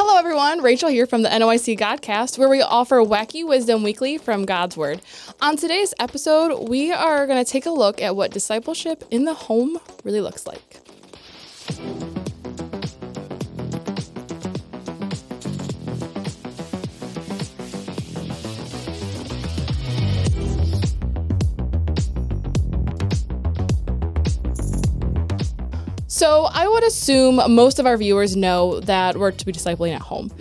Hello, 0.00 0.16
everyone. 0.16 0.62
Rachel 0.62 0.88
here 0.88 1.06
from 1.08 1.22
the 1.22 1.28
NOIC 1.28 1.76
Godcast, 1.76 2.38
where 2.38 2.48
we 2.48 2.62
offer 2.62 2.98
wacky 2.98 3.44
wisdom 3.44 3.82
weekly 3.82 4.16
from 4.16 4.44
God's 4.44 4.76
Word. 4.76 5.00
On 5.40 5.56
today's 5.56 5.92
episode, 5.98 6.68
we 6.68 6.92
are 6.92 7.26
going 7.26 7.44
to 7.44 7.50
take 7.50 7.66
a 7.66 7.70
look 7.70 8.00
at 8.00 8.14
what 8.14 8.30
discipleship 8.30 9.02
in 9.10 9.24
the 9.24 9.34
home 9.34 9.80
really 10.04 10.20
looks 10.20 10.46
like. 10.46 10.78
So 26.18 26.48
I 26.52 26.66
would 26.66 26.82
assume 26.82 27.36
most 27.54 27.78
of 27.78 27.86
our 27.86 27.96
viewers 27.96 28.34
know 28.34 28.80
that 28.80 29.16
we're 29.16 29.30
to 29.30 29.46
be 29.46 29.52
discipling 29.52 29.94
at 29.94 30.00
home. 30.00 30.32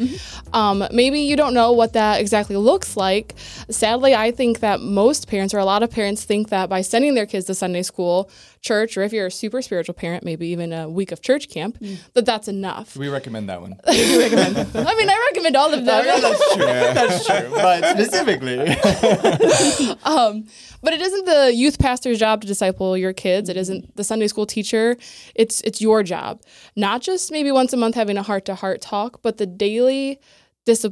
Um, 0.51 0.87
maybe 0.91 1.19
you 1.19 1.35
don't 1.35 1.53
know 1.53 1.71
what 1.71 1.93
that 1.93 2.19
exactly 2.19 2.55
looks 2.55 2.97
like. 2.97 3.35
Sadly, 3.69 4.15
I 4.15 4.31
think 4.31 4.61
that 4.61 4.81
most 4.81 5.27
parents, 5.27 5.53
or 5.53 5.59
a 5.59 5.65
lot 5.65 5.83
of 5.83 5.91
parents, 5.91 6.23
think 6.23 6.49
that 6.49 6.67
by 6.67 6.81
sending 6.81 7.13
their 7.13 7.27
kids 7.27 7.45
to 7.45 7.53
Sunday 7.53 7.83
school, 7.83 8.31
church, 8.67 8.97
or 8.97 9.03
if 9.03 9.13
you're 9.13 9.27
a 9.27 9.31
super 9.31 9.61
spiritual 9.61 9.93
parent, 9.93 10.23
maybe 10.23 10.47
even 10.47 10.73
a 10.73 10.89
week 10.89 11.11
of 11.11 11.21
church 11.21 11.49
camp, 11.49 11.79
mm. 11.79 11.97
that 12.13 12.25
that's 12.25 12.47
enough. 12.47 12.95
We 12.95 13.07
recommend 13.07 13.49
that 13.49 13.61
one. 13.61 13.75
I 13.87 14.95
mean, 14.97 15.09
I 15.09 15.29
recommend 15.31 15.55
all 15.55 15.73
of 15.73 15.85
them. 15.85 16.05
Oh, 16.07 16.21
that's 16.21 16.55
true. 16.55 16.65
That's 16.97 17.25
true. 17.25 17.49
But 17.51 17.85
specifically, 17.85 18.59
um, 20.03 20.45
but 20.81 20.93
it 20.93 21.01
isn't 21.01 21.25
the 21.25 21.53
youth 21.53 21.79
pastor's 21.79 22.19
job 22.19 22.41
to 22.41 22.47
disciple 22.47 22.97
your 22.97 23.13
kids. 23.13 23.49
It 23.49 23.57
isn't 23.57 23.95
the 23.95 24.03
Sunday 24.03 24.27
school 24.27 24.45
teacher. 24.45 24.97
It's 25.35 25.61
it's 25.61 25.81
your 25.81 26.03
job. 26.03 26.41
Not 26.75 27.01
just 27.01 27.31
maybe 27.31 27.51
once 27.51 27.73
a 27.73 27.77
month 27.77 27.95
having 27.95 28.17
a 28.17 28.23
heart 28.23 28.45
to 28.45 28.55
heart 28.55 28.81
talk, 28.81 29.21
but 29.21 29.37
the 29.37 29.45
daily 29.45 30.19
dis- 30.65 30.85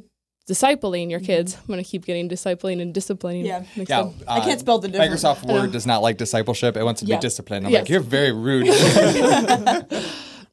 discipling 0.47 1.09
your 1.09 1.19
kids. 1.19 1.55
I'm 1.55 1.67
gonna 1.67 1.83
keep 1.83 2.05
getting 2.05 2.29
discipling 2.29 2.81
and 2.81 2.93
disciplining. 2.93 3.45
Yeah. 3.45 3.63
mixed 3.75 3.89
yeah, 3.89 4.01
up. 4.01 4.13
I 4.27 4.39
can't 4.41 4.59
spell 4.59 4.79
the 4.79 4.87
difference. 4.87 5.23
Microsoft 5.23 5.43
Word 5.51 5.71
does 5.71 5.85
not 5.87 6.01
like 6.01 6.17
discipleship. 6.17 6.77
It 6.77 6.83
wants 6.83 7.01
to 7.01 7.07
Yeah. 7.07 7.17
be 7.17 7.21
disciplined. 7.21 7.65
I'm 7.65 7.71
Yes. 7.71 7.81
like, 7.81 7.89
you're 7.89 7.99
very 8.01 8.31
rude. 8.31 8.67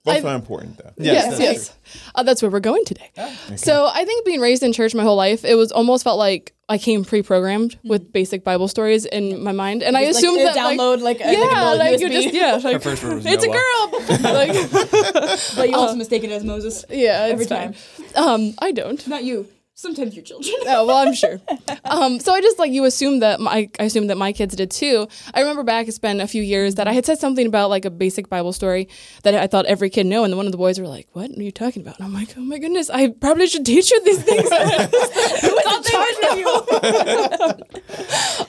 Both 0.05 0.25
are 0.25 0.35
important 0.35 0.79
though. 0.79 0.91
Yes, 0.99 1.39
yes. 1.39 1.73
Uh, 2.17 2.25
that's 2.25 2.43
where 2.43 2.51
we're 2.51 2.59
going 2.59 2.85
today. 2.85 3.09
So 3.55 3.89
I 3.93 4.05
think 4.05 4.25
being 4.27 4.41
raised 4.41 4.65
in 4.65 4.73
church 4.73 4.97
my 4.97 5.05
whole 5.05 5.15
life, 5.15 5.45
it 5.45 5.55
was 5.55 5.71
almost 5.71 6.03
felt 6.03 6.19
like 6.19 6.55
I 6.69 6.77
came 6.79 7.05
pre-programmed 7.05 7.79
with 7.85 8.13
basic 8.13 8.43
Bible 8.43 8.67
stories 8.67 9.05
in 9.05 9.45
my 9.45 9.53
mind, 9.53 9.83
and 9.85 9.97
I 9.97 10.05
Just, 10.07 10.17
like, 10.21 10.25
assumed 10.25 10.41
uh, 10.49 10.53
that 10.55 10.65
like, 10.65 10.79
download, 10.81 11.03
like, 11.03 11.21
like 11.21 11.29
a 11.29 11.33
yeah, 11.33 11.39
little 11.39 11.79
like 11.79 12.01
you 12.01 12.09
USB. 12.09 12.13
just 12.23 12.35
yeah, 12.35 12.55
like, 12.65 12.83
first 12.83 13.05
word 13.05 13.15
was 13.17 13.27
it's 13.27 13.45
Noah. 13.47 13.55
a 13.55 13.59
girl. 13.61 14.33
like, 14.33 15.57
but 15.57 15.69
you 15.69 15.77
also 15.77 15.95
mistake 15.97 16.25
it 16.25 16.31
as 16.33 16.43
Moses. 16.43 16.85
yeah, 16.91 17.27
Every 17.31 17.45
it's 17.45 17.53
fine. 17.53 17.77
Um, 18.17 18.55
I 18.59 18.73
don't. 18.73 19.07
Not 19.07 19.23
you. 19.23 19.47
Sometimes 19.75 20.15
your 20.15 20.23
children. 20.25 20.55
Oh 20.67 20.87
well, 20.87 20.99
I'm 20.99 21.15
sure. 21.15 21.41
Um, 21.85 22.21
so 22.21 22.33
I 22.33 22.41
just 22.41 22.59
like 22.59 22.71
you 22.73 22.85
assume 22.85 23.19
that 23.21 23.39
my 23.41 23.69
I 23.79 23.85
assumed 23.85 24.09
that 24.09 24.17
my 24.17 24.33
kids 24.33 24.55
did 24.57 24.71
too. 24.71 25.09
I 25.35 25.41
remember 25.41 25.63
back 25.63 25.89
it's 25.89 25.99
been 25.99 26.21
a 26.21 26.27
few 26.29 26.43
years 26.43 26.77
that 26.77 26.87
I 26.89 26.93
had 26.93 27.05
said 27.05 27.19
something 27.19 27.47
about 27.47 27.69
like 27.71 27.85
a 27.85 27.91
basic 27.91 28.29
Bible 28.31 28.53
story 28.53 28.89
that 29.25 29.35
I 29.35 29.47
thought 29.47 29.67
every 29.67 29.91
kid 29.91 30.07
knew, 30.07 30.23
and 30.23 30.33
then 30.33 30.37
one 30.39 30.47
of 30.47 30.53
the 30.53 30.59
boys 30.59 30.79
were 30.81 30.87
like, 30.87 31.09
"What 31.13 31.31
are 31.31 31.43
you 31.43 31.51
talking 31.51 31.83
about?" 31.83 31.99
And 31.99 32.07
I'm 32.07 32.15
like, 32.15 32.35
"Oh 32.37 32.41
my 32.41 32.59
goodness, 32.59 32.89
I 32.89 33.09
probably 33.09 33.47
should 33.47 33.67
teach 33.67 33.91
you 33.91 34.03
these 34.05 34.23
things." 34.23 34.49
Who 34.49 35.51
was 35.51 35.77
in 35.77 35.83
charge 35.93 36.17
of 36.31 37.63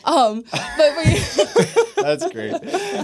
um, 0.06 0.44
but 0.52 0.98
we, 0.98 1.20
That's 2.04 2.30
great. 2.32 2.54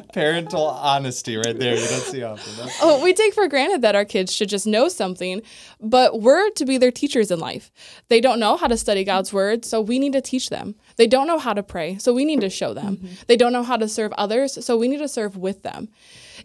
Parental 0.14 0.66
honesty 0.68 1.38
right 1.38 1.58
there. 1.58 1.74
You 1.76 1.88
don't 1.88 2.02
see 2.02 2.24
often. 2.24 2.56
That's- 2.58 2.78
oh, 2.82 3.02
we 3.04 3.14
take 3.14 3.34
for 3.34 3.48
granted 3.48 3.82
that 3.82 3.96
our 3.96 4.06
kids 4.06 4.34
should 4.34 4.50
just 4.50 4.68
know 4.68 4.90
something, 4.90 5.42
but 5.82 6.22
we're 6.22 6.50
to 6.52 6.66
be 6.66 6.78
their 6.78 6.92
teachers 6.92 7.32
in 7.32 7.40
life. 7.40 7.72
They 8.10 8.20
don't 8.20 8.40
know 8.40 8.58
how 8.58 8.68
to 8.68 8.76
study 8.76 9.04
God's 9.04 9.32
word, 9.32 9.64
so 9.66 9.80
we 9.82 10.00
need 10.00 10.14
to 10.14 10.22
teach 10.22 10.50
them. 10.50 10.76
They 10.98 11.08
don't 11.08 11.28
know 11.28 11.38
how 11.40 11.54
to 11.54 11.62
pray, 11.64 11.98
so 12.00 12.14
we 12.14 12.26
need 12.26 12.42
to 12.42 12.50
show 12.50 12.74
them. 12.74 12.98
They 13.28 13.38
don't 13.38 13.54
know 13.54 13.64
how 13.64 13.78
to 13.78 13.88
serve 13.88 14.12
others, 14.14 14.64
so 14.66 14.78
we 14.78 14.88
need 14.88 14.98
to 14.98 15.08
serve 15.08 15.38
with 15.38 15.62
them. 15.62 15.90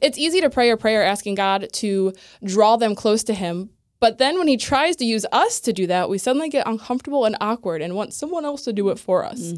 It's 0.01 0.19
easy 0.19 0.41
to 0.43 0.51
pray 0.51 0.71
a 0.71 0.77
prayer 0.77 1.03
asking 1.03 1.37
God 1.37 1.69
to 1.75 2.13
draw 2.45 2.77
them 2.77 2.95
close 2.95 3.25
to 3.25 3.35
Him, 3.35 3.71
but 3.99 4.19
then 4.19 4.39
when 4.39 4.49
He 4.49 4.59
tries 4.59 4.97
to 4.97 5.07
use 5.07 5.25
us 5.33 5.59
to 5.61 5.73
do 5.73 5.87
that, 5.87 6.11
we 6.11 6.19
suddenly 6.19 6.51
get 6.51 6.67
uncomfortable 6.69 7.25
and 7.25 7.37
awkward 7.41 7.81
and 7.81 7.95
want 7.95 8.13
someone 8.13 8.45
else 8.45 8.63
to 8.65 8.73
do 8.73 8.91
it 8.91 8.99
for 8.99 9.25
us. 9.25 9.55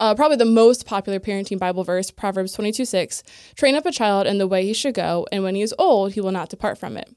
Uh, 0.00 0.14
probably 0.14 0.36
the 0.38 0.46
most 0.46 0.86
popular 0.86 1.20
parenting 1.20 1.58
Bible 1.58 1.84
verse, 1.84 2.10
Proverbs 2.10 2.52
22 2.54 2.86
6. 2.86 3.22
Train 3.54 3.74
up 3.76 3.84
a 3.86 3.92
child 3.92 4.26
in 4.26 4.38
the 4.38 4.48
way 4.48 4.64
he 4.64 4.72
should 4.72 4.94
go, 4.94 5.26
and 5.30 5.44
when 5.44 5.54
he 5.54 5.62
is 5.62 5.74
old, 5.78 6.12
he 6.14 6.20
will 6.20 6.32
not 6.32 6.48
depart 6.48 6.78
from 6.78 6.96
it. 6.96 7.14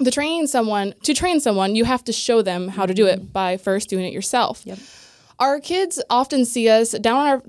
The 0.00 0.10
training 0.10 0.46
someone 0.46 0.94
to 1.02 1.14
train 1.14 1.40
someone, 1.40 1.76
you 1.76 1.84
have 1.84 2.02
to 2.04 2.12
show 2.12 2.42
them 2.42 2.68
how 2.68 2.86
to 2.86 2.94
do 2.94 3.06
it 3.06 3.20
mm-hmm. 3.20 3.32
by 3.32 3.56
first 3.58 3.88
doing 3.88 4.04
it 4.04 4.12
yourself. 4.12 4.62
Yep. 4.64 4.78
Our 5.38 5.60
kids 5.60 6.02
often 6.10 6.44
see 6.44 6.68
us 6.68 6.92
down 6.92 7.16
on 7.16 7.26
our 7.26 7.42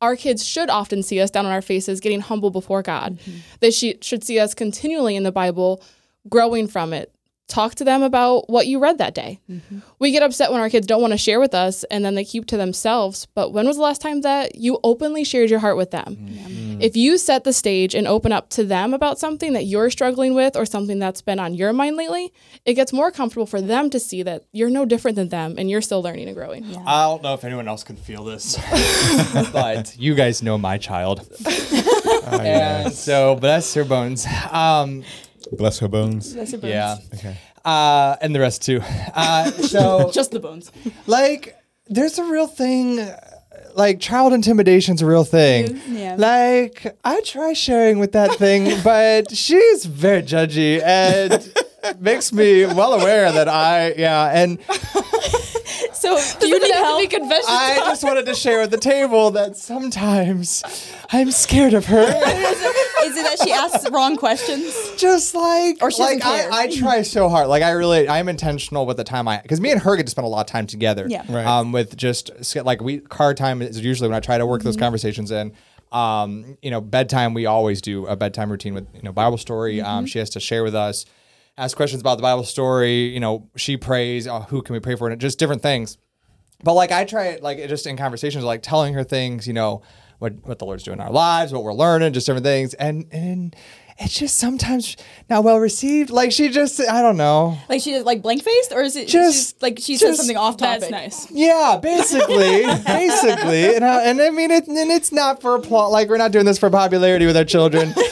our 0.00 0.16
kids 0.16 0.44
should 0.44 0.68
often 0.68 1.02
see 1.02 1.18
us 1.20 1.30
down 1.30 1.46
on 1.46 1.52
our 1.52 1.62
faces 1.62 2.00
getting 2.00 2.20
humble 2.20 2.50
before 2.50 2.82
God. 2.82 3.18
Mm-hmm. 3.18 3.38
They 3.60 3.70
she, 3.70 3.96
should 4.02 4.22
see 4.22 4.38
us 4.38 4.52
continually 4.52 5.16
in 5.16 5.22
the 5.22 5.32
Bible 5.32 5.82
growing 6.28 6.68
from 6.68 6.92
it. 6.92 7.10
Talk 7.48 7.74
to 7.76 7.84
them 7.84 8.02
about 8.02 8.50
what 8.50 8.66
you 8.66 8.78
read 8.78 8.98
that 8.98 9.14
day. 9.14 9.40
Mm-hmm. 9.50 9.78
We 9.98 10.10
get 10.10 10.22
upset 10.22 10.50
when 10.50 10.60
our 10.60 10.68
kids 10.68 10.86
don't 10.86 11.00
want 11.00 11.12
to 11.12 11.18
share 11.18 11.40
with 11.40 11.54
us 11.54 11.84
and 11.84 12.04
then 12.04 12.14
they 12.14 12.24
keep 12.24 12.46
to 12.46 12.56
themselves. 12.56 13.26
But 13.34 13.52
when 13.52 13.66
was 13.66 13.76
the 13.76 13.82
last 13.82 14.02
time 14.02 14.22
that 14.22 14.56
you 14.56 14.78
openly 14.84 15.24
shared 15.24 15.50
your 15.50 15.60
heart 15.60 15.76
with 15.76 15.90
them? 15.90 16.16
If 16.84 16.96
you 16.96 17.16
set 17.16 17.44
the 17.44 17.52
stage 17.54 17.94
and 17.94 18.06
open 18.06 18.30
up 18.30 18.50
to 18.50 18.64
them 18.64 18.92
about 18.92 19.18
something 19.18 19.54
that 19.54 19.64
you're 19.64 19.88
struggling 19.88 20.34
with 20.34 20.54
or 20.54 20.66
something 20.66 20.98
that's 20.98 21.22
been 21.22 21.40
on 21.40 21.54
your 21.54 21.72
mind 21.72 21.96
lately, 21.96 22.30
it 22.66 22.74
gets 22.74 22.92
more 22.92 23.10
comfortable 23.10 23.46
for 23.46 23.62
them 23.62 23.88
to 23.88 23.98
see 23.98 24.22
that 24.22 24.44
you're 24.52 24.68
no 24.68 24.84
different 24.84 25.16
than 25.16 25.30
them 25.30 25.54
and 25.56 25.70
you're 25.70 25.80
still 25.80 26.02
learning 26.02 26.26
and 26.28 26.36
growing. 26.36 26.62
I 26.86 27.04
don't 27.04 27.22
know 27.22 27.32
if 27.32 27.42
anyone 27.42 27.68
else 27.68 27.84
can 27.84 27.96
feel 27.96 28.22
this, 28.24 28.58
but 29.52 29.96
you 29.98 30.14
guys 30.14 30.42
know 30.42 30.58
my 30.58 30.76
child. 30.76 31.26
and 32.30 32.92
so, 32.92 33.36
bless 33.36 33.72
her 33.72 33.84
bones. 33.84 34.26
Um, 34.50 35.04
Bless 35.52 35.78
her 35.78 35.88
bones. 35.88 36.34
yeah. 36.62 36.96
Uh, 37.64 38.16
and 38.20 38.34
the 38.34 38.40
rest 38.40 38.62
too. 38.62 38.80
Uh, 39.14 39.50
so, 39.50 40.10
Just 40.14 40.32
the 40.32 40.40
bones. 40.40 40.70
like, 41.06 41.56
there's 41.86 42.18
a 42.18 42.24
real 42.24 42.46
thing. 42.46 42.98
Like 43.74 44.00
child 44.00 44.32
intimidation's 44.32 45.02
a 45.02 45.06
real 45.06 45.24
thing. 45.24 45.66
Mm, 45.66 45.98
yeah. 45.98 46.14
Like 46.16 46.96
I 47.04 47.20
try 47.22 47.52
sharing 47.54 47.98
with 47.98 48.12
that 48.12 48.34
thing, 48.36 48.80
but 48.84 49.34
she's 49.34 49.84
very 49.84 50.22
judgy 50.22 50.80
and 50.82 51.52
makes 52.00 52.32
me 52.32 52.66
well 52.66 52.94
aware 52.94 53.30
that 53.32 53.48
I 53.48 53.94
yeah 53.96 54.30
and 54.32 54.58
So 56.04 56.38
do 56.40 56.48
you 56.48 56.60
need 56.60 56.74
help? 56.74 57.10
confession. 57.10 57.44
I 57.48 57.76
just 57.88 58.04
wanted 58.04 58.26
to 58.26 58.34
share 58.34 58.62
at 58.62 58.70
the 58.70 58.76
table 58.78 59.30
that 59.32 59.56
sometimes 59.56 60.62
I'm 61.10 61.30
scared 61.30 61.74
of 61.74 61.86
her. 61.86 62.02
Is 62.02 63.16
it 63.16 63.22
that 63.22 63.38
she 63.42 63.52
asks 63.52 63.88
wrong 63.90 64.16
questions? 64.16 64.74
just 64.96 65.34
like 65.34 65.78
Or 65.82 65.90
she 65.90 66.02
like 66.02 66.20
doesn't 66.20 66.42
care. 66.42 66.52
I, 66.52 66.62
I 66.64 66.70
try 66.70 67.02
so 67.02 67.28
hard. 67.28 67.48
Like 67.48 67.62
I 67.62 67.70
really 67.70 68.08
I'm 68.08 68.28
intentional 68.28 68.86
with 68.86 68.96
the 68.96 69.04
time 69.04 69.28
I 69.28 69.40
because 69.40 69.60
me 69.60 69.70
and 69.70 69.80
her 69.80 69.96
get 69.96 70.06
to 70.06 70.10
spend 70.10 70.26
a 70.26 70.28
lot 70.28 70.40
of 70.40 70.46
time 70.46 70.66
together. 70.66 71.06
Yeah. 71.08 71.24
Right. 71.28 71.46
Um, 71.46 71.72
with 71.72 71.96
just 71.96 72.30
like 72.56 72.80
we 72.82 72.98
car 73.00 73.34
time 73.34 73.62
is 73.62 73.80
usually 73.80 74.08
when 74.08 74.16
I 74.16 74.20
try 74.20 74.38
to 74.38 74.46
work 74.46 74.62
those 74.62 74.76
conversations 74.76 75.30
in. 75.30 75.52
Um, 75.92 76.58
you 76.60 76.70
know, 76.70 76.80
bedtime 76.80 77.34
we 77.34 77.46
always 77.46 77.80
do 77.80 78.06
a 78.06 78.16
bedtime 78.16 78.50
routine 78.50 78.74
with 78.74 78.86
you 78.94 79.02
know 79.02 79.12
Bible 79.12 79.38
story. 79.38 79.80
Um, 79.80 80.06
she 80.06 80.18
has 80.18 80.30
to 80.30 80.40
share 80.40 80.64
with 80.64 80.74
us, 80.74 81.06
ask 81.56 81.76
questions 81.76 82.00
about 82.00 82.16
the 82.16 82.22
Bible 82.22 82.44
story. 82.44 83.04
You 83.08 83.20
know, 83.20 83.48
she 83.56 83.76
prays. 83.76 84.26
Oh, 84.26 84.40
who 84.40 84.62
can 84.62 84.72
we 84.74 84.80
pray 84.80 84.96
for? 84.96 85.08
And 85.08 85.20
just 85.20 85.38
different 85.38 85.62
things. 85.62 85.98
But 86.62 86.74
like 86.74 86.92
I 86.92 87.04
try 87.04 87.26
it 87.26 87.42
like 87.42 87.58
just 87.68 87.86
in 87.86 87.96
conversations, 87.96 88.44
like 88.44 88.62
telling 88.62 88.94
her 88.94 89.04
things, 89.04 89.46
you 89.46 89.52
know, 89.52 89.82
what 90.18 90.34
what 90.46 90.58
the 90.58 90.64
Lord's 90.64 90.82
doing 90.82 90.98
in 90.98 91.04
our 91.04 91.12
lives, 91.12 91.52
what 91.52 91.62
we're 91.62 91.74
learning, 91.74 92.12
just 92.12 92.26
different 92.26 92.44
things, 92.44 92.74
and 92.74 93.06
and 93.12 93.54
it's 93.98 94.18
just 94.18 94.38
sometimes 94.38 94.96
not 95.30 95.44
well 95.44 95.58
received. 95.58 96.10
Like 96.10 96.32
she 96.32 96.48
just, 96.48 96.80
I 96.80 97.00
don't 97.02 97.16
know. 97.16 97.58
Like 97.68 97.80
she 97.82 98.00
like 98.00 98.22
blank 98.22 98.42
faced, 98.42 98.72
or 98.72 98.80
is 98.82 98.96
it 98.96 99.06
Just- 99.08 99.50
just 99.60 99.62
like 99.62 99.78
she 99.80 99.96
said 99.96 100.06
just- 100.08 100.18
something 100.20 100.36
off 100.36 100.56
topic? 100.56 100.80
That's 100.80 100.90
nice. 100.90 101.30
Yeah, 101.30 101.78
basically, 101.82 102.62
basically, 102.86 103.76
and 103.76 103.84
I, 103.84 104.04
and 104.04 104.20
I 104.20 104.30
mean 104.30 104.50
it, 104.50 104.66
and 104.66 104.90
it's 104.90 105.12
not 105.12 105.40
for 105.42 105.54
applause. 105.56 105.92
Like 105.92 106.08
we're 106.08 106.16
not 106.16 106.32
doing 106.32 106.44
this 106.46 106.58
for 106.58 106.70
popularity 106.70 107.26
with 107.26 107.36
our 107.36 107.44
children. 107.44 107.94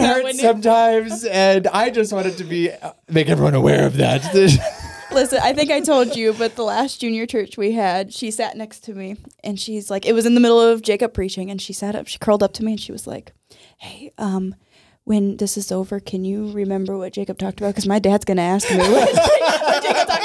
It 0.00 0.06
hurts 0.06 0.40
sometimes, 0.40 1.24
and 1.24 1.66
I 1.68 1.90
just 1.90 2.12
wanted 2.12 2.36
to 2.38 2.44
be 2.44 2.70
make 3.08 3.28
everyone 3.28 3.54
aware 3.54 3.86
of 3.86 3.96
that. 3.96 4.24
Listen, 5.12 5.40
I 5.42 5.52
think 5.52 5.70
I 5.72 5.80
told 5.80 6.14
you, 6.14 6.32
but 6.32 6.54
the 6.54 6.62
last 6.62 7.00
junior 7.00 7.26
church 7.26 7.56
we 7.58 7.72
had, 7.72 8.14
she 8.14 8.30
sat 8.30 8.56
next 8.56 8.84
to 8.84 8.94
me 8.94 9.16
and 9.42 9.58
she's 9.58 9.90
like, 9.90 10.06
it 10.06 10.12
was 10.12 10.24
in 10.24 10.34
the 10.34 10.40
middle 10.40 10.60
of 10.60 10.82
Jacob 10.82 11.12
preaching, 11.12 11.50
and 11.50 11.60
she 11.60 11.72
sat 11.72 11.96
up, 11.96 12.06
she 12.06 12.18
curled 12.18 12.44
up 12.44 12.52
to 12.54 12.64
me 12.64 12.72
and 12.72 12.80
she 12.80 12.92
was 12.92 13.08
like, 13.08 13.32
Hey, 13.78 14.12
um, 14.18 14.54
when 15.04 15.36
this 15.38 15.56
is 15.56 15.72
over, 15.72 15.98
can 15.98 16.24
you 16.24 16.52
remember 16.52 16.96
what 16.96 17.12
Jacob 17.12 17.38
talked 17.38 17.58
about? 17.58 17.70
Because 17.70 17.88
my 17.88 17.98
dad's 17.98 18.24
gonna 18.24 18.42
ask 18.42 18.70
me 18.70 18.76
what, 18.78 19.12
what 19.12 19.82
Jacob 19.82 20.06
talked 20.06 20.22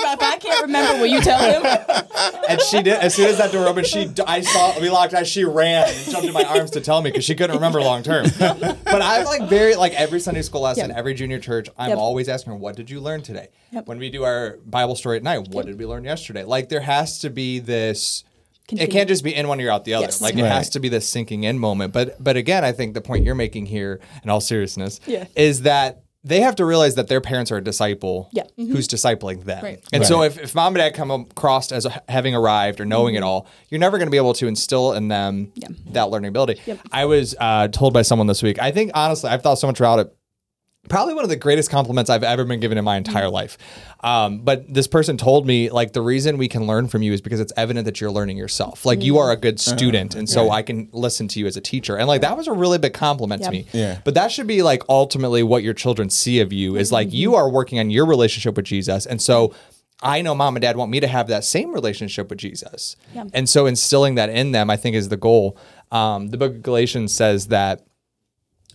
remember. 0.66 1.00
Will 1.00 1.08
you 1.08 1.22
tell 1.22 1.40
him? 1.40 1.64
And 2.48 2.62
she 2.62 2.82
did. 2.84 2.94
As 3.00 3.16
soon 3.16 3.26
as 3.28 3.40
that 3.40 3.52
door 3.52 3.68
opened, 3.68 3.88
she 3.88 4.10
I 4.26 4.42
saw 4.42 4.80
we 4.80 4.90
locked 4.90 5.14
eyes. 5.16 5.28
She 5.28 5.44
ran 5.44 5.90
and 5.90 5.98
jumped 6.12 6.28
in 6.28 6.34
my 6.34 6.44
arms 6.44 6.72
to 6.72 6.82
tell 6.82 7.02
me 7.02 7.10
because 7.10 7.26
she 7.26 7.34
couldn't 7.36 7.56
remember 7.56 7.82
long 7.82 8.04
term. 8.04 8.28
But 8.40 9.02
I'm 9.02 9.26
like 9.26 9.50
very 9.50 9.76
like 9.76 9.94
every 9.94 10.20
Sunday 10.20 10.42
school 10.44 10.62
lesson, 10.62 10.90
Yep. 10.90 10.98
every 10.98 11.14
junior 11.16 11.40
church. 11.40 11.68
I'm 11.78 11.90
Yep. 11.90 11.98
always 11.98 12.30
asking 12.30 12.54
her, 12.54 12.58
"What 12.58 12.76
did 12.76 12.90
you 12.90 13.00
learn 13.02 13.22
today?" 13.24 13.48
Yep. 13.72 13.88
When 13.88 13.98
we 14.00 14.10
do 14.10 14.24
our 14.24 14.58
Bible 14.66 14.96
story 14.96 15.18
at 15.18 15.24
night, 15.24 15.48
what 15.50 15.66
did 15.66 15.78
we 15.80 15.86
learn 15.86 16.04
yesterday? 16.04 16.44
Like 16.44 16.70
there 16.70 16.82
has 16.82 17.20
to 17.22 17.30
be 17.30 17.60
this. 17.60 18.24
It 18.72 18.88
can't 18.88 19.08
just 19.10 19.24
be 19.24 19.36
in 19.36 19.48
one 19.48 19.60
ear 19.60 19.70
out 19.72 19.84
the 19.86 19.96
other. 19.96 20.06
Yes. 20.06 20.22
Like 20.22 20.36
it 20.36 20.46
has 20.46 20.70
to 20.72 20.80
be 20.80 20.88
this 20.90 21.08
sinking 21.10 21.44
in 21.44 21.58
moment. 21.60 21.94
But 21.94 22.24
but 22.24 22.38
again, 22.38 22.64
I 22.64 22.72
think 22.72 22.94
the 22.94 23.02
point 23.02 23.26
you're 23.26 23.36
making 23.36 23.66
here, 23.66 24.00
in 24.24 24.30
all 24.30 24.40
seriousness, 24.42 25.00
Yeah. 25.06 25.26
is 25.36 25.64
that 25.64 26.04
they 26.26 26.42
have 26.42 26.56
to 26.56 26.66
realize 26.66 26.96
that 26.96 27.08
their 27.08 27.22
parents 27.22 27.52
are 27.52 27.58
a 27.58 27.64
disciple 27.64 28.30
Yeah. 28.34 28.44
who's 28.58 28.88
discipling 28.88 29.44
them. 29.46 29.64
Right. 29.64 29.84
And 29.94 30.04
so 30.06 30.24
if, 30.24 30.40
if 30.40 30.56
mom 30.56 30.74
and 30.76 30.78
dad 30.78 30.96
come 30.96 31.12
across 31.12 31.72
as 31.72 31.86
having 32.10 32.34
arrived 32.36 32.80
or 32.82 32.86
knowing 32.86 33.14
it 33.14 33.22
all, 33.24 33.48
you're 33.70 33.80
never 33.80 33.98
going 33.98 34.08
to 34.08 34.12
be 34.12 34.18
able 34.18 34.34
to 34.34 34.48
instill 34.48 34.94
in 34.94 35.08
them 35.08 35.52
Yeah. 35.56 35.68
that 35.92 36.10
learning 36.10 36.30
ability. 36.30 36.60
Yep. 36.66 36.80
I 36.92 37.06
was 37.06 37.36
uh, 37.40 37.68
told 37.68 37.94
by 37.94 38.02
someone 38.02 38.26
this 38.28 38.42
week, 38.42 38.58
I 38.60 38.72
think 38.72 38.92
honestly, 38.96 39.30
I've 39.30 39.44
thought 39.44 39.60
so 39.60 39.68
much 39.68 39.80
about 39.80 40.00
it. 40.00 40.16
Probably 40.90 41.14
one 41.14 41.24
of 41.24 41.30
the 41.30 41.36
greatest 41.36 41.70
compliments 41.70 42.10
I've 42.10 42.24
ever 42.24 42.46
been 42.46 42.60
given 42.60 42.78
in 42.78 42.86
my 42.86 42.98
entire 42.98 43.30
life. 43.30 43.58
Um, 44.02 44.40
but 44.40 44.72
this 44.72 44.88
person 44.88 45.18
told 45.18 45.48
me, 45.48 45.70
like, 45.70 45.94
the 45.94 46.02
reason 46.02 46.38
we 46.38 46.48
can 46.48 46.68
learn 46.68 46.88
from 46.88 47.02
you 47.02 47.12
is 47.12 47.22
because 47.22 47.40
it's 47.40 47.54
evident 47.58 47.86
that 47.86 48.00
you're 48.00 48.12
learning 48.12 48.38
yourself. 48.38 48.86
Like, 48.86 49.04
you 49.04 49.18
are 49.18 49.32
a 49.32 49.38
good 49.38 49.60
student. 49.60 50.16
And 50.16 50.30
so 50.30 50.52
I 50.52 50.62
can 50.62 50.90
listen 50.92 51.28
to 51.30 51.40
you 51.40 51.48
as 51.48 51.58
a 51.58 51.62
teacher. 51.62 51.98
And, 51.98 52.08
like, 52.08 52.22
that 52.22 52.38
was 52.38 52.48
a 52.48 52.54
really 52.54 52.78
big 52.78 52.94
compliment 52.94 53.44
to 53.44 53.52
me. 53.52 53.68
Yeah. 53.74 54.00
But 54.04 54.14
that 54.14 54.32
should 54.32 54.48
be, 54.48 54.62
like, 54.62 54.84
ultimately 54.90 55.44
what 55.44 55.64
your 55.64 55.74
children 55.74 56.10
see 56.10 56.40
of 56.40 56.54
you 56.54 56.76
is 56.76 56.92
like, 56.92 57.12
you 57.12 57.36
are 57.36 57.50
working 57.50 57.80
on 57.80 57.90
your 57.90 58.06
relationship 58.06 58.56
with 58.56 58.66
Jesus. 58.66 59.06
And 59.06 59.22
so, 59.22 59.54
I 60.02 60.22
know 60.22 60.36
mom 60.36 60.56
and 60.58 60.62
dad 60.62 60.76
want 60.76 60.92
me 60.92 61.00
to 61.00 61.08
have 61.08 61.30
that 61.30 61.46
same 61.46 61.72
relationship 61.72 62.30
with 62.30 62.38
Jesus. 62.38 62.98
Yeah. 63.14 63.24
And 63.34 63.48
so 63.48 63.66
instilling 63.66 64.16
that 64.16 64.30
in 64.30 64.52
them, 64.52 64.70
I 64.70 64.76
think, 64.76 64.96
is 64.96 65.08
the 65.08 65.18
goal. 65.18 65.58
Um, 65.90 66.28
the 66.28 66.38
book 66.38 66.54
of 66.54 66.62
Galatians 66.62 67.16
says 67.16 67.48
that 67.48 67.88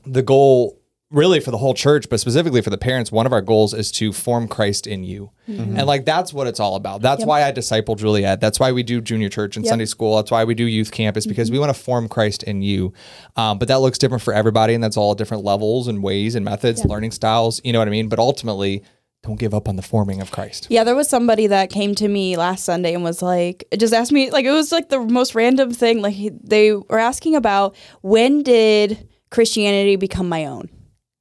the 0.07 0.23
goal 0.23 0.80
really 1.11 1.41
for 1.41 1.51
the 1.51 1.59
whole 1.59 1.75
church 1.75 2.09
but 2.09 2.21
specifically 2.21 2.63
for 2.63 2.71
the 2.71 2.79
parents 2.79 3.11
one 3.11 3.27
of 3.27 3.33
our 3.33 3.41
goals 3.41 3.75
is 3.75 3.91
to 3.91 4.13
form 4.13 4.47
christ 4.47 4.87
in 4.87 5.03
you. 5.05 5.31
And 5.49 5.85
like 5.87 6.05
that's 6.05 6.33
what 6.33 6.47
it's 6.47 6.61
all 6.61 6.77
about. 6.77 7.03
That's 7.03 7.25
why 7.25 7.43
i 7.43 7.51
disciple 7.51 7.97
juliet. 7.97 8.41
That's 8.41 8.61
why 8.61 8.71
we 8.71 8.83
do 8.85 9.01
junior 9.01 9.29
church 9.29 9.57
and 9.57 9.65
Yep. 9.65 9.71
sunday 9.71 9.87
school. 9.87 10.17
That's 10.17 10.31
why 10.31 10.45
we 10.45 10.55
do 10.55 10.65
youth 10.65 10.93
campus 10.93 11.27
because 11.27 11.51
we 11.51 11.59
want 11.59 11.75
to 11.75 11.81
form 11.83 12.09
christ 12.09 12.45
in 12.45 12.63
you. 12.63 12.93
Um, 13.37 13.59
but 13.59 13.67
that 13.69 13.81
looks 13.81 13.99
different 13.99 14.23
for 14.23 14.33
everybody 14.33 14.75
and 14.75 14.83
that's 14.85 14.97
all 14.97 15.15
different 15.17 15.45
levels 15.45 15.89
and 15.89 16.03
ways 16.03 16.37
and 16.37 16.45
methods 16.45 16.85
learning 16.85 17.11
styles 17.11 17.61
you 17.65 17.73
know 17.73 17.81
what 17.81 17.89
i 17.89 17.91
mean? 17.91 18.09
But 18.09 18.19
ultimately 18.19 18.85
don't 19.23 19.39
give 19.39 19.53
up 19.53 19.69
on 19.69 19.77
the 19.77 19.83
forming 19.83 20.21
of 20.23 20.31
christ. 20.31 20.69
Yeah, 20.71 20.85
there 20.85 20.95
was 20.95 21.09
somebody 21.09 21.47
that 21.49 21.69
came 21.71 21.95
to 21.97 22.09
me 22.09 22.37
last 22.37 22.65
Sunday 22.65 22.95
and 22.95 23.05
was 23.05 23.21
like, 23.21 23.65
just 23.77 23.93
asked 23.93 24.13
me, 24.13 24.31
like, 24.31 24.47
it 24.47 24.51
was 24.51 24.73
like 24.73 24.89
the 24.89 24.99
most 25.01 25.35
random 25.35 25.73
thing. 25.75 26.01
Like, 26.01 26.17
they 26.43 26.73
were 26.73 26.99
asking 26.99 27.37
about 27.37 27.77
when 28.01 28.43
did 28.43 29.07
Christianity 29.31 29.97
become 29.97 30.27
my 30.27 30.47
own? 30.47 30.71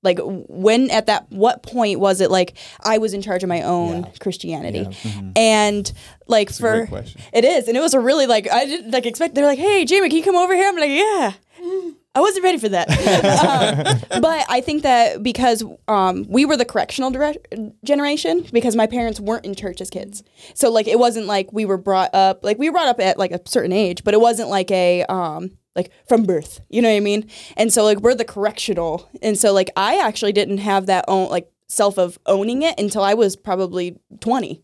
Like, 0.02 0.20
when 0.24 0.90
at 0.92 1.08
that, 1.08 1.30
what 1.30 1.62
point 1.62 2.00
was 2.00 2.22
it 2.22 2.32
like 2.32 2.56
I 2.82 2.98
was 3.00 3.14
in 3.14 3.22
charge 3.22 3.44
of 3.44 3.50
my 3.50 3.62
own 3.64 4.08
Christianity? 4.20 4.88
And 5.36 5.92
like, 6.28 6.50
a 6.50 6.54
for 6.54 6.78
great 6.78 6.90
question. 6.90 7.22
it 7.34 7.44
is, 7.44 7.68
and 7.68 7.76
it 7.76 7.82
was 7.82 7.94
a 7.94 8.00
really 8.00 8.26
like, 8.26 8.50
I 8.50 8.66
didn't 8.66 8.92
like 8.92 9.06
expect, 9.06 9.36
they're 9.36 9.46
like, 9.46 9.60
hey, 9.60 9.86
Jamie, 9.86 10.10
can 10.10 10.18
you 10.18 10.24
come 10.24 10.36
over 10.36 10.56
here? 10.56 10.68
I'm 10.68 10.78
like, 10.78 10.92
yeah. 10.92 11.34
I 12.16 12.22
wasn't 12.22 12.44
ready 12.44 12.58
for 12.58 12.70
that. 12.70 12.90
um, 14.12 14.22
but 14.22 14.46
I 14.50 14.62
think 14.62 14.82
that 14.84 15.22
because 15.22 15.64
um, 15.88 16.26
we 16.28 16.44
were 16.44 16.58
the 16.58 16.66
correctional 16.66 17.12
dire- 17.12 17.36
generation, 17.84 18.46
because 18.52 18.76
my 18.76 18.88
parents 18.88 19.20
weren't 19.20 19.46
in 19.46 19.54
church 19.54 19.80
as 19.80 19.90
kids. 19.90 20.24
So, 20.56 20.72
like, 20.72 20.88
it 20.88 20.98
wasn't 20.98 21.28
like 21.28 21.54
we 21.54 21.66
were 21.66 21.78
brought 21.78 22.14
up, 22.16 22.44
like, 22.44 22.58
we 22.58 22.70
were 22.70 22.74
brought 22.74 22.88
up 22.88 23.00
at 23.00 23.20
like 23.20 23.32
a 23.32 23.40
certain 23.46 23.72
age, 23.72 24.04
but 24.04 24.14
it 24.14 24.20
wasn't 24.20 24.50
like 24.50 24.72
a, 24.72 25.04
um, 25.04 25.52
like 25.80 25.92
from 26.10 26.24
birth. 26.24 26.60
You 26.70 26.82
know 26.82 26.90
what 26.90 26.98
I 26.98 27.00
mean? 27.12 27.22
And 27.58 27.72
so, 27.74 27.84
like, 27.84 28.00
we're 28.04 28.16
the 28.16 28.26
correctional. 28.36 29.10
And 29.22 29.38
so, 29.38 29.54
like, 29.60 29.70
I 29.76 29.98
actually 30.08 30.34
didn't 30.34 30.60
have 30.60 30.86
that 30.88 31.06
own, 31.08 31.30
like, 31.30 31.48
self 31.72 31.98
of 32.00 32.18
owning 32.26 32.64
it 32.64 32.80
until 32.80 33.04
I 33.04 33.14
was 33.14 33.36
probably 33.36 33.88
20 34.22 34.64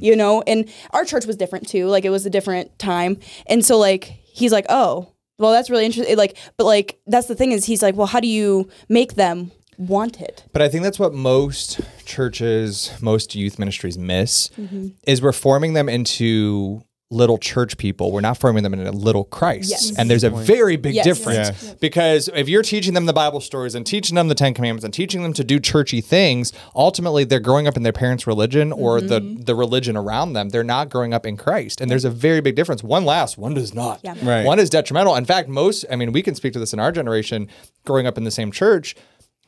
you 0.00 0.16
know 0.16 0.42
and 0.48 0.68
our 0.90 1.04
church 1.04 1.24
was 1.26 1.36
different 1.36 1.68
too 1.68 1.86
like 1.86 2.04
it 2.04 2.10
was 2.10 2.26
a 2.26 2.30
different 2.30 2.76
time 2.78 3.18
and 3.46 3.64
so 3.64 3.78
like 3.78 4.04
he's 4.38 4.50
like 4.50 4.66
oh 4.68 5.12
well 5.38 5.52
that's 5.52 5.70
really 5.70 5.84
interesting 5.86 6.16
like 6.16 6.36
but 6.56 6.64
like 6.64 6.98
that's 7.06 7.28
the 7.28 7.36
thing 7.36 7.52
is 7.52 7.66
he's 7.66 7.82
like 7.82 7.94
well 7.94 8.08
how 8.08 8.18
do 8.18 8.26
you 8.26 8.68
make 8.88 9.14
them 9.14 9.52
want 9.78 10.20
it 10.20 10.44
But 10.52 10.60
I 10.62 10.68
think 10.68 10.82
that's 10.82 10.98
what 10.98 11.14
most 11.14 11.80
churches, 12.04 12.90
most 13.00 13.34
youth 13.34 13.58
ministries 13.58 13.96
miss 13.96 14.50
Mm-hmm. 14.58 14.88
is 15.06 15.22
we're 15.22 15.32
forming 15.32 15.74
them 15.74 15.88
into 15.88 16.82
little 17.12 17.38
church 17.38 17.76
people. 17.76 18.12
We're 18.12 18.20
not 18.20 18.38
forming 18.38 18.62
them 18.62 18.72
into 18.72 18.90
little 18.92 19.24
Christ. 19.24 19.68
Yes. 19.68 19.92
And 19.98 20.08
there's 20.08 20.22
a 20.22 20.30
very 20.30 20.76
big 20.76 20.94
Yes. 20.94 21.04
difference 21.04 21.48
Yes. 21.48 21.74
because 21.80 22.30
if 22.36 22.48
you're 22.48 22.62
teaching 22.62 22.94
them 22.94 23.06
the 23.06 23.12
Bible 23.12 23.40
stories 23.40 23.74
and 23.74 23.84
teaching 23.84 24.14
them 24.14 24.28
the 24.28 24.34
10 24.36 24.54
commandments 24.54 24.84
and 24.84 24.94
teaching 24.94 25.24
them 25.24 25.32
to 25.32 25.42
do 25.42 25.58
churchy 25.58 26.00
things, 26.00 26.52
ultimately 26.74 27.24
they're 27.24 27.40
growing 27.40 27.66
up 27.66 27.76
in 27.76 27.82
their 27.82 27.92
parents' 27.92 28.28
religion 28.28 28.70
or 28.72 29.00
the 29.00 29.20
mm-hmm. 29.20 29.40
the 29.42 29.56
religion 29.56 29.96
around 29.96 30.34
them. 30.34 30.50
They're 30.50 30.62
not 30.62 30.88
growing 30.88 31.12
up 31.12 31.26
in 31.26 31.36
Christ. 31.36 31.80
And 31.80 31.90
there's 31.90 32.04
a 32.04 32.10
very 32.10 32.40
big 32.40 32.54
difference. 32.54 32.84
One 32.84 33.04
lasts, 33.04 33.36
one 33.36 33.54
does 33.54 33.74
not. 33.74 34.00
Yeah. 34.04 34.14
Right. 34.22 34.44
One 34.46 34.60
is 34.60 34.70
detrimental. 34.70 35.16
In 35.16 35.24
fact, 35.24 35.48
most, 35.48 35.84
I 35.90 35.96
mean, 35.96 36.12
we 36.12 36.22
can 36.22 36.36
speak 36.36 36.52
to 36.52 36.60
this 36.60 36.72
in 36.72 36.78
our 36.78 36.92
generation, 36.92 37.48
growing 37.84 38.06
up 38.06 38.18
in 38.18 38.24
the 38.24 38.30
same 38.30 38.52
church. 38.52 38.94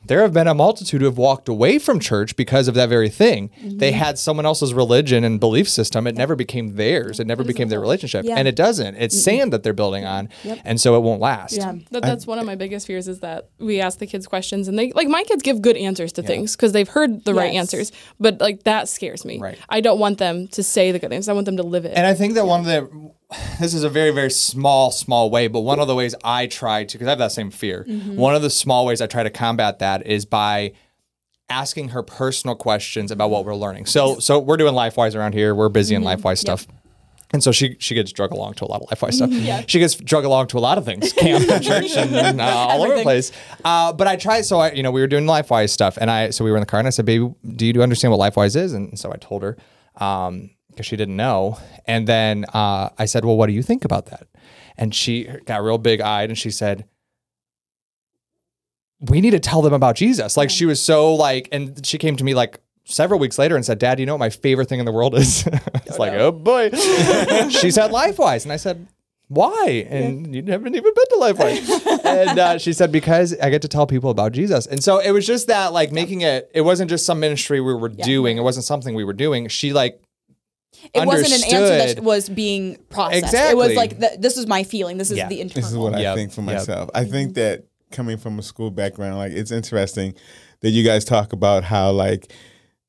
There 0.05 0.21
have 0.21 0.33
been 0.33 0.47
a 0.47 0.53
multitude 0.53 1.01
who 1.01 1.05
have 1.05 1.17
walked 1.17 1.47
away 1.47 1.79
from 1.79 1.99
church 1.99 2.35
because 2.35 2.67
of 2.67 2.75
that 2.75 2.89
very 2.89 3.09
thing. 3.09 3.49
They 3.63 3.91
had 3.91 4.19
someone 4.19 4.45
else's 4.45 4.73
religion 4.73 5.23
and 5.23 5.39
belief 5.39 5.69
system. 5.69 6.07
It 6.07 6.15
never 6.15 6.35
became 6.35 6.75
theirs. 6.75 7.19
It 7.19 7.27
never 7.27 7.43
became 7.43 7.69
their 7.69 7.79
relationship. 7.79 8.25
Yeah. 8.25 8.35
And 8.37 8.47
it 8.47 8.55
doesn't. 8.55 8.95
It's 8.95 9.21
sand 9.21 9.53
that 9.53 9.63
they're 9.63 9.73
building 9.73 10.05
on. 10.05 10.29
And 10.65 10.79
so 10.79 10.95
it 10.95 10.99
won't 11.01 11.21
last. 11.21 11.55
yeah 11.55 11.73
That, 11.91 12.03
that's 12.03 12.27
one 12.27 12.39
of 12.39 12.45
my 12.45 12.55
biggest 12.55 12.87
fears 12.87 13.07
is 13.07 13.19
that 13.21 13.49
we 13.59 13.79
ask 13.81 13.99
the 13.99 14.07
kids 14.07 14.27
questions 14.27 14.67
and 14.67 14.77
they 14.77 14.91
like 14.93 15.07
my 15.07 15.23
kids 15.23 15.43
give 15.43 15.61
good 15.61 15.77
answers 15.77 16.11
to 16.13 16.23
things 16.23 16.55
because 16.55 16.71
they've 16.71 16.89
heard 16.89 17.23
the 17.25 17.33
right 17.33 17.53
answers. 17.53 17.91
But 18.19 18.41
like 18.41 18.63
that 18.63 18.89
scares 18.89 19.25
me. 19.25 19.39
Right. 19.39 19.57
I 19.69 19.81
don't 19.81 19.99
want 19.99 20.17
them 20.17 20.47
to 20.49 20.63
say 20.63 20.91
the 20.91 20.99
good 20.99 21.13
answers. 21.13 21.29
I 21.29 21.33
want 21.33 21.45
them 21.45 21.57
to 21.57 21.63
live 21.63 21.85
it. 21.85 21.93
And 21.95 22.05
I 22.05 22.13
think 22.13 22.33
that 22.35 22.45
one 22.45 22.61
of 22.61 22.65
the, 22.65 23.02
this 23.59 23.73
is 23.73 23.83
a 23.83 23.89
very, 23.89 24.11
very 24.11 24.31
small, 24.31 24.91
small 24.91 25.29
way, 25.29 25.47
but 25.47 25.61
one 25.61 25.79
of 25.79 25.87
the 25.87 25.95
ways 25.95 26.15
I 26.23 26.47
try 26.47 26.83
to, 26.83 26.93
because 26.93 27.07
I 27.07 27.11
have 27.11 27.19
that 27.19 27.31
same 27.31 27.51
fear, 27.51 27.83
one 28.15 28.35
of 28.35 28.41
the 28.41 28.49
small 28.49 28.85
ways 28.85 29.01
I 29.01 29.07
try 29.07 29.23
to 29.23 29.29
combat 29.29 29.79
that 29.79 30.05
is 30.05 30.25
by 30.25 30.73
asking 31.49 31.89
her 31.89 32.01
personal 32.03 32.55
questions 32.55 33.11
about 33.11 33.29
what 33.29 33.45
we're 33.45 33.55
learning. 33.55 33.85
So, 33.85 34.19
so 34.19 34.39
we're 34.39 34.57
doing 34.57 34.73
LifeWise 34.73 35.15
around 35.15 35.33
here. 35.33 35.53
We're 35.53 35.69
busy 35.69 35.93
in 35.95 36.03
LifeWise 36.03 36.37
stuff. 36.37 36.67
And 37.33 37.43
so 37.43 37.51
she 37.51 37.75
she 37.79 37.95
gets 37.95 38.11
drug 38.11 38.31
along 38.31 38.53
to 38.55 38.65
a 38.65 38.67
lot 38.67 38.83
of 38.83 38.89
LifeWise 38.89 39.13
stuff. 39.13 39.31
She 39.67 39.79
gets 39.79 39.95
drug 39.95 40.23
along 40.23 40.47
to 40.47 40.59
a 40.59 40.61
lot 40.61 40.77
of 40.77 40.85
things, 40.85 41.11
camp, 41.17 41.47
church, 41.63 41.97
and, 41.97 42.15
and, 42.15 42.39
uh, 42.39 42.45
all 42.45 42.83
over 42.83 42.95
the 42.95 43.01
place. 43.01 43.31
Uh, 43.65 43.91
but 43.91 44.05
I 44.05 44.17
tried. 44.17 44.43
So 44.43 44.59
I, 44.59 44.71
you 44.71 44.83
know, 44.83 44.91
we 44.91 45.01
were 45.01 45.07
doing 45.07 45.25
LifeWise 45.25 45.71
stuff, 45.71 45.97
and 45.99 46.11
I 46.11 46.29
so 46.29 46.45
we 46.45 46.51
were 46.51 46.57
in 46.57 46.61
the 46.61 46.67
car, 46.67 46.79
and 46.79 46.85
I 46.85 46.91
said, 46.91 47.05
"Baby, 47.05 47.33
do 47.55 47.65
you 47.65 47.81
understand 47.81 48.11
what 48.11 48.19
LifeWise 48.19 48.55
is?" 48.55 48.73
And 48.73 48.99
so 48.99 49.11
I 49.11 49.15
told 49.15 49.41
her 49.41 49.57
um, 49.97 50.51
because 50.73 50.85
she 50.85 50.95
didn't 50.95 51.15
know. 51.15 51.57
And 51.85 52.07
then 52.07 52.45
uh, 52.53 52.89
I 52.97 53.05
said, 53.05 53.25
"Well, 53.25 53.37
what 53.37 53.47
do 53.47 53.53
you 53.53 53.63
think 53.63 53.85
about 53.85 54.07
that?" 54.07 54.27
And 54.77 54.93
she 54.93 55.25
got 55.45 55.63
real 55.63 55.77
big 55.77 56.01
eyed, 56.01 56.29
and 56.29 56.37
she 56.37 56.51
said, 56.51 56.85
"We 58.99 59.21
need 59.21 59.31
to 59.31 59.39
tell 59.39 59.61
them 59.61 59.73
about 59.73 59.95
Jesus." 59.95 60.37
Like 60.37 60.49
she 60.49 60.65
was 60.65 60.81
so 60.81 61.13
like, 61.15 61.49
and 61.51 61.85
she 61.85 61.97
came 61.97 62.15
to 62.15 62.23
me 62.23 62.33
like 62.33 62.59
several 62.85 63.19
weeks 63.19 63.37
later 63.37 63.55
and 63.55 63.65
said, 63.65 63.79
"Dad, 63.79 63.99
you 63.99 64.05
know 64.05 64.13
what 64.13 64.19
my 64.19 64.29
favorite 64.29 64.69
thing 64.69 64.79
in 64.79 64.85
the 64.85 64.91
world 64.91 65.15
is?" 65.15 65.47
it's 65.85 65.99
like, 65.99 66.13
"Oh 66.13 66.31
boy." 66.31 66.69
she 67.49 67.71
said, 67.71 67.91
"LifeWise," 67.91 68.43
and 68.43 68.51
I 68.51 68.57
said. 68.57 68.87
Why? 69.29 69.87
And 69.89 70.35
you 70.35 70.43
haven't 70.43 70.75
even 70.75 70.93
been 70.93 71.05
to 71.09 71.15
LifeWise. 71.19 72.05
and 72.05 72.37
uh, 72.39 72.57
she 72.59 72.71
said, 72.71 72.91
because 72.91 73.35
I 73.39 73.49
get 73.49 73.63
to 73.63 73.67
tell 73.67 73.87
people 73.87 74.11
about 74.11 74.31
Jesus. 74.31 74.67
And 74.67 74.83
so 74.83 74.99
it 74.99 75.11
was 75.11 75.25
just 75.25 75.47
that, 75.47 75.73
like, 75.73 75.91
making 75.91 76.21
it, 76.21 76.51
it 76.53 76.61
wasn't 76.61 76.89
just 76.89 77.05
some 77.05 77.19
ministry 77.19 77.59
we 77.59 77.73
were 77.73 77.89
doing. 77.89 78.37
It 78.37 78.41
wasn't 78.41 78.65
something 78.65 78.93
we 78.93 79.03
were 79.03 79.13
doing. 79.13 79.47
She, 79.47 79.73
like, 79.73 79.99
it 80.93 81.05
wasn't 81.05 81.43
an 81.43 81.53
answer 81.53 81.93
that 81.95 82.03
was 82.03 82.29
being 82.29 82.77
processed 82.89 83.25
Exactly. 83.25 83.51
it 83.51 83.57
was 83.57 83.75
like 83.75 83.99
th- 83.99 84.19
this 84.19 84.37
is 84.37 84.47
my 84.47 84.63
feeling 84.63 84.97
this 84.97 85.11
is 85.11 85.17
Yeah. 85.17 85.27
the 85.29 85.41
internal 85.41 85.61
This 85.61 85.71
is 85.71 85.77
what 85.77 85.95
I 85.95 86.15
think 86.15 86.31
for 86.31 86.41
Yep. 86.41 86.53
myself. 86.53 86.89
I 86.93 87.05
think 87.05 87.29
mm-hmm. 87.29 87.39
that 87.41 87.65
coming 87.91 88.17
from 88.17 88.39
a 88.39 88.43
school 88.43 88.71
background, 88.71 89.17
like 89.17 89.31
it's 89.31 89.51
interesting 89.51 90.15
that 90.61 90.71
you 90.71 90.83
guys 90.83 91.05
talk 91.05 91.33
about 91.33 91.63
how 91.63 91.91
like 91.91 92.31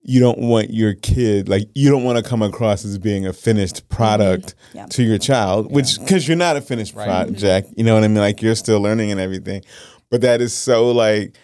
you 0.07 0.21
don't 0.21 0.39
want 0.39 0.71
your 0.71 0.93
kid 0.95 1.49
like 1.49 1.69
you 1.75 1.91
don't 1.91 2.05
want 2.05 2.23
to 2.23 2.29
come 2.29 2.43
across 2.43 2.85
as 2.85 2.99
being 2.99 3.27
a 3.27 3.33
finished 3.33 3.77
mm-hmm. 3.77 3.97
product 3.97 4.55
Yeah. 4.73 4.87
to 4.87 5.03
your 5.03 5.19
child, 5.19 5.71
which 5.71 5.99
because 5.99 6.27
you're 6.29 6.37
not 6.37 6.57
a 6.57 6.61
finished 6.61 6.95
project. 6.95 7.69
Mm-hmm. 7.69 7.75
You 7.77 7.85
know 7.85 7.95
what 7.95 8.05
I 8.05 8.09
mean? 8.09 8.19
Like 8.19 8.43
you're 8.43 8.55
still 8.55 8.81
learning 8.81 9.11
and 9.11 9.21
everything. 9.21 9.63
But 10.11 10.21
that 10.21 10.41
is 10.41 10.53
so 10.53 10.91
like 10.91 11.37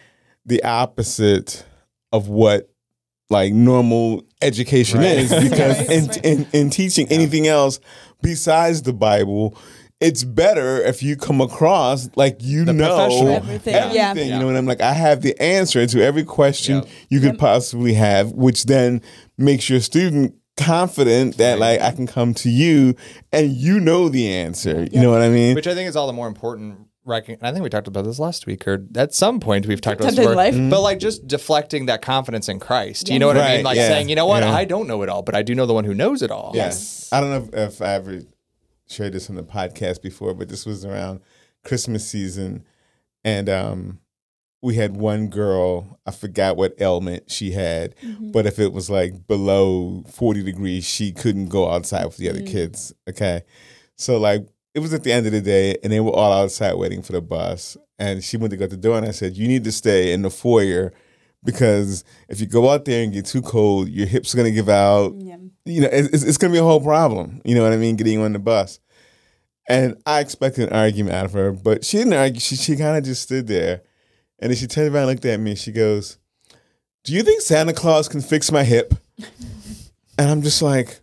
the 0.44 0.62
opposite 0.62 1.64
of 2.12 2.28
what 2.28 2.70
like 3.30 3.52
normal 3.52 4.24
education 4.42 5.00
Right. 5.00 5.18
is 5.18 5.30
because 5.50 5.78
Right, 5.88 6.16
in, 6.24 6.40
in 6.40 6.46
in 6.52 6.70
teaching 6.70 7.06
anything 7.10 7.46
else 7.46 7.80
besides 8.22 8.82
the 8.82 8.92
Bible, 8.92 9.56
it's 10.00 10.24
better 10.24 10.80
if 10.82 11.02
you 11.02 11.16
come 11.16 11.40
across 11.40 12.08
like 12.16 12.36
you 12.40 12.64
The 12.64 12.72
know. 12.72 12.96
Everything, 12.98 13.74
everything. 13.74 13.94
yeah. 13.94 14.14
You 14.14 14.38
know 14.38 14.46
what 14.46 14.56
I'm 14.56 14.66
like? 14.66 14.80
I 14.80 14.92
have 14.94 15.20
the 15.22 15.38
answer 15.40 15.86
to 15.86 16.02
every 16.02 16.24
question 16.24 16.76
Yep. 16.76 16.88
you 17.10 17.20
could 17.20 17.38
possibly 17.38 17.94
have, 17.94 18.32
which 18.32 18.64
then 18.64 19.02
makes 19.36 19.68
your 19.68 19.80
student 19.80 20.34
confident 20.56 21.36
that 21.38 21.58
like 21.58 21.80
I 21.80 21.90
can 21.92 22.06
come 22.06 22.34
to 22.34 22.50
you 22.50 22.94
and 23.32 23.50
you 23.52 23.80
know 23.80 24.08
the 24.08 24.30
answer. 24.32 24.86
You 24.90 25.00
know 25.02 25.10
what 25.10 25.22
I 25.22 25.28
mean? 25.30 25.54
Which 25.54 25.66
I 25.66 25.74
think 25.74 25.88
is 25.88 25.96
all 25.96 26.06
the 26.06 26.12
more 26.12 26.28
important. 26.28 26.78
Recon- 27.10 27.38
I 27.42 27.52
think 27.52 27.62
we 27.62 27.68
talked 27.68 27.88
about 27.88 28.04
this 28.04 28.18
last 28.18 28.46
week, 28.46 28.66
or 28.66 28.86
at 28.96 29.14
some 29.14 29.40
point 29.40 29.66
we've 29.66 29.80
talked 29.80 30.00
about 30.00 30.10
this 30.10 30.16
Sometimes 30.16 30.36
before. 30.52 30.62
life. 30.62 30.70
But 30.70 30.80
like 30.80 30.98
just 30.98 31.26
deflecting 31.26 31.86
that 31.86 32.00
confidence 32.02 32.48
in 32.48 32.60
Christ. 32.60 33.08
You 33.08 33.18
know 33.18 33.26
what 33.26 33.36
I 33.36 33.56
mean? 33.56 33.64
Like 33.64 33.76
yeah, 33.76 33.88
saying, 33.88 34.08
you 34.08 34.16
know 34.16 34.26
what, 34.26 34.42
yeah. 34.42 34.52
I 34.54 34.64
don't 34.64 34.86
know 34.86 35.02
it 35.02 35.08
all, 35.08 35.22
but 35.22 35.34
I 35.34 35.42
do 35.42 35.54
know 35.54 35.66
the 35.66 35.74
one 35.74 35.84
who 35.84 35.94
knows 35.94 36.22
it 36.22 36.30
all. 36.30 36.52
Yes. 36.54 37.08
I 37.12 37.20
don't 37.20 37.30
know 37.30 37.48
if, 37.58 37.72
if 37.74 37.82
I 37.82 37.94
ever 37.94 38.20
shared 38.88 39.12
this 39.12 39.28
on 39.28 39.36
the 39.36 39.42
podcast 39.42 40.02
before, 40.02 40.34
but 40.34 40.48
this 40.48 40.64
was 40.64 40.84
around 40.84 41.20
Christmas 41.64 42.08
season. 42.08 42.64
And 43.24 43.48
um, 43.48 43.98
we 44.62 44.76
had 44.76 44.96
one 44.96 45.28
girl, 45.28 45.98
I 46.06 46.10
forgot 46.10 46.56
what 46.56 46.74
ailment 46.80 47.30
she 47.30 47.52
had, 47.52 47.94
but 48.32 48.46
if 48.46 48.58
it 48.58 48.72
was 48.72 48.88
like 48.90 49.26
below 49.26 50.04
40 50.08 50.42
degrees, 50.42 50.86
she 50.86 51.12
couldn't 51.12 51.48
go 51.48 51.70
outside 51.70 52.04
with 52.04 52.16
the 52.16 52.28
other 52.28 52.42
kids. 52.42 52.92
Okay. 53.08 53.42
So, 53.96 54.18
like, 54.18 54.46
it 54.74 54.80
was 54.80 54.92
at 54.94 55.02
the 55.02 55.12
end 55.12 55.26
of 55.26 55.32
the 55.32 55.40
day, 55.40 55.76
and 55.82 55.92
they 55.92 56.00
were 56.00 56.10
all 56.12 56.32
outside 56.32 56.74
waiting 56.74 57.02
for 57.02 57.12
the 57.12 57.20
bus. 57.20 57.76
And 57.98 58.22
she 58.24 58.36
went 58.36 58.50
to 58.52 58.56
go 58.56 58.64
to 58.66 58.70
the 58.70 58.76
door, 58.76 58.96
and 58.96 59.06
I 59.06 59.10
said, 59.10 59.36
You 59.36 59.48
need 59.48 59.64
to 59.64 59.72
stay 59.72 60.12
in 60.12 60.22
the 60.22 60.30
foyer 60.30 60.92
because 61.44 62.04
if 62.28 62.40
you 62.40 62.46
go 62.46 62.68
out 62.70 62.84
there 62.84 63.02
and 63.02 63.12
get 63.12 63.26
too 63.26 63.42
cold, 63.42 63.88
your 63.88 64.06
hips 64.06 64.34
are 64.34 64.36
going 64.36 64.50
to 64.50 64.54
give 64.54 64.68
out 64.68 65.14
Yeah. 65.16 65.36
you 65.64 65.80
know, 65.82 65.88
it's, 65.90 66.22
it's 66.22 66.36
going 66.36 66.52
to 66.52 66.54
be 66.54 66.60
a 66.60 66.62
whole 66.64 66.80
problem. 66.80 67.40
You 67.44 67.54
know 67.54 67.62
what 67.62 67.72
I 67.72 67.76
mean? 67.78 67.96
Getting 67.96 68.20
on 68.20 68.32
the 68.34 68.38
bus. 68.38 68.78
And 69.68 69.96
I 70.04 70.20
expected 70.20 70.68
an 70.68 70.74
argument 70.74 71.14
out 71.14 71.24
of 71.26 71.32
her, 71.32 71.52
but 71.52 71.84
she 71.84 71.96
didn't 71.98 72.12
argue. 72.14 72.40
She, 72.40 72.56
she 72.56 72.76
kind 72.76 72.96
of 72.98 73.04
just 73.04 73.22
stood 73.22 73.46
there. 73.46 73.82
And 74.38 74.50
then 74.50 74.56
she 74.56 74.66
turned 74.66 74.94
around 74.94 75.04
and 75.08 75.10
looked 75.12 75.24
at 75.24 75.40
me. 75.40 75.50
and 75.52 75.58
She 75.58 75.72
goes, 75.72 76.18
Do 77.04 77.12
you 77.14 77.22
think 77.22 77.40
Santa 77.40 77.72
Claus 77.72 78.08
can 78.08 78.20
fix 78.20 78.50
my 78.52 78.64
hip? 78.64 78.94
And 80.18 80.30
I'm 80.30 80.42
just 80.42 80.60
like, 80.60 81.00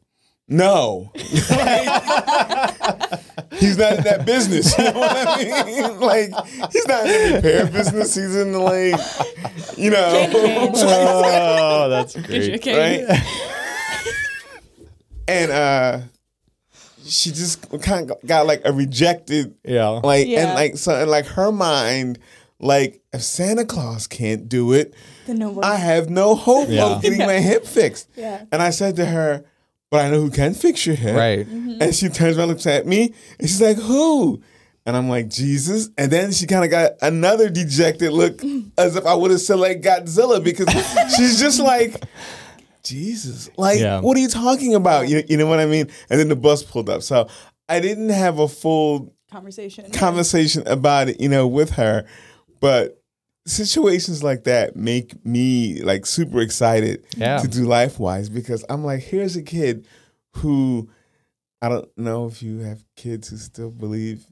No. 0.47 1.11
he's 3.59 3.77
not 3.77 3.93
in 3.97 4.03
that 4.03 4.25
business. 4.25 4.77
You 4.77 4.85
know 4.85 4.91
what 4.99 5.27
I 5.27 5.63
mean? 5.65 5.99
Like, 6.07 6.29
he's 6.71 6.87
not 6.87 7.05
in 7.05 7.29
the 7.31 7.35
repair 7.35 7.67
business. 7.67 8.15
He's 8.15 8.35
in 8.35 8.51
the, 8.53 8.59
like, 8.59 9.77
you 9.77 9.89
know. 9.91 10.29
oh, 10.75 11.89
that's 11.89 12.15
great. 12.27 12.65
right? 12.65 13.23
and 15.27 15.51
uh 15.51 15.99
she 17.05 17.31
just 17.31 17.69
kind 17.81 18.09
of 18.11 18.17
got 18.25 18.45
like 18.47 18.61
a 18.65 18.71
rejected 18.73 19.55
Yeah. 19.65 19.87
like 20.03 20.27
Yeah. 20.27 20.47
and 20.47 20.55
like 20.55 20.77
so 20.77 21.01
and 21.01 21.09
like 21.11 21.25
her 21.27 21.51
mind 21.51 22.19
like 22.59 23.01
if 23.13 23.21
Santa 23.23 23.65
Claus 23.65 24.07
can't 24.07 24.49
do 24.49 24.73
it, 24.73 24.93
Then 25.27 25.37
no. 25.39 25.59
I 25.61 25.75
have 25.75 26.09
no 26.09 26.33
hope 26.35 26.69
Yeah. 26.69 26.85
of 26.95 27.01
getting 27.03 27.19
my 27.19 27.35
hip 27.39 27.65
fixed. 27.65 28.09
Yeah. 28.15 28.45
And 28.51 28.61
I 28.63 28.71
said 28.71 28.95
to 28.95 29.05
her, 29.05 29.45
but 29.89 30.05
I 30.05 30.09
know 30.09 30.21
who 30.21 30.29
can 30.31 30.53
fix 30.53 30.85
your 30.85 30.95
hair. 30.95 31.15
Right. 31.15 31.47
Mm-hmm. 31.47 31.81
And 31.81 31.95
she 31.95 32.09
turns 32.09 32.37
around, 32.37 32.49
looks 32.49 32.65
at 32.67 32.85
me, 32.85 33.13
and 33.39 33.47
she's 33.47 33.61
like, 33.61 33.77
"Who?" 33.77 34.41
And 34.85 34.95
I'm 34.95 35.09
like, 35.09 35.29
"Jesus." 35.29 35.89
And 35.97 36.11
then 36.11 36.31
she 36.31 36.45
kind 36.47 36.63
of 36.65 36.71
got 36.71 36.91
another 37.01 37.49
dejected 37.49 38.11
look, 38.13 38.41
as 38.77 38.95
if 38.95 39.05
I 39.05 39.13
would 39.13 39.31
have 39.31 39.41
said 39.41 39.59
like 39.59 39.81
Godzilla, 39.81 40.43
because 40.43 40.67
she's 41.15 41.39
just 41.39 41.59
like, 41.59 42.01
"Jesus, 42.83 43.49
like, 43.57 43.79
Yeah. 43.79 43.99
what 44.01 44.17
are 44.17 44.19
you 44.19 44.29
talking 44.29 44.75
about?" 44.75 45.09
You, 45.09 45.23
you 45.27 45.37
know 45.37 45.47
what 45.47 45.59
I 45.59 45.65
mean? 45.65 45.87
And 46.09 46.19
then 46.19 46.29
the 46.29 46.35
bus 46.35 46.63
pulled 46.63 46.89
up, 46.89 47.01
so 47.03 47.27
I 47.69 47.79
didn't 47.79 48.09
have 48.09 48.39
a 48.39 48.47
full 48.47 49.13
conversation. 49.31 49.91
conversation 49.91 50.67
about 50.67 51.09
it, 51.09 51.19
you 51.19 51.29
know, 51.29 51.47
with 51.47 51.71
her, 51.71 52.05
but 52.59 53.01
situations 53.47 54.23
like 54.23 54.43
that 54.43 54.75
make 54.75 55.25
me 55.25 55.81
like 55.81 56.05
super 56.05 56.39
excited 56.41 57.05
Yeah. 57.15 57.37
to 57.39 57.47
do 57.47 57.65
LifeWise 57.65 58.31
because 58.33 58.63
I'm 58.69 58.83
like, 58.83 59.01
here's 59.01 59.35
a 59.35 59.41
kid 59.43 59.87
who 60.35 60.89
I 61.61 61.69
don't 61.69 61.89
know 61.97 62.27
if 62.27 62.43
you 62.43 62.59
have 62.59 62.83
kids 62.95 63.29
who 63.29 63.37
still 63.37 63.71
believe. 63.71 64.25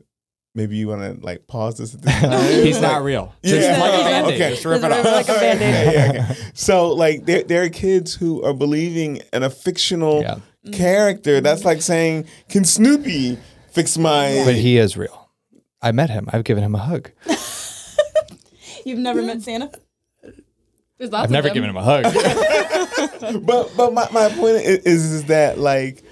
Maybe 0.53 0.77
you 0.77 0.87
want 0.87 1.01
to 1.01 1.25
like 1.25 1.47
pause 1.47 1.77
this 1.77 1.93
at 1.95 2.01
this 2.01 2.13
time. 2.21 2.63
He's 2.63 2.79
not 2.79 3.03
real. 3.03 3.33
Just 3.43 3.67
Yeah. 3.67 3.77
like 3.79 3.93
a 3.99 4.03
band-aid. 4.03 4.33
Okay. 4.35 4.49
Just 4.51 4.63
rip 4.65 4.83
it 4.83 4.91
off. 4.91 5.03
like 5.05 5.27
a 5.27 5.33
Band-Aid. 5.33 5.93
Yeah, 5.93 6.13
yeah, 6.13 6.23
okay. 6.31 6.35
So 6.53 6.89
like 6.93 7.25
there 7.25 7.43
there 7.43 7.63
are 7.63 7.69
kids 7.69 8.13
who 8.13 8.41
are 8.43 8.53
believing 8.53 9.21
in 9.33 9.43
a 9.43 9.49
fictional 9.49 10.21
Yeah. 10.21 10.39
Mm. 10.65 10.73
character. 10.73 11.41
That's 11.41 11.65
like 11.65 11.81
saying, 11.81 12.25
can 12.47 12.63
Snoopy 12.63 13.37
fix 13.71 13.97
my 13.97 14.43
But 14.45 14.55
he 14.55 14.77
is 14.77 14.95
real. 14.95 15.29
I 15.81 15.91
met 15.91 16.09
him. 16.09 16.29
I've 16.31 16.43
given 16.45 16.63
him 16.63 16.73
a 16.73 16.79
hug. 16.79 17.11
You've 18.85 18.99
never 18.99 19.21
met 19.21 19.41
Santa? 19.41 19.71
There's 20.97 21.11
lots 21.11 21.25
I've 21.25 21.31
never 21.31 21.49
given 21.49 21.69
him 21.69 21.75
a 21.75 21.83
hug. 21.83 22.03
but 23.45 23.71
but 23.75 23.93
my, 23.93 24.07
my 24.11 24.29
point 24.29 24.57
is, 24.63 24.85
is 24.85 25.25
that 25.25 25.57
like 25.59 26.03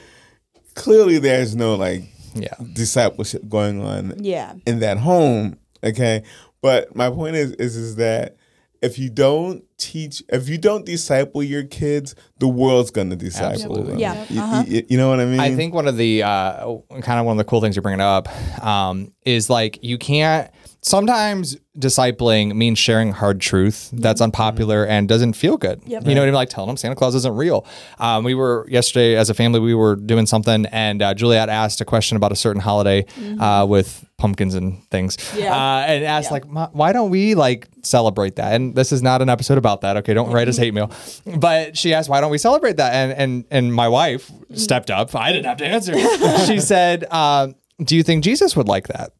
clearly 0.75 1.19
there's 1.19 1.55
no 1.55 1.75
like 1.75 2.03
yeah. 2.35 2.53
discipleship 2.73 3.47
going 3.47 3.81
on 3.81 4.15
Yeah. 4.19 4.55
in 4.65 4.79
that 4.79 4.97
home 4.97 5.57
okay 5.83 6.23
but 6.61 6.95
my 6.95 7.09
point 7.11 7.35
is 7.35 7.51
is 7.53 7.75
is 7.75 7.95
that 7.97 8.37
if 8.81 8.97
you 8.97 9.09
don't 9.11 9.63
teach 9.77 10.23
if 10.29 10.49
you 10.49 10.57
don't 10.57 10.83
disciple 10.85 11.43
your 11.43 11.63
kids 11.63 12.15
the 12.39 12.47
world's 12.47 12.89
gonna 12.89 13.15
disciple 13.15 13.51
Absolutely. 13.53 13.91
them 13.91 13.99
Yeah. 13.99 14.25
You- 14.29 14.41
Uh-huh. 14.41 14.63
you, 14.67 14.85
you 14.89 14.97
know 14.97 15.09
what 15.09 15.19
i 15.19 15.25
mean 15.25 15.39
I 15.39 15.55
think 15.55 15.75
one 15.75 15.87
of 15.87 15.95
the 15.97 16.23
uh, 16.23 16.77
kind 17.01 17.19
of 17.19 17.25
one 17.27 17.33
of 17.33 17.37
the 17.37 17.43
cool 17.43 17.61
things 17.61 17.75
you're 17.75 17.83
bringing 17.83 18.01
up 18.01 18.27
um, 18.65 19.13
is 19.25 19.49
like 19.49 19.79
you 19.83 19.97
can't. 19.99 20.49
Sometimes 20.83 21.55
discipling 21.79 22.55
means 22.55 22.77
sharing 22.77 23.13
hard 23.13 23.39
truth 23.39 23.89
that's 23.93 24.19
unpopular 24.19 24.85
and 24.85 25.07
doesn't 25.07 25.33
feel 25.33 25.55
good. 25.57 25.81
Yep. 25.85 26.05
You 26.05 26.13
know 26.13 26.19
what 26.19 26.25
I 26.25 26.27
mean? 26.27 26.35
Like 26.35 26.49
telling 26.49 26.67
them 26.67 26.75
Santa 26.75 26.95
Claus 26.95 27.15
isn't 27.15 27.35
real. 27.35 27.65
Um, 27.99 28.25
we 28.25 28.35
were 28.35 28.67
yesterday 28.69 29.15
as 29.15 29.29
a 29.29 29.33
family. 29.33 29.61
We 29.61 29.73
were 29.73 29.95
doing 29.95 30.25
something, 30.25 30.65
and 30.67 31.01
uh, 31.01 31.13
Juliet 31.13 31.47
asked 31.47 31.79
a 31.79 31.85
question 31.85 32.17
about 32.17 32.33
a 32.33 32.35
certain 32.35 32.61
holiday 32.61 33.05
uh, 33.39 33.65
with 33.67 34.05
pumpkins 34.17 34.55
and 34.55 34.83
things. 34.89 35.17
Yeah. 35.37 35.55
Uh, 35.55 35.85
and 35.85 36.03
asked 36.03 36.31
like, 36.31 36.43
why 36.73 36.91
don't 36.91 37.09
we 37.09 37.33
like 37.33 37.69
celebrate 37.83 38.35
that? 38.35 38.53
And 38.53 38.75
this 38.75 38.91
is 38.91 39.01
not 39.01 39.21
an 39.21 39.29
episode 39.29 39.57
about 39.57 39.81
that. 39.81 39.95
Okay, 39.97 40.13
don't 40.13 40.31
write 40.31 40.49
us 40.49 40.57
hate 40.57 40.73
mail. 40.73 40.91
But 41.37 41.77
she 41.77 41.93
asked, 41.93 42.09
why 42.09 42.19
don't 42.19 42.31
we 42.31 42.37
celebrate 42.37 42.75
that? 42.77 42.93
And 42.93 43.13
and 43.13 43.45
and 43.49 43.73
my 43.73 43.87
wife 43.87 44.29
stepped 44.53 44.91
up. 44.91 45.15
I 45.15 45.31
didn't 45.31 45.45
have 45.45 45.57
to 45.57 45.65
answer. 45.65 45.93
she 46.45 46.59
said, 46.59 47.05
um, 47.05 47.55
do 47.81 47.95
you 47.95 48.03
think 48.03 48.25
Jesus 48.25 48.55
would 48.57 48.67
like 48.67 48.87
that? 48.89 49.13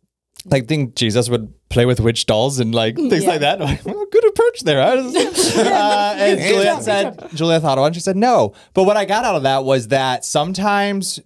Like, 0.46 0.68
think 0.68 0.96
Jesus 0.96 1.30
would 1.30 1.54
play 1.70 1.86
with 1.86 2.00
witch 2.00 2.26
dolls 2.26 2.60
and 2.60 2.74
like 2.76 2.96
things 2.96 3.24
Yeah. 3.24 3.30
like 3.30 3.40
that? 3.42 3.60
Like, 3.62 3.86
well, 3.86 4.06
good 4.12 4.26
approach 4.28 4.62
there. 4.62 4.80
Was- 5.04 5.16
uh, 5.58 6.16
and 6.18 6.40
Juliet 6.40 6.84
said, 6.84 7.30
Juliet 7.34 7.62
thought 7.62 7.78
it. 7.88 7.94
She 7.96 8.02
said 8.02 8.16
no. 8.18 8.54
But 8.74 8.84
what 8.84 8.98
I 8.98 9.06
got 9.06 9.26
out 9.26 9.36
of 9.36 9.44
that 9.44 9.64
was 9.64 9.88
that 9.90 10.26
sometimes 10.26 11.20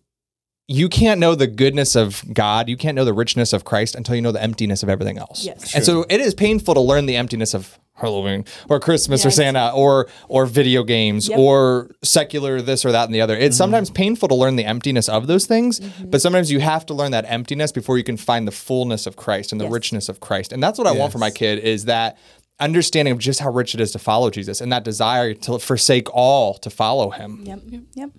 you 0.67 0.89
can't 0.89 1.19
know 1.19 1.33
the 1.33 1.47
goodness 1.47 1.95
of 1.95 2.23
God, 2.33 2.67
you 2.69 2.75
can't 2.77 2.95
know 2.95 3.05
the 3.05 3.13
richness 3.13 3.53
of 3.53 3.63
Christ 3.63 3.95
until 3.95 4.15
you 4.15 4.21
know 4.21 4.31
the 4.33 4.41
emptiness 4.43 4.83
of 4.83 4.89
everything 4.89 5.17
else. 5.17 5.45
Yes. 5.45 5.73
And 5.73 5.83
so 5.85 6.05
it 6.09 6.19
is 6.19 6.33
painful 6.33 6.73
to 6.73 6.81
learn 6.81 7.05
the 7.05 7.15
emptiness 7.15 7.53
of 7.53 7.79
Halloween 7.97 8.45
or 8.69 8.79
Christmas 8.79 9.25
or 9.25 9.31
Santa 9.31 9.71
or 9.73 10.07
or 10.29 10.45
video 10.45 10.83
games 10.83 11.27
Yep. 11.29 11.39
or 11.39 11.91
secular 12.03 12.61
this 12.61 12.85
or 12.85 12.91
that 12.91 13.05
and 13.05 13.13
the 13.15 13.21
other. 13.21 13.35
It's 13.35 13.57
sometimes 13.57 13.89
painful 13.89 14.27
to 14.29 14.35
learn 14.35 14.55
the 14.55 14.65
emptiness 14.65 15.09
of 15.09 15.27
those 15.27 15.45
things, 15.45 15.79
but 16.05 16.21
sometimes 16.21 16.51
you 16.51 16.59
have 16.59 16.85
to 16.87 16.93
learn 16.93 17.11
that 17.11 17.25
emptiness 17.27 17.71
before 17.71 17.97
you 17.97 18.03
can 18.03 18.17
find 18.17 18.47
the 18.47 18.51
fullness 18.51 19.05
of 19.07 19.15
Christ 19.15 19.51
and 19.51 19.59
the 19.59 19.65
Yes. 19.65 19.73
richness 19.73 20.09
of 20.09 20.19
Christ. 20.19 20.53
And 20.53 20.61
that's 20.63 20.77
what 20.77 20.87
I 20.87 20.91
want 20.91 21.11
for 21.11 21.17
my 21.17 21.31
kid 21.31 21.59
is 21.59 21.85
that 21.85 22.17
understanding 22.59 23.11
of 23.11 23.19
just 23.19 23.39
how 23.39 23.51
rich 23.51 23.75
it 23.75 23.81
is 23.81 23.91
to 23.91 23.99
follow 23.99 24.29
Jesus 24.29 24.61
and 24.61 24.71
that 24.71 24.83
desire 24.83 25.33
to 25.33 25.59
forsake 25.59 26.07
all 26.13 26.55
to 26.55 26.69
follow 26.69 27.09
him. 27.11 27.43
Yep. 27.45 27.59
Yep. 27.93 28.09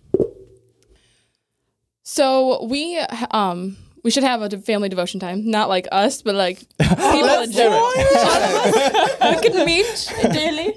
So 2.02 2.64
we 2.64 2.99
um 3.30 3.76
we 4.05 4.11
should 4.11 4.23
have 4.23 4.43
a 4.43 4.49
de- 4.49 4.59
family 4.59 4.88
devotion 4.88 5.21
time, 5.21 5.50
not 5.50 5.69
like 5.69 5.87
us, 5.93 6.23
but 6.23 6.35
like 6.35 6.59
people 6.78 7.43
in 7.43 7.52
general. 7.52 7.90
we 7.97 9.37
could 9.43 9.67
meet 9.67 10.12
daily. 10.33 10.75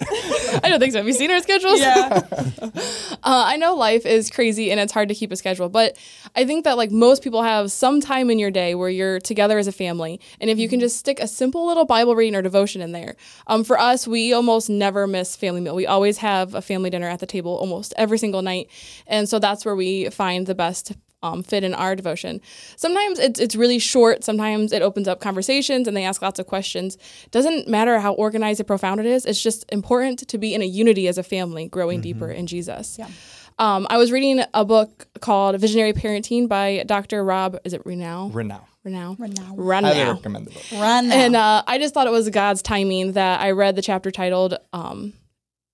I 0.63 0.67
don't 0.69 0.79
think 0.79 0.93
so. 0.93 0.99
Have 0.99 1.07
you 1.07 1.13
seen 1.13 1.31
our 1.31 1.39
schedules? 1.41 1.79
Yeah. 1.79 2.21
Uh, 3.23 3.43
I 3.45 3.57
know 3.57 3.75
life 3.75 4.07
is 4.07 4.31
crazy 4.31 4.71
and 4.71 4.79
it's 4.79 4.91
hard 4.91 5.07
to 5.09 5.13
keep 5.13 5.31
a 5.31 5.35
schedule, 5.35 5.69
but 5.69 5.95
I 6.35 6.43
think 6.43 6.63
that 6.63 6.75
like 6.75 6.89
most 6.89 7.21
people 7.21 7.43
have 7.43 7.71
some 7.71 8.01
time 8.01 8.31
in 8.31 8.39
your 8.39 8.49
day 8.49 8.73
where 8.73 8.89
you're 8.89 9.19
together 9.19 9.59
as 9.59 9.67
a 9.67 9.71
family, 9.71 10.19
and 10.39 10.49
if 10.49 10.57
you 10.57 10.67
can 10.67 10.79
just 10.79 10.97
stick 10.97 11.19
a 11.19 11.27
simple 11.27 11.67
little 11.67 11.85
Bible 11.85 12.15
reading 12.15 12.35
or 12.35 12.41
devotion 12.41 12.81
in 12.81 12.93
there. 12.93 13.15
Um, 13.45 13.63
for 13.63 13.79
us, 13.79 14.07
we 14.07 14.33
almost 14.33 14.71
never 14.71 15.05
miss 15.05 15.35
family 15.35 15.61
meal. 15.61 15.75
We 15.75 15.85
always 15.85 16.17
have 16.17 16.55
a 16.55 16.63
family 16.63 16.89
dinner 16.89 17.07
at 17.07 17.19
the 17.19 17.27
table 17.27 17.55
almost 17.55 17.93
every 17.95 18.17
single 18.17 18.41
night, 18.41 18.71
and 19.05 19.29
so 19.29 19.37
that's 19.37 19.65
where 19.65 19.75
we 19.75 20.09
find 20.09 20.47
the 20.47 20.55
best. 20.55 20.93
Um, 21.23 21.43
fit 21.43 21.63
in 21.63 21.75
our 21.75 21.95
devotion. 21.95 22.41
Sometimes 22.77 23.19
it's 23.19 23.39
it's 23.39 23.55
really 23.55 23.77
short. 23.77 24.23
Sometimes 24.23 24.71
it 24.71 24.81
opens 24.81 25.07
up 25.07 25.19
conversations 25.21 25.87
and 25.87 25.95
they 25.95 26.03
ask 26.03 26.19
lots 26.21 26.39
of 26.39 26.47
questions. 26.47 26.97
Doesn't 27.29 27.67
matter 27.67 27.99
how 27.99 28.13
organized 28.13 28.59
or 28.59 28.63
profound 28.63 28.99
it 28.99 29.05
is. 29.05 29.25
It's 29.27 29.41
just 29.41 29.63
important 29.71 30.27
to 30.27 30.37
be 30.39 30.55
in 30.55 30.63
a 30.63 30.65
unity 30.65 31.07
as 31.07 31.19
a 31.19 31.23
family, 31.23 31.67
growing 31.67 32.01
deeper 32.01 32.31
in 32.31 32.47
Jesus. 32.47 32.97
Yeah. 32.97 33.07
Um, 33.59 33.85
I 33.91 33.97
was 33.97 34.11
reading 34.11 34.43
a 34.55 34.65
book 34.65 35.07
called 35.19 35.59
Visionary 35.61 35.93
Parenting 35.93 36.47
by 36.47 36.83
Dr. 36.87 37.23
Rob. 37.23 37.57
Is 37.63 37.73
it 37.73 37.83
Renow? 37.83 38.33
Renown. 38.33 38.61
Renow. 38.83 39.15
Renow. 39.55 39.81
Highly 39.83 40.11
recommend 40.11 40.47
the 40.47 40.51
book. 40.51 40.63
Run 40.71 41.09
now. 41.09 41.15
And 41.15 41.35
uh, 41.35 41.63
I 41.67 41.77
just 41.77 41.93
thought 41.93 42.07
it 42.07 42.11
was 42.11 42.27
God's 42.29 42.63
timing 42.63 43.11
that 43.11 43.41
I 43.41 43.51
read 43.51 43.75
the 43.75 43.83
chapter 43.83 44.09
titled 44.09 44.57
um, 44.73 45.13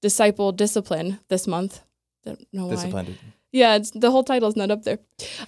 "Disciple 0.02 0.52
Discipline" 0.52 1.20
this 1.30 1.48
month. 1.48 1.82
Don't 2.26 2.46
know 2.52 2.66
why. 2.66 2.76
Disciplined. 2.76 3.18
Yeah, 3.52 3.76
it's, 3.76 3.92
the 3.92 4.12
whole 4.12 4.24
title's 4.24 4.56
not 4.58 4.72
up 4.72 4.84
there. 4.84 5.00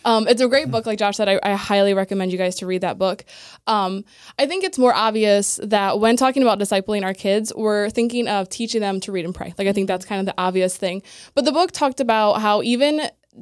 Um, 0.05 0.27
it's 0.27 0.41
a 0.41 0.47
great 0.47 0.71
book, 0.71 0.85
like 0.85 0.97
Josh 0.99 1.17
said. 1.17 1.27
I, 1.27 1.39
I 1.43 1.53
highly 1.53 1.93
recommend 1.93 2.31
you 2.31 2.37
guys 2.37 2.55
to 2.57 2.65
read 2.65 2.81
that 2.81 2.97
book. 2.97 3.25
Um, 3.67 4.05
I 4.37 4.45
think 4.45 4.63
it's 4.63 4.79
more 4.79 4.93
obvious 4.93 5.59
that 5.63 5.99
when 5.99 6.15
talking 6.15 6.41
about 6.41 6.59
discipling 6.59 7.03
our 7.03 7.13
kids, 7.13 7.51
we're 7.55 7.89
thinking 7.89 8.27
of 8.27 8.47
teaching 8.47 8.81
them 8.81 8.99
to 9.01 9.11
read 9.11 9.25
and 9.25 9.35
pray. 9.35 9.53
Like 9.57 9.67
I 9.67 9.73
think 9.73 9.87
that's 9.87 10.05
kind 10.05 10.19
of 10.21 10.25
the 10.25 10.41
obvious 10.41 10.77
thing. 10.77 11.01
But 11.35 11.43
the 11.43 11.51
book 11.51 11.71
talked 11.71 11.99
about 11.99 12.35
how 12.41 12.61
even 12.63 13.01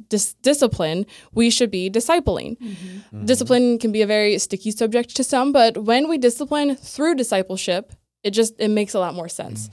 dis- 0.09 0.33
discipline, 0.41 1.05
we 1.33 1.49
should 1.49 1.69
be 1.71 1.89
discipling. 1.89 2.57
Discipline 3.25 3.77
can 3.79 3.91
be 3.91 4.01
a 4.01 4.07
very 4.07 4.37
sticky 4.39 4.71
subject 4.71 5.15
to 5.17 5.23
some, 5.23 5.51
but 5.51 5.77
when 5.77 6.09
we 6.09 6.17
discipline 6.17 6.75
through 6.75 7.15
discipleship, 7.15 7.93
it 8.23 8.31
just 8.31 8.55
it 8.59 8.69
makes 8.69 8.93
a 8.95 8.99
lot 8.99 9.13
more 9.13 9.29
sense. 9.29 9.69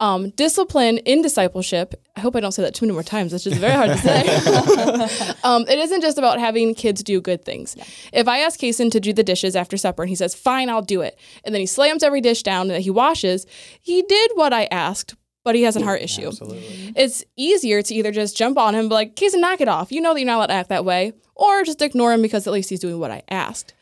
Um, 0.00 0.30
discipline 0.30 0.98
in 0.98 1.20
discipleship. 1.20 1.94
I 2.16 2.20
hope 2.20 2.34
I 2.34 2.40
don't 2.40 2.52
say 2.52 2.62
that 2.62 2.74
too 2.74 2.86
many 2.86 2.94
more 2.94 3.02
times. 3.02 3.34
It's 3.34 3.44
just 3.44 3.58
very 3.58 3.74
hard 3.74 3.90
to 3.90 3.98
say. 3.98 5.34
um, 5.44 5.66
it 5.68 5.78
isn't 5.78 6.00
just 6.00 6.16
about 6.16 6.40
having 6.40 6.74
kids 6.74 7.02
do 7.02 7.20
good 7.20 7.44
things. 7.44 7.76
If 8.12 8.26
I 8.26 8.38
ask 8.38 8.58
Kason 8.58 8.90
to 8.92 9.00
do 9.00 9.12
the 9.12 9.22
dishes 9.22 9.54
after 9.54 9.76
supper 9.76 10.02
and 10.02 10.08
he 10.08 10.16
says, 10.16 10.34
"Fine, 10.34 10.70
I'll 10.70 10.80
do 10.80 11.02
it," 11.02 11.18
and 11.44 11.54
then 11.54 11.60
he 11.60 11.66
slams 11.66 12.02
every 12.02 12.22
dish 12.22 12.42
down 12.42 12.68
that 12.68 12.80
he 12.80 12.90
washes, 12.90 13.46
he 13.80 14.00
did 14.02 14.30
what 14.34 14.52
I 14.54 14.64
asked. 14.70 15.16
But 15.42 15.54
he 15.54 15.62
has 15.62 15.74
a 15.74 15.82
heart 15.82 16.02
issue. 16.02 16.28
Absolutely. 16.28 16.92
It's 16.96 17.24
easier 17.34 17.80
to 17.80 17.94
either 17.94 18.12
just 18.12 18.36
jump 18.36 18.58
on 18.58 18.74
him, 18.74 18.80
and 18.80 18.88
be 18.90 18.94
like, 18.94 19.16
Kason, 19.16 19.40
knock 19.40 19.62
it 19.62 19.68
off. 19.68 19.90
You 19.90 20.00
know 20.02 20.12
that 20.12 20.20
you're 20.20 20.26
not 20.26 20.36
allowed 20.36 20.46
to 20.48 20.52
act 20.52 20.68
that 20.68 20.84
way. 20.84 21.12
Or 21.34 21.62
just 21.62 21.80
ignore 21.80 22.12
him 22.12 22.20
because 22.20 22.46
at 22.46 22.52
least 22.52 22.68
he's 22.68 22.80
doing 22.80 22.98
what 22.98 23.10
I 23.10 23.22
asked. 23.30 23.72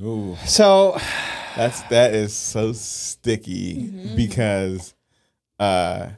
Ooh, 0.00 0.36
So 0.46 0.96
that's 1.56 1.82
that 1.82 2.14
is 2.14 2.32
so 2.34 2.72
sticky 2.72 3.90
because 4.16 4.94
uh 5.58 6.08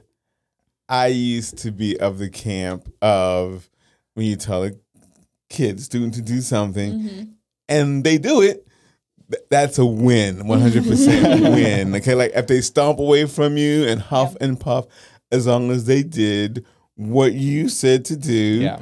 I 0.88 1.08
used 1.08 1.58
to 1.58 1.72
be 1.72 1.98
of 1.98 2.18
the 2.18 2.30
camp 2.30 2.88
of 3.02 3.68
when 4.14 4.26
you 4.26 4.36
tell 4.36 4.64
a 4.64 4.70
kid 5.50 5.80
student 5.80 6.14
to 6.14 6.22
do 6.22 6.40
something 6.40 7.36
and 7.68 8.04
they 8.04 8.18
do 8.18 8.40
it 8.42 8.66
th- 9.30 9.42
that's 9.50 9.78
a 9.78 9.86
win 9.86 10.36
100% 10.44 11.54
win. 11.54 11.94
Okay 11.96 12.14
like 12.14 12.32
if 12.34 12.46
they 12.46 12.60
stomp 12.60 12.98
away 12.98 13.26
from 13.26 13.56
you 13.56 13.84
and 13.86 14.00
huff 14.00 14.36
and 14.40 14.58
puff 14.60 14.86
as 15.32 15.46
long 15.46 15.70
as 15.70 15.84
they 15.86 16.02
did 16.02 16.64
what 16.94 17.32
you 17.34 17.68
said 17.68 18.04
to 18.06 18.16
do 18.16 18.32
yeah. 18.62 18.80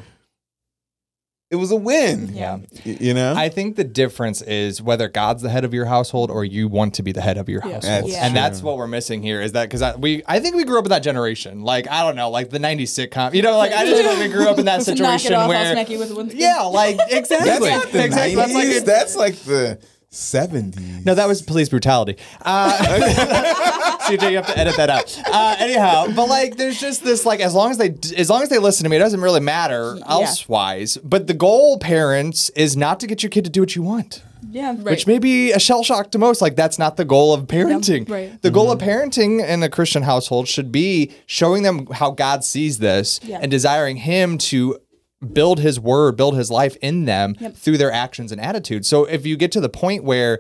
It 1.54 1.58
was 1.58 1.70
a 1.70 1.76
win 1.76 2.34
Yeah. 2.34 2.58
You 2.84 3.14
know 3.14 3.34
I 3.34 3.48
think 3.48 3.76
the 3.76 3.84
difference 3.84 4.42
is 4.42 4.82
whether 4.82 5.08
God's 5.08 5.42
the 5.42 5.50
head 5.50 5.64
of 5.64 5.72
your 5.72 5.84
household 5.86 6.30
or 6.30 6.44
you 6.44 6.66
want 6.68 6.94
to 6.94 7.02
be 7.02 7.12
the 7.12 7.20
head 7.20 7.38
of 7.38 7.48
your 7.48 7.60
household. 7.60 7.82
That's 7.82 8.08
Yeah. 8.08 8.26
And 8.26 8.36
that's 8.36 8.62
what 8.62 8.76
we're 8.76 8.86
missing 8.88 9.22
here 9.22 9.40
is 9.40 9.52
that 9.52 9.64
because 9.68 9.82
I, 9.82 9.94
we, 9.96 10.22
I 10.26 10.40
think 10.40 10.56
we 10.56 10.64
grew 10.64 10.78
up 10.78 10.84
in 10.84 10.90
that 10.90 11.02
generation. 11.02 11.62
Like, 11.62 11.88
I 11.88 12.02
don't 12.02 12.16
know, 12.16 12.30
like 12.30 12.50
the 12.50 12.58
90s 12.58 13.08
sitcom. 13.08 13.34
You 13.34 13.42
know, 13.42 13.56
like 13.56 13.72
I 13.72 13.84
just 13.86 14.02
feel 14.02 14.10
like 14.12 14.20
we 14.20 14.28
grew 14.28 14.48
up 14.48 14.58
in 14.58 14.66
that 14.66 14.78
Knock 14.86 14.88
it 14.88 14.96
situation 14.98 15.34
off, 15.34 15.42
I'll 15.42 15.48
where. 15.48 15.72
smack 15.72 15.88
you 15.90 15.98
with 15.98 16.10
a 16.10 16.14
wooden 16.14 16.30
spoon. 16.30 16.40
Yeah, 16.40 16.62
like 16.62 16.98
exactly. 17.10 17.48
That's 17.48 17.64
not 17.64 17.92
the 17.92 18.04
exactly. 18.04 18.34
That's 18.34 18.54
like 18.54 18.66
90s. 18.66 18.84
That's 18.84 19.16
like 19.16 19.34
the 19.36 19.78
70s. 20.14 21.04
no, 21.04 21.14
that 21.14 21.26
was 21.28 21.42
police 21.42 21.68
brutality. 21.68 22.16
Uh, 22.42 22.78
CJ, 24.04 24.30
you 24.30 24.36
have 24.36 24.46
to 24.46 24.58
edit 24.58 24.76
that 24.76 24.90
out. 24.90 25.18
Uh, 25.26 25.56
anyhow, 25.58 26.06
but 26.14 26.28
like, 26.28 26.56
there's 26.56 26.78
just 26.80 27.02
this 27.04 27.24
like, 27.24 27.40
as 27.40 27.54
long 27.54 27.70
as 27.70 27.78
they, 27.78 27.94
as 28.16 28.28
long 28.30 28.42
as 28.42 28.48
they 28.48 28.58
listen 28.58 28.84
to 28.84 28.90
me, 28.90 28.96
it 28.96 29.00
doesn't 29.00 29.20
really 29.20 29.40
matter 29.40 29.98
elsewise. 30.06 30.96
But 30.98 31.26
the 31.26 31.34
goal, 31.34 31.78
parents, 31.78 32.50
is 32.50 32.76
not 32.76 33.00
to 33.00 33.06
get 33.06 33.22
your 33.22 33.30
kid 33.30 33.44
to 33.44 33.50
do 33.50 33.60
what 33.60 33.74
you 33.76 33.82
want. 33.82 34.22
Yeah. 34.50 34.74
Which 34.74 35.06
may 35.06 35.18
be 35.18 35.52
a 35.52 35.58
shell 35.58 35.82
shock 35.82 36.10
to 36.12 36.18
most. 36.18 36.40
Like 36.42 36.54
that's 36.54 36.78
not 36.78 36.96
the 36.96 37.04
goal 37.04 37.32
of 37.32 37.44
parenting. 37.46 38.08
right. 38.08 38.40
The 38.42 38.50
goal 38.50 38.70
of 38.70 38.78
parenting 38.78 39.44
in 39.44 39.62
a 39.62 39.68
Christian 39.70 40.02
household 40.02 40.46
should 40.48 40.70
be 40.70 41.12
showing 41.26 41.62
them 41.62 41.86
how 41.86 42.10
God 42.10 42.44
sees 42.44 42.78
this 42.78 43.20
Yeah. 43.24 43.38
and 43.42 43.50
desiring 43.50 43.96
Him 43.96 44.36
to 44.38 44.78
build 45.24 45.60
His 45.60 45.78
word, 45.80 46.16
build 46.16 46.36
His 46.36 46.50
life 46.50 46.76
in 46.82 47.04
them 47.04 47.34
through 47.34 47.78
their 47.78 47.92
actions 47.92 48.30
and 48.32 48.40
attitudes. 48.40 48.88
So 48.88 49.04
if 49.04 49.24
you 49.26 49.36
get 49.36 49.52
to 49.52 49.60
the 49.60 49.68
point 49.68 50.04
where 50.04 50.38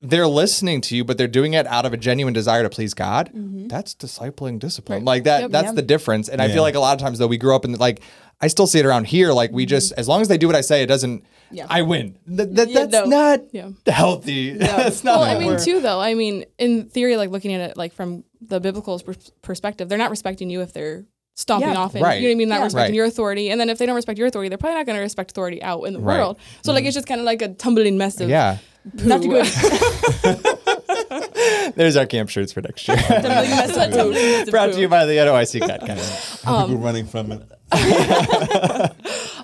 they're 0.00 0.28
listening 0.28 0.80
to 0.82 0.96
you, 0.96 1.04
but 1.04 1.18
they're 1.18 1.26
doing 1.26 1.54
it 1.54 1.66
out 1.66 1.84
of 1.84 1.92
a 1.92 1.96
genuine 1.96 2.32
desire 2.32 2.62
to 2.62 2.70
please 2.70 2.94
God. 2.94 3.30
Mm-hmm. 3.34 3.66
That's 3.66 3.94
discipling 3.94 4.60
discipline. 4.60 5.04
Like 5.04 5.24
that. 5.24 5.42
Yep. 5.42 5.50
That's 5.50 5.66
Yep. 5.66 5.74
the 5.74 5.82
difference. 5.82 6.28
And 6.28 6.40
I 6.40 6.48
feel 6.48 6.62
like 6.62 6.76
a 6.76 6.80
lot 6.80 6.94
of 6.94 7.00
times 7.00 7.18
though 7.18 7.26
we 7.26 7.36
grew 7.38 7.54
up 7.54 7.64
in 7.64 7.72
like 7.72 8.00
I 8.40 8.46
still 8.46 8.68
see 8.68 8.78
it 8.78 8.86
around 8.86 9.08
here. 9.08 9.32
Like 9.32 9.50
we 9.50 9.64
mm-hmm. 9.64 9.70
just 9.70 9.92
as 9.92 10.06
long 10.06 10.20
as 10.20 10.28
they 10.28 10.38
do 10.38 10.46
what 10.46 10.54
I 10.54 10.60
say, 10.60 10.82
it 10.82 10.86
doesn't. 10.86 11.24
Yeah. 11.50 11.66
I 11.68 11.82
win. 11.82 12.16
Th- 12.28 12.54
th- 12.54 12.68
Yeah, 12.68 12.86
that's 12.86 13.08
no. 13.08 13.16
not 13.16 13.40
Yeah. 13.52 13.70
healthy. 13.88 14.52
that's 14.56 15.02
not. 15.02 15.18
Well, 15.18 15.28
I 15.28 15.38
mean, 15.38 15.48
we're- 15.48 15.64
too, 15.64 15.80
though. 15.80 15.98
I 16.00 16.14
mean, 16.14 16.44
in 16.58 16.88
theory, 16.90 17.16
like 17.16 17.30
looking 17.30 17.52
at 17.54 17.70
it 17.70 17.76
like 17.76 17.92
from 17.92 18.22
the 18.40 18.60
biblical 18.60 19.00
pers- 19.00 19.32
perspective, 19.42 19.88
they're 19.88 19.98
not 19.98 20.10
respecting 20.10 20.48
you 20.48 20.60
if 20.60 20.72
they're 20.72 21.06
stomping 21.38 21.68
Yeah. 21.70 21.76
off 21.78 21.94
and 21.94 22.02
Right. 22.02 22.20
you 22.20 22.22
know 22.26 22.30
what 22.30 22.32
I 22.32 22.34
mean, 22.38 22.48
not 22.48 22.56
Yeah. 22.58 22.64
respecting 22.64 22.90
Right. 22.92 22.96
your 22.96 23.04
authority. 23.06 23.48
And 23.50 23.60
then 23.60 23.68
if 23.70 23.78
they 23.78 23.86
don't 23.86 23.94
respect 23.94 24.18
your 24.18 24.26
authority, 24.26 24.48
they're 24.48 24.58
probably 24.58 24.74
not 24.78 24.86
going 24.86 24.96
to 24.96 25.02
respect 25.02 25.30
authority 25.30 25.62
out 25.62 25.82
in 25.84 25.92
the 25.92 26.00
Right. 26.00 26.18
world. 26.18 26.36
So 26.64 26.72
like 26.72 26.84
it's 26.84 26.94
just 26.94 27.06
kind 27.06 27.20
of 27.20 27.24
like 27.26 27.40
a 27.42 27.48
tumbling 27.48 27.96
mess 27.96 28.20
of 28.20 28.28
yeah. 28.28 28.56
Not 29.04 29.22
too 29.22 29.28
good. 29.28 29.46
There's 31.76 31.96
our 31.96 32.06
camp 32.06 32.28
shirts 32.30 32.52
for 32.52 32.60
next 32.62 32.88
year. 32.88 32.96
Tumbling 32.96 33.50
mess 33.50 33.70
of- 33.76 33.76
tumbling 33.94 34.14
mess 34.14 34.48
of 34.48 34.50
Brought 34.50 34.72
to 34.72 34.80
you 34.80 34.88
by 34.88 35.04
the 35.06 35.12
NOIC 35.14 35.60
Cat 35.66 35.86
guys. 35.86 36.38
people 36.40 36.76
running 36.78 37.06
from 37.06 37.32
it. 37.32 37.42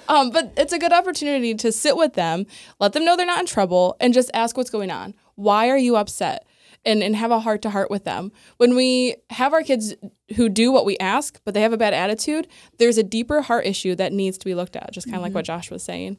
Um, 0.09 0.31
but 0.31 0.53
it's 0.57 0.73
a 0.73 0.79
good 0.79 0.93
opportunity 0.93 1.55
to 1.55 1.73
sit 1.73 1.97
with 1.97 2.15
them, 2.15 2.47
let 2.81 2.93
them 2.93 3.05
know 3.05 3.17
they're 3.17 3.25
not 3.27 3.41
in 3.41 3.47
trouble, 3.47 3.97
and 4.01 4.13
just 4.13 4.31
ask 4.35 4.57
what's 4.57 4.71
going 4.71 4.91
on. 4.91 5.15
Why 5.37 5.69
are 5.71 5.79
you 5.79 5.97
upset? 5.97 6.47
And, 6.87 7.03
and 7.03 7.17
have 7.17 7.31
a 7.31 7.41
heart 7.41 7.63
to 7.63 7.71
heart 7.71 7.91
with 7.91 8.05
them. 8.05 8.31
When 8.59 8.77
we 8.77 9.17
have 9.31 9.55
our 9.55 9.63
kids 9.63 9.95
who 10.37 10.49
do 10.49 10.73
what 10.73 10.85
we 10.85 10.97
ask, 10.99 11.41
but 11.45 11.55
they 11.55 11.61
have 11.61 11.73
a 11.73 11.77
bad 11.77 11.95
attitude, 11.95 12.49
there's 12.79 12.99
a 12.99 13.03
deeper 13.03 13.43
heart 13.43 13.67
issue 13.67 13.95
that 13.97 14.13
needs 14.13 14.39
to 14.39 14.45
be 14.45 14.55
looked 14.55 14.77
at, 14.77 14.91
just 14.93 15.07
kind 15.07 15.17
of 15.17 15.23
like 15.23 15.35
what 15.35 15.45
Josh 15.45 15.71
was 15.71 15.83
saying. 15.83 16.17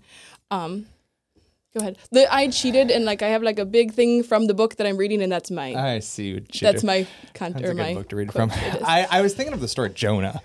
Um, 0.52 0.86
go 1.74 1.82
ahead. 1.82 1.98
The, 2.12 2.32
I 2.34 2.50
cheated, 2.50 2.92
and 2.92 3.06
like 3.06 3.22
I 3.22 3.30
have 3.30 3.42
like 3.44 3.60
a 3.60 3.66
big 3.66 3.94
thing 3.94 4.24
from 4.24 4.46
the 4.46 4.54
book 4.54 4.76
that 4.76 4.88
I'm 4.88 4.98
reading, 4.98 5.22
and 5.22 5.32
that's 5.32 5.50
my 5.50 5.74
I 5.74 6.00
see. 6.00 6.28
You 6.30 6.46
that's 6.62 6.84
my 6.84 7.08
con- 7.34 7.54
That's 7.54 7.66
or 7.66 7.72
a 7.72 7.76
good 7.76 7.78
my 7.78 7.94
book 7.96 8.10
to 8.10 8.16
read 8.16 8.32
from. 8.32 8.52
I, 8.54 9.08
I 9.10 9.22
was 9.22 9.34
thinking 9.34 9.54
of 9.54 9.62
the 9.62 9.68
story 9.68 9.90
Jonah. 9.90 10.42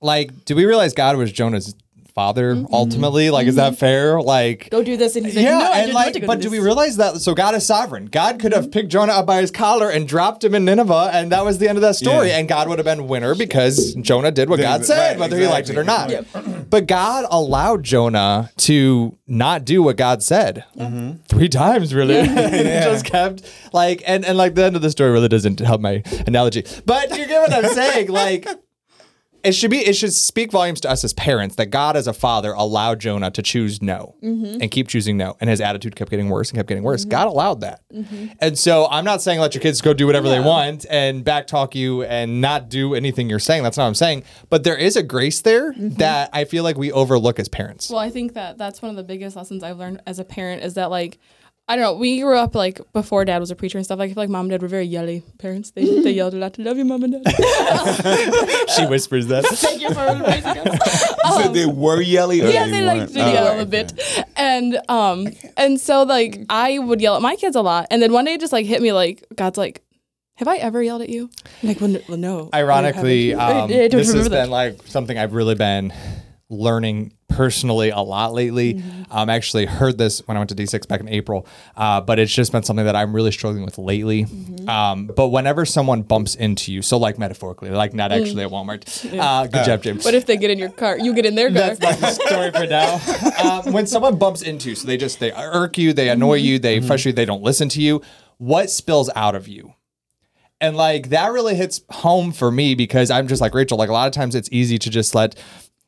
Like, 0.00 0.44
do 0.44 0.54
we 0.54 0.64
realize 0.64 0.92
God 0.94 1.16
was 1.16 1.32
Jonah's 1.32 1.74
father 2.18 2.54
Mm-hmm. 2.56 2.74
ultimately? 2.74 3.30
Like, 3.30 3.46
is 3.46 3.54
that 3.54 3.76
fair? 3.78 4.20
Like, 4.20 4.68
Go 4.70 4.82
do 4.82 4.96
this, 4.96 5.14
and 5.16 5.24
he's 5.26 5.36
like, 5.36 5.44
yeah, 5.44 5.58
no, 5.58 5.64
I 5.72 5.78
and 5.78 5.86
didn't 5.86 5.94
like, 5.94 6.12
to 6.14 6.20
go 6.20 6.26
but 6.26 6.36
do 6.40 6.48
do 6.48 6.50
we 6.50 6.58
realize 6.58 6.96
that? 6.96 7.18
So 7.20 7.34
God 7.34 7.54
is 7.54 7.64
sovereign. 7.66 8.06
God 8.06 8.40
could 8.40 8.52
Mm-hmm. 8.52 8.62
have 8.62 8.72
picked 8.72 8.88
Jonah 8.90 9.12
up 9.12 9.26
by 9.26 9.40
his 9.42 9.50
collar 9.50 9.88
and 9.90 10.08
dropped 10.08 10.42
him 10.42 10.54
in 10.54 10.64
Nineveh, 10.64 11.10
and 11.12 11.30
that 11.32 11.44
was 11.44 11.58
the 11.58 11.68
end 11.68 11.76
of 11.78 11.82
that 11.82 11.94
story. 11.96 12.28
Yeah. 12.28 12.38
And 12.38 12.48
God 12.48 12.68
would 12.68 12.78
have 12.78 12.86
been 12.86 13.06
winner 13.06 13.34
because 13.34 13.94
Jonah 14.08 14.30
did 14.32 14.48
what 14.50 14.58
God 14.60 14.84
said, 14.84 15.10
right, 15.10 15.18
whether 15.20 15.38
he 15.38 15.46
liked 15.46 15.68
it 15.70 15.76
or 15.78 15.84
not. 15.84 16.10
exactly. 16.10 16.54
But 16.70 16.86
God 16.86 17.24
allowed 17.30 17.82
Jonah 17.84 18.50
to 18.68 19.16
not 19.26 19.64
do 19.64 19.82
what 19.82 19.96
God 19.96 20.22
said 20.22 20.64
three 21.28 21.48
times, 21.48 21.94
really. 21.94 22.16
and 22.18 22.28
he 22.54 22.62
just 22.90 23.04
kept 23.06 23.42
like, 23.72 24.02
and 24.06 24.24
and 24.24 24.36
like 24.36 24.54
the 24.54 24.64
end 24.64 24.76
of 24.76 24.82
the 24.82 24.90
story 24.90 25.10
really 25.10 25.28
doesn't 25.28 25.60
help 25.60 25.80
my 25.80 26.02
analogy. 26.26 26.64
But 26.84 27.10
you 27.16 27.26
get 27.26 27.40
what 27.42 27.52
I'm 27.52 27.70
saying, 27.72 28.08
like. 28.10 28.46
It 29.48 29.54
should 29.54 29.70
be. 29.70 29.78
It 29.78 29.94
should 29.94 30.12
speak 30.12 30.52
volumes 30.52 30.78
to 30.82 30.90
us 30.90 31.04
as 31.04 31.14
parents 31.14 31.56
that 31.56 31.66
God, 31.66 31.96
as 31.96 32.06
a 32.06 32.12
father, 32.12 32.52
allowed 32.52 33.00
Jonah 33.00 33.30
to 33.30 33.40
choose 33.40 33.80
no 33.80 34.14
mm-hmm. 34.22 34.60
and 34.60 34.70
keep 34.70 34.88
choosing 34.88 35.16
no, 35.16 35.38
and 35.40 35.48
his 35.48 35.62
attitude 35.62 35.96
kept 35.96 36.10
getting 36.10 36.28
worse 36.28 36.50
and 36.50 36.58
kept 36.58 36.68
getting 36.68 36.84
worse. 36.84 37.02
Mm-hmm. 37.02 37.10
God 37.10 37.28
allowed 37.28 37.62
that, 37.62 37.80
mm-hmm. 37.90 38.26
and 38.40 38.58
so 38.58 38.86
I'm 38.90 39.06
not 39.06 39.22
saying 39.22 39.40
let 39.40 39.54
your 39.54 39.62
kids 39.62 39.80
go 39.80 39.94
do 39.94 40.06
whatever 40.06 40.28
they 40.28 40.40
want 40.40 40.84
and 40.90 41.24
backtalk 41.24 41.74
you 41.74 42.02
and 42.02 42.42
not 42.42 42.68
do 42.68 42.94
anything 42.94 43.30
you're 43.30 43.38
saying. 43.38 43.62
That's 43.62 43.78
not 43.78 43.84
what 43.84 43.88
I'm 43.88 43.94
saying. 43.94 44.24
But 44.50 44.64
there 44.64 44.76
is 44.76 44.96
a 44.96 45.02
grace 45.02 45.40
there 45.40 45.72
that 45.78 46.28
I 46.34 46.44
feel 46.44 46.62
like 46.62 46.76
we 46.76 46.92
overlook 46.92 47.38
as 47.38 47.48
parents. 47.48 47.88
Well, 47.88 48.00
I 48.00 48.10
think 48.10 48.34
that 48.34 48.58
that's 48.58 48.82
one 48.82 48.90
of 48.90 48.96
the 48.96 49.02
biggest 49.02 49.34
lessons 49.34 49.62
I've 49.62 49.78
learned 49.78 50.02
as 50.06 50.18
a 50.18 50.24
parent 50.24 50.62
is 50.62 50.74
that 50.74 50.90
like 50.90 51.18
I 51.70 51.76
don't 51.76 51.82
know. 51.84 51.94
We 51.94 52.20
grew 52.20 52.38
up 52.38 52.54
like 52.54 52.80
before 52.94 53.24
dad 53.26 53.38
was 53.40 53.50
a 53.50 53.54
preacher 53.54 53.76
and 53.76 53.84
stuff. 53.84 53.98
Like 53.98 54.10
I 54.10 54.14
feel 54.14 54.22
like 54.22 54.30
mom 54.30 54.46
and 54.46 54.50
dad 54.52 54.62
were 54.62 54.68
very 54.68 54.86
yelly 54.86 55.22
parents. 55.38 55.72
They, 55.72 55.84
they 56.02 56.12
yelled 56.12 56.32
a 56.32 56.38
lot. 56.38 56.54
To 56.54 56.62
love 56.62 56.78
you, 56.78 56.84
mom 56.86 57.02
and 57.04 57.22
dad. 57.22 57.34
she 58.74 58.86
whispers 58.86 59.26
that. 59.26 59.44
Thank 59.44 59.82
you 59.82 59.90
for 59.92 60.06
raising 60.06 60.46
us. 60.46 61.10
You 61.24 61.42
said 61.42 61.52
they 61.52 61.66
were 61.66 62.00
yelly 62.00 62.40
or 62.42 62.48
yeah, 62.48 62.64
they, 62.64 62.70
they 62.70 62.82
like 62.86 62.98
weren't? 63.00 63.12
to 63.12 63.20
Oh, 63.20 63.32
yell 63.32 63.48
okay. 63.48 63.62
a 63.62 63.66
bit, 63.66 63.92
and 64.36 64.80
um, 64.88 65.28
and 65.58 65.78
so 65.80 66.04
like 66.04 66.40
I 66.48 66.78
would 66.78 67.00
yell 67.02 67.16
at 67.16 67.22
my 67.22 67.36
kids 67.36 67.54
a 67.54 67.60
lot, 67.62 67.86
and 67.90 68.00
then 68.02 68.12
one 68.12 68.24
day 68.24 68.32
it 68.34 68.40
just 68.40 68.52
like 68.52 68.64
hit 68.66 68.80
me 68.80 68.92
like 68.92 69.24
God's 69.36 69.58
like, 69.58 69.82
have 70.36 70.48
I 70.48 70.56
ever 70.56 70.82
yelled 70.82 71.02
at 71.02 71.10
you? 71.10 71.28
I'm 71.62 71.68
like, 71.68 71.80
well, 72.08 72.16
no. 72.16 72.48
Ironically, 72.54 73.34
I 73.34 73.52
haven't. 73.52 73.76
um, 73.76 73.82
I 73.82 73.88
don't 73.88 73.98
this 73.98 74.14
has 74.14 74.24
that. 74.30 74.44
been 74.44 74.50
like 74.50 74.78
something 74.86 75.18
I've 75.18 75.34
really 75.34 75.54
been 75.54 75.92
learning 76.50 77.12
personally 77.28 77.90
a 77.90 77.98
lot 78.00 78.32
lately. 78.32 78.74
Mm-hmm. 78.74 79.02
Um, 79.12 79.28
I 79.28 79.34
actually 79.34 79.66
heard 79.66 79.98
this 79.98 80.26
when 80.26 80.36
I 80.36 80.40
went 80.40 80.48
to 80.50 80.56
D6 80.56 80.88
back 80.88 81.00
in 81.00 81.08
April, 81.08 81.46
uh, 81.76 82.00
but 82.00 82.18
it's 82.18 82.32
just 82.32 82.52
been 82.52 82.62
something 82.62 82.86
that 82.86 82.96
I'm 82.96 83.14
really 83.14 83.30
struggling 83.30 83.64
with 83.64 83.76
lately. 83.78 84.24
Mm-hmm. 84.24 84.68
Um, 84.68 85.06
but 85.14 85.28
whenever 85.28 85.64
someone 85.66 86.02
bumps 86.02 86.34
into 86.34 86.72
you, 86.72 86.80
so 86.82 86.96
like 86.98 87.18
metaphorically, 87.18 87.70
like 87.70 87.92
not 87.94 88.10
Mm. 88.10 88.20
actually 88.22 88.44
at 88.44 88.50
Walmart. 88.50 88.84
Uh, 89.18 89.46
good 89.46 89.64
job, 89.64 89.82
James. 89.82 90.04
what 90.04 90.14
if 90.14 90.24
they 90.26 90.36
get 90.36 90.50
in 90.50 90.58
your 90.58 90.70
car? 90.70 90.98
You 90.98 91.12
get 91.14 91.26
in 91.26 91.34
their 91.34 91.48
car. 91.50 91.74
That's 91.74 91.80
not 91.80 91.98
the 91.98 92.10
story 92.12 92.50
for 92.50 92.66
now. 92.66 92.98
Um, 93.38 93.72
when 93.72 93.86
someone 93.86 94.16
bumps 94.16 94.42
into 94.42 94.70
you, 94.70 94.74
so 94.74 94.86
they 94.86 94.96
just 94.96 95.20
they 95.20 95.32
irk 95.32 95.78
you, 95.78 95.92
they 95.92 96.08
annoy 96.08 96.34
you, 96.34 96.58
they 96.58 96.80
frustrate, 96.80 97.12
you, 97.12 97.16
they 97.16 97.24
don't 97.24 97.42
listen 97.42 97.68
to 97.70 97.80
you. 97.82 98.02
What 98.38 98.68
spills 98.70 99.10
out 99.14 99.34
of 99.36 99.46
you? 99.46 99.74
And 100.60 100.76
like 100.76 101.10
that 101.10 101.30
really 101.32 101.54
hits 101.54 101.82
home 101.90 102.32
for 102.32 102.50
me 102.50 102.74
because 102.74 103.10
I'm 103.10 103.28
just 103.28 103.40
like 103.40 103.54
Rachel. 103.54 103.78
Like 103.78 103.90
a 103.90 103.92
lot 103.92 104.06
of 104.08 104.12
times, 104.12 104.34
it's 104.34 104.48
easy 104.50 104.76
to 104.78 104.90
just 104.90 105.14
let 105.14 105.36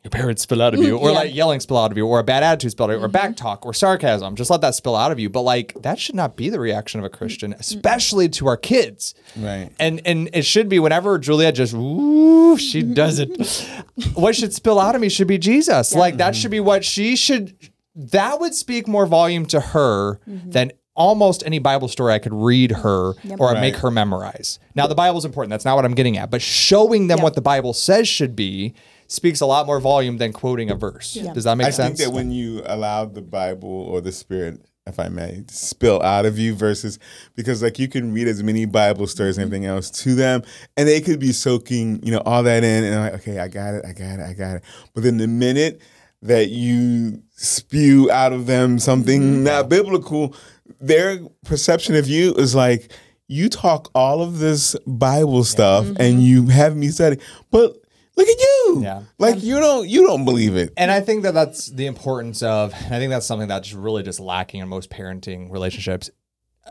your 0.02 0.10
parents 0.10 0.42
spill 0.42 0.62
out 0.62 0.72
of 0.72 0.82
you, 0.82 0.96
or 0.96 1.10
Yeah. 1.10 1.14
like 1.14 1.34
yelling 1.34 1.60
spill 1.60 1.76
out 1.76 1.90
of 1.90 1.96
you, 1.98 2.06
or 2.06 2.20
a 2.20 2.24
bad 2.24 2.42
attitude 2.42 2.70
spill 2.70 2.84
out 2.84 2.90
of 2.90 2.98
you, 2.98 3.04
or 3.04 3.08
mm-hmm. 3.08 3.12
back 3.12 3.36
talk, 3.36 3.66
or 3.66 3.74
sarcasm. 3.74 4.34
Just 4.34 4.50
let 4.50 4.62
that 4.62 4.74
spill 4.74 4.96
out 4.96 5.12
of 5.12 5.18
you. 5.18 5.28
But 5.28 5.42
like 5.42 5.74
that 5.82 5.98
should 5.98 6.14
not 6.14 6.36
be 6.36 6.48
the 6.48 6.58
reaction 6.58 7.00
of 7.00 7.04
a 7.04 7.10
Christian, 7.10 7.50
mm-hmm. 7.50 7.60
especially 7.60 8.28
to 8.30 8.46
our 8.46 8.56
kids. 8.56 9.14
Right. 9.36 9.70
And 9.78 10.00
and 10.06 10.30
it 10.32 10.46
should 10.46 10.70
be 10.70 10.78
whenever 10.78 11.18
Julia 11.18 11.52
just 11.52 11.74
ooh, 11.74 12.56
she 12.56 12.82
does 12.82 13.18
it. 13.18 13.68
what 14.14 14.34
should 14.34 14.54
spill 14.54 14.80
out 14.80 14.94
of 14.94 15.02
me 15.02 15.10
should 15.10 15.28
be 15.28 15.36
Jesus. 15.38 15.94
Like 15.94 16.16
that 16.16 16.32
mm-hmm. 16.32 16.40
should 16.40 16.50
be 16.50 16.60
what 16.60 16.82
she 16.84 17.14
should. 17.14 17.54
That 17.94 18.40
would 18.40 18.54
speak 18.54 18.88
more 18.88 19.04
volume 19.04 19.44
to 19.46 19.60
her 19.60 20.20
than 20.26 20.72
almost 20.94 21.42
any 21.44 21.58
Bible 21.58 21.88
story 21.88 22.14
I 22.14 22.18
could 22.18 22.34
read 22.34 22.70
her 22.72 23.14
or 23.38 23.52
Right. 23.52 23.60
make 23.60 23.76
her 23.76 23.90
memorize. 23.90 24.58
Now 24.74 24.86
the 24.86 24.94
Bible's 24.94 25.24
important. 25.24 25.50
That's 25.50 25.64
not 25.64 25.76
what 25.76 25.84
I'm 25.84 25.94
getting 25.94 26.16
at. 26.16 26.30
But 26.30 26.40
showing 26.40 27.08
them 27.08 27.20
what 27.20 27.34
the 27.34 27.40
Bible 27.40 27.72
says 27.72 28.08
should 28.08 28.34
be 28.34 28.74
speaks 29.10 29.40
a 29.40 29.46
lot 29.46 29.66
more 29.66 29.80
volume 29.80 30.18
than 30.18 30.32
quoting 30.32 30.70
a 30.70 30.74
verse. 30.76 31.14
Does 31.14 31.44
that 31.44 31.56
make 31.56 31.66
I 31.66 31.70
sense? 31.70 32.00
I 32.00 32.04
think 32.04 32.10
that 32.10 32.14
when 32.14 32.30
you 32.30 32.62
allow 32.64 33.04
the 33.04 33.20
Bible 33.20 33.68
or 33.68 34.00
the 34.00 34.12
Spirit, 34.12 34.64
if 34.86 35.00
I 35.00 35.08
may, 35.08 35.42
spill 35.48 36.00
out 36.00 36.26
of 36.26 36.38
you 36.38 36.54
versus 36.54 37.00
because 37.34 37.60
like 37.60 37.78
you 37.80 37.88
can 37.88 38.14
read 38.14 38.28
as 38.28 38.42
many 38.44 38.66
Bible 38.66 39.08
stories 39.08 39.36
and 39.36 39.46
mm-hmm. 39.46 39.54
everything 39.54 39.66
else 39.66 39.90
to 40.02 40.14
them, 40.14 40.42
and 40.76 40.88
they 40.88 41.00
could 41.00 41.18
be 41.18 41.32
soaking, 41.32 42.00
you 42.04 42.12
know, 42.12 42.22
all 42.24 42.44
that 42.44 42.62
in, 42.62 42.84
and 42.84 43.00
like, 43.00 43.14
okay, 43.14 43.40
I 43.40 43.48
got 43.48 43.74
it, 43.74 43.84
I 43.84 43.92
got 43.92 44.20
it, 44.20 44.26
I 44.26 44.32
got 44.32 44.56
it. 44.56 44.64
But 44.94 45.02
then 45.02 45.16
the 45.16 45.26
minute 45.26 45.82
that 46.22 46.50
you 46.50 47.20
spew 47.30 48.10
out 48.12 48.32
of 48.32 48.46
them 48.46 48.78
something 48.78 49.20
mm-hmm. 49.20 49.42
not 49.42 49.68
biblical, 49.68 50.36
their 50.80 51.18
perception 51.44 51.96
of 51.96 52.06
you 52.06 52.32
is 52.34 52.54
like 52.54 52.92
you 53.26 53.48
talk 53.48 53.90
all 53.92 54.22
of 54.22 54.38
this 54.38 54.76
Bible 54.86 55.42
stuff 55.42 55.86
and 55.86 55.96
mm-hmm. 55.98 56.20
you 56.20 56.46
have 56.46 56.76
me 56.76 56.88
study, 56.88 57.18
but 57.50 57.76
look 58.16 58.28
at 58.28 58.38
you, 58.38 58.80
Yeah. 58.82 59.02
like 59.18 59.42
you 59.42 59.60
don't 59.60 59.88
you 59.88 60.06
don't 60.06 60.24
believe 60.24 60.56
it. 60.56 60.72
And 60.76 60.90
I 60.90 61.00
think 61.00 61.22
that 61.22 61.34
that's 61.34 61.66
the 61.66 61.86
importance 61.86 62.42
of, 62.42 62.72
and 62.74 62.94
I 62.94 62.98
think 62.98 63.10
that's 63.10 63.26
something 63.26 63.48
that's 63.48 63.72
really 63.72 64.02
just 64.02 64.20
lacking 64.20 64.60
in 64.60 64.68
most 64.68 64.90
parenting 64.90 65.50
relationships. 65.50 66.10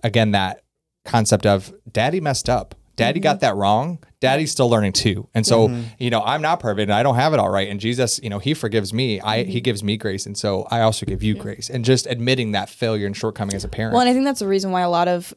Again, 0.03 0.31
that 0.31 0.61
concept 1.05 1.45
of 1.45 1.73
daddy 1.91 2.21
messed 2.21 2.49
up. 2.49 2.75
Daddy 2.95 3.19
mm-hmm. 3.19 3.23
got 3.23 3.39
that 3.39 3.55
wrong. 3.55 3.99
Daddy's 4.19 4.51
still 4.51 4.69
learning 4.69 4.91
too. 4.91 5.29
And 5.33 5.45
so, 5.45 5.69
mm-hmm. 5.69 5.83
you 5.99 6.09
know, 6.09 6.21
I'm 6.21 6.41
not 6.41 6.59
perfect 6.59 6.83
and 6.83 6.93
I 6.93 7.01
don't 7.01 7.15
have 7.15 7.33
it 7.33 7.39
all 7.39 7.49
right. 7.49 7.69
And 7.69 7.79
Jesus, 7.79 8.19
you 8.21 8.29
know, 8.29 8.39
he 8.39 8.53
forgives 8.53 8.93
me. 8.93 9.21
I 9.21 9.43
he 9.43 9.43
mm-hmm. 9.43 9.63
gives 9.63 9.83
me 9.83 9.95
grace. 9.95 10.25
And 10.25 10.37
so 10.37 10.67
I 10.69 10.81
also 10.81 11.05
give 11.05 11.23
you 11.23 11.35
grace. 11.35 11.69
And 11.69 11.85
just 11.85 12.07
admitting 12.07 12.51
that 12.51 12.69
failure 12.69 13.07
and 13.07 13.15
shortcoming 13.15 13.55
as 13.55 13.63
a 13.63 13.69
parent. 13.69 13.93
Well, 13.93 14.01
and 14.01 14.09
I 14.09 14.13
think 14.13 14.25
that's 14.25 14.41
the 14.41 14.47
reason 14.47 14.71
why 14.71 14.81
a 14.81 14.89
lot 14.89 15.07
of 15.07 15.33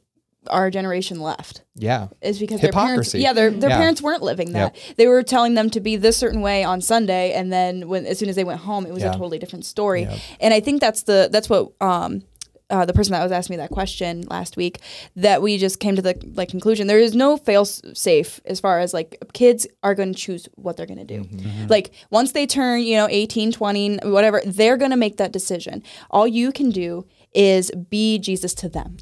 our 0.49 0.71
generation 0.71 1.21
left. 1.21 1.63
Yeah. 1.75 2.09
is 2.21 2.39
because 2.39 2.61
their 2.61 2.73
parents 2.73 3.13
Hypocrisy. 3.13 3.19
yeah 3.21 3.33
their 3.33 3.51
their 3.51 3.71
Yeah. 3.71 3.79
parents 3.79 4.03
weren't 4.03 4.23
living 4.23 4.53
that. 4.53 4.77
They 4.97 5.07
were 5.07 5.23
telling 5.23 5.55
them 5.55 5.71
to 5.71 5.81
be 5.81 5.97
this 5.97 6.17
certain 6.17 6.41
way 6.43 6.65
on 6.65 6.81
sunday 6.81 7.33
and 7.33 7.53
then 7.53 7.89
when 7.89 8.07
as 8.07 8.19
soon 8.19 8.29
as 8.29 8.37
they 8.37 8.45
went 8.45 8.61
home 8.61 8.85
it 8.87 8.93
was 8.93 9.03
Yeah. 9.03 9.11
a 9.11 9.13
totally 9.13 9.39
different 9.39 9.65
story. 9.65 10.07
And 10.41 10.53
i 10.55 10.61
think 10.61 10.81
that's 10.81 11.03
the 11.05 11.29
that's 11.33 11.49
what 11.49 11.73
um 11.81 12.23
uh, 12.71 12.87
the 12.87 12.95
person 12.95 13.13
that 13.13 13.23
was 13.23 13.33
asking 13.33 13.53
me 13.55 13.59
that 13.59 13.69
question 13.69 14.23
last 14.31 14.57
week 14.57 14.79
that 15.15 15.43
we 15.43 15.59
just 15.59 15.79
came 15.79 15.95
to 15.95 16.01
the 16.01 16.15
like 16.35 16.49
conclusion. 16.49 16.87
There 16.87 16.99
is 16.99 17.15
no 17.15 17.37
fail 17.37 17.67
safe 17.67 18.41
as 18.47 18.61
far 18.61 18.79
as 18.81 18.95
like 18.95 19.19
kids 19.35 19.67
are 19.83 19.95
going 19.95 20.15
to 20.15 20.19
choose 20.19 20.49
what 20.55 20.79
they're 20.79 20.87
going 20.87 21.07
to 21.07 21.13
do 21.17 21.29
like 21.69 21.93
once 22.11 22.33
they 22.33 22.47
turn 22.47 22.81
you 22.81 22.97
know 22.97 23.09
18 23.11 23.53
20 23.53 23.99
whatever 24.05 24.41
they're 24.47 24.79
going 24.79 24.91
to 24.91 24.97
make 24.97 25.19
that 25.19 25.33
decision. 25.33 25.83
All 26.11 26.27
you 26.27 26.51
can 26.51 26.71
do 26.71 27.07
is 27.35 27.71
be 27.91 28.19
jesus 28.19 28.53
to 28.55 28.69
them 28.71 28.97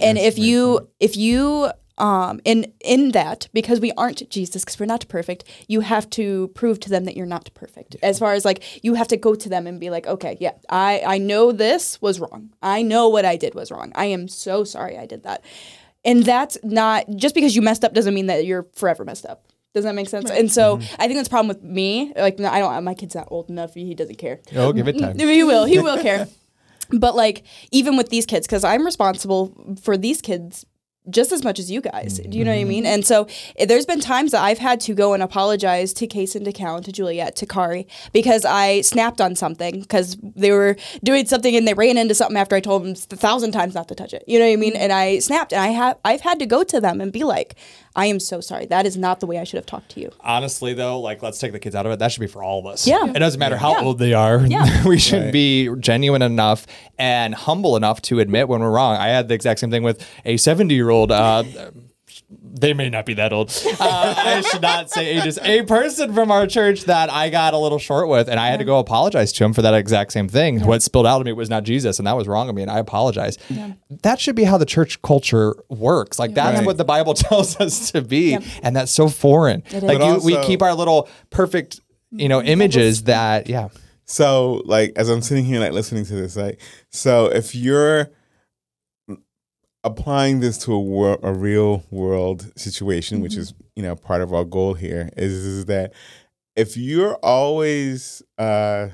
and 0.00 0.18
if 0.18 0.38
you 0.38 0.88
if 1.00 1.16
you 1.16 1.70
um 1.98 2.40
in 2.44 2.72
in 2.80 3.10
that 3.10 3.48
because 3.52 3.78
we 3.80 3.92
aren't 3.92 4.28
jesus 4.30 4.64
because 4.64 4.80
we're 4.80 4.86
not 4.86 5.06
perfect 5.08 5.44
you 5.68 5.80
have 5.80 6.08
to 6.08 6.48
prove 6.48 6.80
to 6.80 6.88
them 6.88 7.04
that 7.04 7.16
you're 7.16 7.26
not 7.26 7.50
perfect 7.54 7.96
as 8.02 8.18
far 8.18 8.32
as 8.32 8.44
like 8.44 8.84
you 8.84 8.94
have 8.94 9.08
to 9.08 9.16
go 9.16 9.34
to 9.34 9.48
them 9.48 9.66
and 9.66 9.78
be 9.78 9.90
like 9.90 10.06
okay 10.06 10.36
yeah 10.40 10.52
i 10.70 11.02
i 11.06 11.18
know 11.18 11.52
this 11.52 12.00
was 12.00 12.18
wrong 12.18 12.50
i 12.62 12.82
know 12.82 13.08
what 13.08 13.24
i 13.24 13.36
did 13.36 13.54
was 13.54 13.70
wrong 13.70 13.92
i 13.94 14.06
am 14.06 14.26
so 14.26 14.64
sorry 14.64 14.96
i 14.96 15.04
did 15.04 15.22
that 15.22 15.44
and 16.04 16.24
that's 16.24 16.56
not 16.64 17.04
just 17.14 17.34
because 17.34 17.54
you 17.54 17.62
messed 17.62 17.84
up 17.84 17.92
doesn't 17.92 18.14
mean 18.14 18.26
that 18.26 18.46
you're 18.46 18.66
forever 18.74 19.04
messed 19.04 19.26
up 19.26 19.46
does 19.74 19.84
that 19.84 19.94
make 19.94 20.08
sense? 20.08 20.30
And 20.30 20.52
so 20.52 20.76
I 20.98 21.06
think 21.06 21.14
that's 21.14 21.28
a 21.28 21.30
problem 21.30 21.48
with 21.48 21.62
me. 21.62 22.12
Like 22.14 22.38
I 22.40 22.58
don't, 22.58 22.84
my 22.84 22.92
kid's 22.92 23.14
not 23.14 23.28
old 23.30 23.48
enough. 23.48 23.72
He 23.72 23.94
doesn't 23.94 24.18
care. 24.18 24.40
Oh, 24.54 24.72
give 24.72 24.86
it 24.86 24.98
time. 24.98 25.18
He 25.18 25.42
will. 25.42 25.64
He 25.64 25.78
will 25.78 26.00
care. 26.02 26.28
But 26.92 27.16
like 27.16 27.44
even 27.70 27.96
with 27.96 28.10
these 28.10 28.26
kids, 28.26 28.46
because 28.46 28.64
I'm 28.64 28.84
responsible 28.84 29.76
for 29.82 29.96
these 29.96 30.20
kids 30.20 30.66
just 31.10 31.32
as 31.32 31.42
much 31.42 31.58
as 31.58 31.70
you 31.70 31.80
guys. 31.80 32.20
Do 32.20 32.38
you 32.38 32.44
know 32.44 32.52
what 32.52 32.60
I 32.60 32.64
mean? 32.64 32.86
And 32.86 33.04
so 33.04 33.26
eh, 33.56 33.64
there's 33.66 33.86
been 33.86 33.98
times 34.00 34.30
that 34.30 34.42
I've 34.42 34.58
had 34.58 34.80
to 34.82 34.94
go 34.94 35.14
and 35.14 35.22
apologize 35.22 35.92
to 35.94 36.06
Case 36.06 36.36
and 36.36 36.44
to 36.44 36.52
Cal 36.52 36.76
and 36.76 36.84
to 36.84 36.92
Juliet, 36.92 37.34
to 37.36 37.46
Kari, 37.46 37.88
because 38.12 38.44
I 38.44 38.82
snapped 38.82 39.20
on 39.20 39.34
something 39.34 39.80
because 39.80 40.16
they 40.22 40.52
were 40.52 40.76
doing 41.02 41.26
something 41.26 41.56
and 41.56 41.66
they 41.66 41.74
ran 41.74 41.98
into 41.98 42.14
something 42.14 42.36
after 42.36 42.54
I 42.54 42.60
told 42.60 42.84
them 42.84 42.92
a 42.92 43.16
thousand 43.16 43.50
times 43.52 43.74
not 43.74 43.88
to 43.88 43.94
touch 43.96 44.14
it. 44.14 44.22
You 44.28 44.38
know 44.38 44.46
what 44.46 44.52
I 44.52 44.56
mean? 44.56 44.76
And 44.76 44.92
I 44.92 45.18
snapped 45.18 45.52
and 45.52 45.60
I 45.62 45.68
have 45.68 45.98
I've 46.04 46.20
had 46.20 46.38
to 46.38 46.46
go 46.46 46.62
to 46.64 46.80
them 46.80 47.00
and 47.00 47.12
be 47.12 47.24
like, 47.24 47.56
I 47.96 48.06
am 48.06 48.20
so 48.20 48.40
sorry. 48.40 48.66
That 48.66 48.86
is 48.86 48.96
not 48.96 49.20
the 49.20 49.26
way 49.26 49.38
I 49.38 49.44
should 49.44 49.58
have 49.58 49.66
talked 49.66 49.90
to 49.92 50.00
you. 50.00 50.10
honestly 50.20 50.72
though 50.72 51.00
like 51.00 51.22
let's 51.22 51.38
take 51.38 51.52
the 51.52 51.58
kids 51.58 51.74
out 51.74 51.84
of 51.84 51.92
it 51.92 51.98
that 51.98 52.12
should 52.12 52.20
be 52.20 52.26
for 52.26 52.42
all 52.44 52.60
of 52.60 52.66
us 52.66 52.86
Yeah. 52.86 53.04
it 53.06 53.18
doesn't 53.18 53.38
matter 53.40 53.56
how 53.56 53.72
Yeah. 53.72 53.82
old 53.84 53.98
they 53.98 54.14
are 54.14 54.38
Yeah. 54.46 54.84
we 54.86 54.98
should 54.98 55.24
Right. 55.24 55.32
be 55.32 55.68
genuine 55.80 56.22
enough 56.22 56.66
and 56.98 57.34
humble 57.34 57.76
enough 57.76 58.00
to 58.02 58.20
admit 58.20 58.48
when 58.48 58.60
we're 58.60 58.70
wrong 58.70 58.96
i 58.96 59.08
had 59.08 59.28
the 59.28 59.34
exact 59.34 59.60
same 59.60 59.70
thing 59.70 59.82
with 59.82 60.06
a 60.24 60.36
70 60.36 60.74
year 60.74 60.88
old 60.90 60.91
uh, 61.00 61.44
they 62.54 62.74
may 62.74 62.90
not 62.90 63.06
be 63.06 63.14
that 63.14 63.32
old. 63.32 63.50
Uh, 63.66 64.14
I 64.16 64.40
should 64.42 64.62
not 64.62 64.90
say 64.90 65.06
ages. 65.18 65.38
A 65.42 65.62
person 65.62 66.12
from 66.12 66.30
our 66.30 66.46
church 66.46 66.82
that 66.84 67.10
I 67.10 67.30
got 67.30 67.54
a 67.54 67.58
little 67.58 67.78
short 67.78 68.08
with, 68.08 68.28
and 68.28 68.38
I 68.38 68.48
had 68.48 68.58
to 68.58 68.64
go 68.64 68.78
apologize 68.78 69.32
to 69.34 69.44
him 69.44 69.52
for 69.52 69.62
that 69.62 69.74
exact 69.74 70.12
same 70.12 70.28
thing. 70.28 70.60
What 70.64 70.82
spilled 70.82 71.06
out 71.06 71.20
of 71.20 71.26
me 71.26 71.32
was 71.32 71.48
not 71.50 71.64
Jesus, 71.64 71.98
and 71.98 72.06
that 72.06 72.16
was 72.16 72.28
wrong 72.28 72.48
of 72.48 72.54
me, 72.54 72.62
and 72.62 72.70
I 72.70 72.78
apologize. 72.78 73.38
That 74.02 74.20
should 74.20 74.36
be 74.36 74.44
how 74.44 74.58
the 74.58 74.66
church 74.66 75.00
culture 75.02 75.54
works. 75.68 76.18
Like 76.18 76.34
that's 76.34 76.58
Right. 76.58 76.66
what 76.66 76.76
the 76.76 76.84
Bible 76.84 77.14
tells 77.28 77.58
us 77.60 77.90
to 77.92 78.02
be, 78.02 78.38
and 78.62 78.76
that's 78.76 78.92
so 78.92 79.08
foreign. 79.08 79.62
is. 79.70 79.82
Like 79.82 79.98
But 79.98 80.22
you, 80.22 80.24
we 80.24 80.42
keep 80.44 80.62
our 80.62 80.74
little 80.74 81.08
perfect, 81.30 81.80
you 82.10 82.28
know, 82.28 82.42
images 82.42 83.04
that 83.04 83.48
yeah. 83.48 83.68
So, 84.04 84.62
like, 84.66 84.92
as 84.96 85.08
I'm 85.08 85.22
sitting 85.22 85.44
here, 85.44 85.58
like, 85.60 85.72
listening 85.72 86.04
to 86.04 86.14
this, 86.14 86.36
like, 86.36 86.60
so 86.90 87.26
if 87.26 87.54
you're 87.54 88.10
applying 89.84 90.40
this 90.40 90.58
to 90.58 90.72
a 90.72 90.80
wor- 90.80 91.18
a 91.22 91.32
real 91.32 91.82
world 91.90 92.52
situation, 92.58 93.20
which 93.20 93.36
is, 93.36 93.52
you 93.76 93.82
know, 93.82 93.96
part 93.96 94.20
of 94.22 94.32
our 94.32 94.44
goal 94.44 94.74
here, 94.74 95.10
is, 95.16 95.32
is 95.32 95.64
that 95.66 95.92
if 96.56 96.76
you're 96.76 97.14
always 97.16 98.22
uh, 98.38 98.88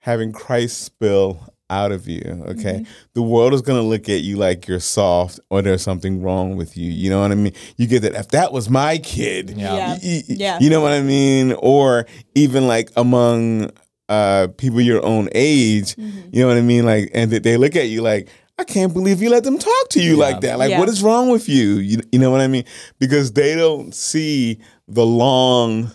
having 0.00 0.32
Christ 0.32 0.82
spill 0.82 1.48
out 1.70 1.92
of 1.92 2.06
you, 2.08 2.20
okay, 2.48 2.84
the 3.14 3.22
world 3.22 3.54
is 3.54 3.62
going 3.62 3.80
to 3.80 3.86
look 3.86 4.08
at 4.08 4.20
you 4.22 4.36
like 4.36 4.68
you're 4.68 4.80
soft 4.80 5.40
or 5.50 5.62
there's 5.62 5.82
something 5.82 6.22
wrong 6.22 6.56
with 6.56 6.76
you. 6.76 6.90
You 6.90 7.10
know 7.10 7.20
what 7.20 7.30
I 7.32 7.34
mean? 7.36 7.52
You 7.76 7.86
get 7.86 8.02
that 8.02 8.14
if 8.14 8.28
that 8.28 8.52
was 8.52 8.68
my 8.68 8.98
kid, 8.98 9.50
Yeah. 9.50 9.74
Yeah. 9.76 9.88
y- 9.92 9.98
y- 10.02 10.22
Yeah. 10.28 10.58
You 10.60 10.70
know 10.70 10.80
what 10.80 10.92
I 10.92 11.00
mean? 11.02 11.52
Or 11.58 12.06
even 12.34 12.66
like 12.66 12.90
among 12.96 13.70
uh, 14.08 14.48
people 14.58 14.80
your 14.82 15.04
own 15.04 15.28
age, 15.34 15.94
you 15.96 16.42
know 16.42 16.48
what 16.48 16.58
I 16.58 16.62
mean? 16.62 16.84
Like, 16.84 17.10
and 17.14 17.30
they 17.30 17.56
look 17.56 17.74
at 17.76 17.88
you 17.88 18.02
like, 18.02 18.28
I 18.58 18.64
can't 18.64 18.92
believe 18.92 19.20
you 19.20 19.30
let 19.30 19.42
them 19.44 19.58
talk 19.58 19.88
to 19.90 20.02
you 20.02 20.16
like 20.16 20.40
that. 20.42 20.58
Like, 20.58 20.70
Yeah. 20.70 20.78
what 20.78 20.88
is 20.88 21.02
wrong 21.02 21.28
with 21.28 21.48
you? 21.48 21.78
you? 21.78 22.00
You 22.12 22.18
know 22.20 22.30
what 22.30 22.40
I 22.40 22.46
mean? 22.46 22.64
Because 22.98 23.32
they 23.32 23.54
don't 23.56 23.94
see 23.94 24.58
the 24.86 25.04
long 25.04 25.90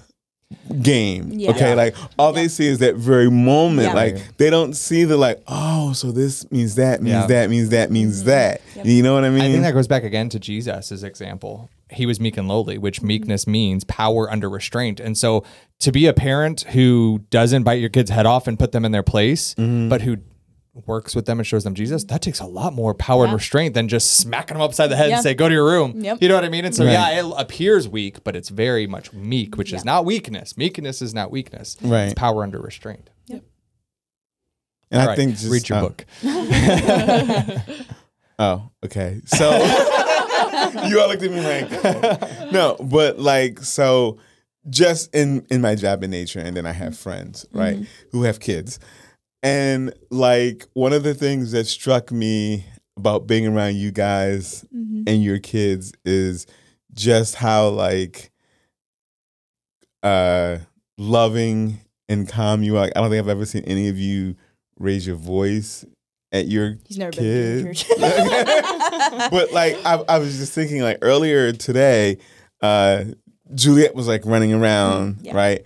game. 0.81 1.31
Yeah. 1.31 1.51
Okay, 1.51 1.75
like 1.75 1.95
all 2.17 2.33
they 2.33 2.47
see 2.47 2.67
is 2.67 2.79
that 2.79 2.95
very 2.95 3.29
moment. 3.29 3.89
Yeah. 3.89 3.93
Like 3.93 4.37
they 4.37 4.49
don't 4.49 4.73
see 4.73 5.03
the 5.03 5.15
like, 5.15 5.41
oh, 5.47 5.93
so 5.93 6.11
this 6.11 6.49
means 6.51 6.75
that 6.75 7.01
means 7.01 7.13
Yeah. 7.13 7.27
that 7.27 7.49
means 7.49 7.69
that 7.69 7.91
means 7.91 8.19
mm-hmm. 8.19 8.29
that. 8.29 8.61
You 8.83 9.03
know 9.03 9.13
what 9.13 9.23
I 9.23 9.29
mean? 9.29 9.41
I 9.41 9.51
think 9.51 9.63
that 9.63 9.73
goes 9.73 9.87
back 9.87 10.03
again 10.03 10.29
to 10.29 10.39
Jesus' 10.39 11.03
example. 11.03 11.69
He 11.91 12.05
was 12.05 12.19
meek 12.19 12.37
and 12.37 12.47
lowly, 12.47 12.77
which 12.77 12.97
mm-hmm. 12.97 13.07
meekness 13.07 13.47
means 13.47 13.83
power 13.83 14.29
under 14.29 14.49
restraint. 14.49 14.99
And 14.99 15.17
so 15.17 15.43
to 15.79 15.91
be 15.91 16.07
a 16.07 16.13
parent 16.13 16.61
who 16.61 17.23
doesn't 17.29 17.63
bite 17.63 17.79
your 17.79 17.89
kid's 17.89 18.09
head 18.09 18.25
off 18.25 18.47
and 18.47 18.57
put 18.57 18.71
them 18.71 18.85
in 18.85 18.91
their 18.91 19.03
place, 19.03 19.53
mm-hmm. 19.55 19.89
but 19.89 20.01
who 20.01 20.17
works 20.87 21.15
with 21.15 21.25
them 21.25 21.39
and 21.39 21.45
shows 21.47 21.63
them 21.63 21.73
Jesus, 21.73 22.03
that 22.05 22.21
takes 22.21 22.39
a 22.39 22.45
lot 22.45 22.73
more 22.73 22.93
power 22.93 23.23
and 23.25 23.33
restraint 23.33 23.73
than 23.73 23.87
just 23.87 24.17
smacking 24.17 24.55
them 24.55 24.61
upside 24.61 24.89
the 24.89 24.95
head 24.95 25.09
Yeah. 25.09 25.15
and 25.15 25.23
say, 25.23 25.33
go 25.33 25.47
to 25.47 25.53
your 25.53 25.65
room. 25.65 25.93
Yep. 26.01 26.21
You 26.21 26.29
know 26.29 26.35
what 26.35 26.43
I 26.45 26.49
mean? 26.49 26.65
And 26.65 26.75
so, 26.75 26.85
Right. 26.85 26.91
yeah, 26.93 27.19
it 27.25 27.33
appears 27.37 27.87
weak, 27.87 28.23
but 28.23 28.35
it's 28.35 28.49
very 28.49 28.87
much 28.87 29.11
meek, 29.13 29.57
which 29.57 29.73
is 29.73 29.83
not 29.85 30.05
weakness. 30.05 30.57
Meekness 30.57 31.01
is 31.01 31.13
not 31.13 31.31
weakness. 31.31 31.77
Right. 31.81 32.03
It's 32.05 32.13
power 32.13 32.43
under 32.43 32.59
restraint. 32.59 33.09
Yep. 33.27 33.43
And 34.91 35.01
All 35.01 35.07
I 35.07 35.09
right, 35.11 35.15
think 35.15 35.35
just 35.37 35.51
read 35.51 35.69
your 35.69 35.77
uh, 35.77 35.81
book. 35.81 36.05
Oh, 38.41 38.69
okay. 38.85 39.19
So 39.25 39.51
you 40.87 41.01
all 41.01 41.09
looked 41.09 41.23
at 41.23 41.29
me 41.29 41.41
like 41.41 42.51
no, 42.53 42.77
but 42.79 43.19
like 43.19 43.59
so 43.59 44.17
just 44.69 45.13
in 45.13 45.45
in 45.49 45.59
my 45.59 45.75
job 45.75 46.03
in 46.03 46.11
nature 46.11 46.39
and 46.39 46.55
then 46.55 46.65
I 46.65 46.71
have 46.71 46.97
friends, 46.97 47.45
right, 47.51 47.79
who 48.11 48.23
have 48.23 48.39
kids. 48.39 48.79
And 49.41 49.93
like 50.09 50.67
one 50.73 50.91
of 50.93 51.03
the 51.03 51.13
things 51.13 51.51
that 51.53 51.65
struck 51.65 52.11
me 52.11 52.65
about 52.97 53.25
being 53.27 53.47
around 53.47 53.75
you 53.77 53.91
guys 53.91 54.65
and 55.07 55.23
your 55.23 55.39
kids 55.39 55.93
is 56.03 56.45
just 56.93 57.35
how 57.35 57.69
like 57.69 58.31
uh 60.03 60.57
loving 60.97 61.79
and 62.09 62.27
calm 62.27 62.63
you 62.63 62.77
out. 62.77 62.91
I 62.95 62.99
don't 63.01 63.09
think 63.09 63.19
I've 63.23 63.29
ever 63.29 63.45
seen 63.45 63.63
any 63.65 63.87
of 63.87 63.97
you 63.97 64.35
raise 64.77 65.05
your 65.07 65.15
voice 65.15 65.85
at 66.31 66.47
your 66.47 66.75
He's 66.85 66.97
never 66.97 67.11
been 67.11 67.23
to 67.23 67.63
kids. 67.73 67.83
church. 67.83 67.99
but 69.31 69.51
like 69.53 69.77
I, 69.85 70.03
I 70.09 70.19
was 70.19 70.37
just 70.37 70.53
thinking 70.53 70.81
like 70.81 70.97
earlier 71.01 71.51
today 71.53 72.17
uh 72.61 73.05
juliet 73.55 73.95
was 73.95 74.07
like 74.07 74.25
running 74.25 74.53
around 74.53 75.15
Mm, 75.15 75.25
yeah. 75.25 75.35
right 75.35 75.63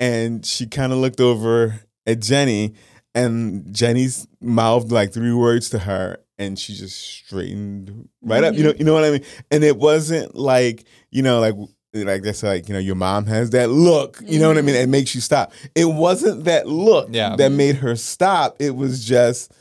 and 0.00 0.44
she 0.44 0.66
kind 0.66 0.92
of 0.92 0.98
looked 0.98 1.20
over 1.20 1.80
at 2.06 2.20
jenny 2.20 2.74
and 3.14 3.74
jenny's 3.74 4.26
mouthed 4.40 4.90
like 4.92 5.12
three 5.12 5.32
words 5.32 5.70
to 5.70 5.78
her 5.78 6.18
and 6.38 6.58
she 6.58 6.74
just 6.74 7.00
straightened 7.00 8.08
right 8.22 8.44
up 8.44 8.54
you 8.54 8.62
know 8.62 8.70
mm-hmm. 8.70 8.78
you 8.78 8.84
know 8.84 8.94
what 8.94 9.04
i 9.04 9.10
mean 9.10 9.24
and 9.50 9.64
it 9.64 9.76
wasn't 9.76 10.34
like 10.34 10.84
you 11.10 11.22
know 11.22 11.40
like 11.40 11.54
like 11.94 12.22
that's 12.22 12.42
like 12.42 12.68
you 12.68 12.74
know 12.74 12.80
your 12.80 12.96
mom 12.96 13.24
has 13.26 13.50
that 13.50 13.70
look 13.70 14.20
you 14.24 14.40
know 14.40 14.48
what 14.48 14.58
i 14.58 14.62
mean 14.62 14.74
it 14.74 14.82
mm-hmm. 14.82 14.90
makes 14.90 15.14
you 15.14 15.20
stop 15.20 15.52
it 15.74 15.84
wasn't 15.84 16.44
that 16.44 16.66
look 16.66 17.08
Yeah. 17.10 17.36
that 17.36 17.52
made 17.52 17.76
her 17.76 17.94
stop 17.94 18.56
it 18.58 18.74
was 18.74 19.04
just 19.04 19.52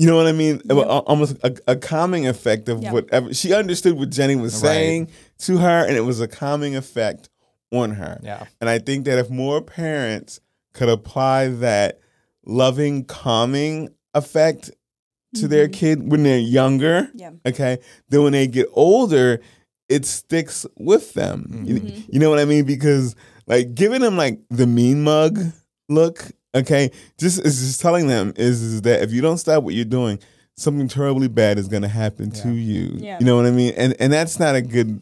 you 0.00 0.06
know 0.06 0.16
what 0.16 0.26
I 0.28 0.32
mean? 0.32 0.62
Al- 0.70 1.00
Almost 1.00 1.36
a, 1.44 1.54
a 1.66 1.76
calming 1.76 2.26
effect 2.26 2.70
of 2.70 2.82
Yeah. 2.82 2.90
whatever 2.90 3.34
she 3.34 3.52
understood 3.52 3.98
what 3.98 4.08
Jenny 4.08 4.34
was 4.34 4.54
Right. 4.54 4.60
saying 4.60 5.10
to 5.40 5.58
her, 5.58 5.86
and 5.86 5.94
it 5.94 6.00
was 6.00 6.22
a 6.22 6.26
calming 6.26 6.74
effect 6.74 7.28
on 7.70 7.90
her. 7.96 8.18
Yeah. 8.22 8.46
And 8.62 8.70
I 8.70 8.78
think 8.78 9.04
that 9.04 9.18
if 9.18 9.28
more 9.28 9.60
parents 9.60 10.40
could 10.72 10.88
apply 10.88 11.48
that 11.48 12.00
loving, 12.44 13.04
calming 13.04 13.88
effect 14.14 14.70
to 15.34 15.46
their 15.46 15.68
kid 15.68 16.10
when 16.10 16.22
they're 16.24 16.38
younger, 16.38 17.08
Yeah. 17.14 17.30
okay, 17.46 17.78
then 18.08 18.22
when 18.24 18.32
they 18.32 18.46
get 18.48 18.66
older, 18.72 19.40
it 19.88 20.04
sticks 20.06 20.66
with 20.76 21.14
them. 21.14 21.62
You, 21.64 21.74
Mm-hmm. 21.80 22.10
you 22.12 22.18
know 22.18 22.30
what 22.30 22.38
I 22.40 22.44
mean? 22.44 22.64
Because 22.64 23.14
like 23.46 23.74
giving 23.74 24.00
them 24.00 24.16
like 24.16 24.40
the 24.50 24.66
mean 24.66 25.02
mug 25.04 25.38
look, 25.88 26.24
okay, 26.54 26.90
just 27.18 27.44
is 27.44 27.60
just 27.60 27.80
telling 27.80 28.06
them 28.08 28.32
is, 28.36 28.60
is 28.62 28.82
that 28.82 29.02
if 29.02 29.12
you 29.12 29.20
don't 29.20 29.38
stop 29.38 29.62
what 29.62 29.74
you're 29.74 29.84
doing, 29.84 30.18
something 30.56 30.88
terribly 30.88 31.28
bad 31.28 31.58
is 31.58 31.68
going 31.68 31.82
to 31.82 31.88
happen 31.88 32.30
to 32.30 32.50
you. 32.50 32.90
Yeah. 32.96 33.18
You 33.20 33.26
know 33.26 33.36
what 33.36 33.46
I 33.46 33.50
mean? 33.50 33.72
And 33.76 33.94
and 34.00 34.12
that's 34.12 34.38
not 34.40 34.54
a 34.56 34.62
good 34.62 35.00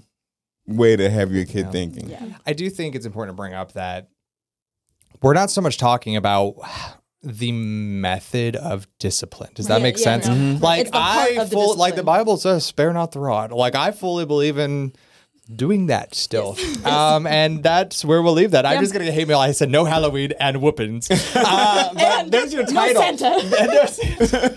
way 0.67 0.95
to 0.97 1.09
have 1.11 1.33
your 1.33 1.47
kid 1.47 1.67
Yeah. 1.67 1.71
thinking. 1.71 2.11
Yeah. 2.11 2.25
I 2.47 2.53
do 2.53 2.69
think 2.69 2.95
it's 2.95 3.07
important 3.07 3.35
to 3.35 3.41
bring 3.41 3.55
up 3.55 3.73
that 3.73 4.09
we're 5.23 5.33
not 5.35 5.51
so 5.51 5.61
much 5.63 5.79
talking 5.79 6.17
about 6.17 6.55
the 7.23 7.51
method 7.53 8.55
of 8.57 8.87
discipline. 8.99 9.51
Does 9.55 9.67
that 9.67 9.79
Yeah, 9.79 9.83
make 9.83 9.97
yeah, 9.99 10.05
sense? 10.05 10.29
no. 10.29 10.35
Mhm. 10.35 10.61
Like 10.63 10.81
It's 10.83 10.91
the 10.91 10.99
heart 11.01 11.31
I 11.33 11.43
of 11.43 11.51
the 11.51 11.59
like 11.59 11.97
the. 11.97 12.03
Bible 12.05 12.37
says, 12.37 12.65
spare 12.65 12.93
not 12.93 13.13
the 13.13 13.21
rod. 13.21 13.51
Like 13.53 13.75
I 13.75 13.91
fully 13.91 14.25
believe 14.25 14.57
in 14.59 14.93
doing 15.55 15.87
that 15.87 16.15
still. 16.15 16.57
Um, 16.85 17.27
and 17.27 17.63
that's 17.63 18.05
where 18.05 18.23
we'll 18.23 18.33
leave 18.35 18.53
that. 18.53 18.65
I'm 18.65 18.81
just 18.81 18.93
gonna 18.93 19.05
get 19.07 19.15
hate 19.15 19.27
mail. 19.29 19.41
I 19.41 19.53
said 19.53 19.69
no 19.71 19.85
Halloween 19.85 20.33
and 20.39 20.63
whoopings. 20.63 21.09
Uh, 21.35 21.91
but 21.93 22.03
And 22.03 22.31
there's 22.33 22.53
your 22.53 22.65
no 22.65 22.73
title. 22.73 23.03
Santa. 23.03 23.27
And 23.61 23.73
no 23.73 23.87
Santa. 23.87 24.57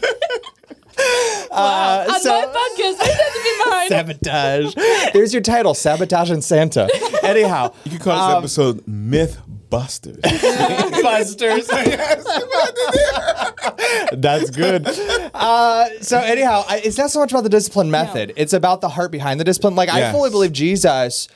Uh, 1.50 2.06
On 2.10 2.22
so- 2.22 2.30
my 2.30 2.46
podcast, 2.46 3.02
I 3.02 3.06
said 3.06 3.32
to 3.34 3.44
be 3.44 3.70
mine. 3.70 3.90
Sabotage. 3.90 5.12
There's 5.14 5.34
your 5.34 5.42
title, 5.42 5.74
Sabotage 5.74 6.30
and 6.30 6.44
Santa. 6.44 6.88
Anyhow, 7.24 7.74
You 7.86 7.92
could 7.92 8.02
call 8.02 8.16
this 8.42 8.58
um, 8.58 8.70
episode 8.78 8.88
Myth 8.88 9.38
Busters. 9.72 10.18
Busters. 11.02 11.68
That's 14.14 14.50
good. 14.52 14.86
Uh, 15.34 15.86
so 16.02 16.20
anyhow, 16.20 16.64
I, 16.68 16.82
it's 16.84 16.98
not 16.98 17.10
so 17.10 17.20
much 17.20 17.32
about 17.32 17.44
the 17.44 17.50
discipline 17.50 17.90
method. 17.90 18.34
It's 18.36 18.54
about 18.54 18.82
the 18.82 18.90
heart 18.90 19.12
behind 19.12 19.40
the 19.40 19.44
discipline. 19.44 19.76
Like 19.76 19.90
I 19.90 20.12
fully 20.12 20.30
believe 20.30 20.52
Jesus 20.52 21.28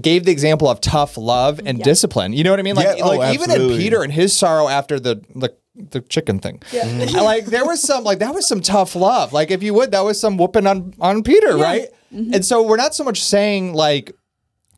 gave 0.00 0.24
the 0.24 0.32
example 0.32 0.68
of 0.68 0.80
tough 0.80 1.16
love 1.16 1.60
and 1.64 1.82
discipline. 1.82 2.32
You 2.34 2.44
know 2.44 2.50
what 2.50 2.60
I 2.60 2.62
mean? 2.62 2.76
Like, 2.76 2.98
Yeah, 2.98 3.04
oh, 3.04 3.16
like 3.16 3.34
even 3.34 3.50
in. 3.50 3.68
Peter 3.70 4.02
and 4.02 4.12
his 4.12 4.36
sorrow 4.36 4.68
after 4.68 5.00
the 5.00 5.22
the, 5.34 5.54
the 5.74 6.00
chicken 6.02 6.38
thing. 6.40 6.62
Yeah. 6.70 7.06
like 7.22 7.46
there 7.46 7.64
was 7.64 7.82
some 7.82 8.04
like 8.04 8.18
that 8.18 8.34
was 8.34 8.46
some 8.46 8.60
tough 8.60 8.94
love. 8.94 9.32
Like 9.32 9.50
if 9.50 9.62
you 9.62 9.72
would, 9.74 9.92
that 9.92 10.04
was 10.04 10.20
some 10.20 10.36
whooping 10.36 10.66
on 10.66 10.94
on 11.00 11.22
Peter, 11.22 11.56
right? 11.56 11.88
And 12.10 12.44
so 12.44 12.62
we're 12.62 12.76
not 12.76 12.94
so 12.94 13.04
much 13.04 13.22
saying 13.22 13.72
like 13.72 14.12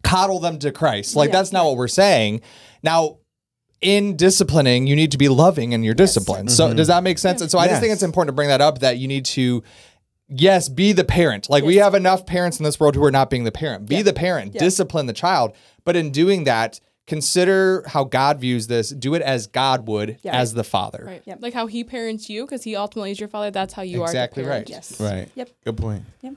coddle 0.02 0.38
them 0.40 0.58
to 0.60 0.72
Christ. 0.72 1.16
Like 1.16 1.28
Yeah. 1.30 1.36
that's 1.38 1.52
not 1.52 1.66
what 1.66 1.76
we're 1.76 1.88
saying. 1.88 2.40
Now, 2.82 3.18
in 3.80 4.16
disciplining, 4.16 4.86
you 4.86 4.94
need 4.94 5.12
to 5.12 5.18
be 5.18 5.28
loving 5.28 5.72
in 5.72 5.82
your 5.82 5.94
discipline. 5.94 6.48
So 6.48 6.66
mm-hmm. 6.66 6.76
does 6.76 6.88
that 6.88 7.02
make 7.02 7.18
sense? 7.18 7.40
And 7.40 7.50
so 7.50 7.58
I 7.58 7.66
just 7.66 7.80
think 7.80 7.92
it's 7.92 8.02
important 8.02 8.28
to 8.28 8.34
bring 8.34 8.48
that 8.48 8.60
up 8.60 8.80
that 8.80 8.98
you 8.98 9.08
need 9.08 9.24
to 9.26 9.62
yes, 10.28 10.68
be 10.68 10.92
the 10.92 11.04
parent. 11.04 11.50
Like 11.50 11.64
we 11.64 11.76
have 11.76 11.94
enough 11.94 12.26
parents 12.26 12.58
in 12.58 12.64
this 12.64 12.78
world 12.78 12.94
who 12.94 13.04
are 13.04 13.10
not 13.10 13.30
being 13.30 13.44
the 13.44 13.52
parent. 13.52 13.88
Be 13.88 14.02
the 14.02 14.12
parent, 14.12 14.52
discipline 14.52 15.06
the 15.06 15.12
child, 15.12 15.54
but 15.84 15.96
in 15.96 16.10
doing 16.10 16.44
that, 16.44 16.80
consider 17.06 17.82
how 17.88 18.04
God 18.04 18.38
views 18.38 18.68
this. 18.68 18.90
Do 18.90 19.14
it 19.14 19.22
as 19.22 19.48
God 19.48 19.88
would 19.88 20.18
Yeah. 20.22 20.38
as 20.38 20.54
the 20.54 20.62
father. 20.62 21.04
Right. 21.06 21.22
Yep. 21.24 21.38
Like 21.40 21.54
how 21.54 21.66
he 21.66 21.82
parents 21.82 22.30
you, 22.30 22.44
because 22.44 22.62
he 22.62 22.76
ultimately 22.76 23.10
is 23.10 23.18
your 23.18 23.28
father. 23.28 23.50
That's 23.50 23.74
how 23.74 23.82
you 23.82 24.02
Exactly 24.04 24.44
are. 24.44 24.46
Exactly 24.60 24.74
right. 24.74 24.88
Yes. 24.88 25.00
right. 25.00 25.28
Yep. 25.34 25.50
Good 25.64 25.76
point. 25.76 26.04
Yep. 26.22 26.34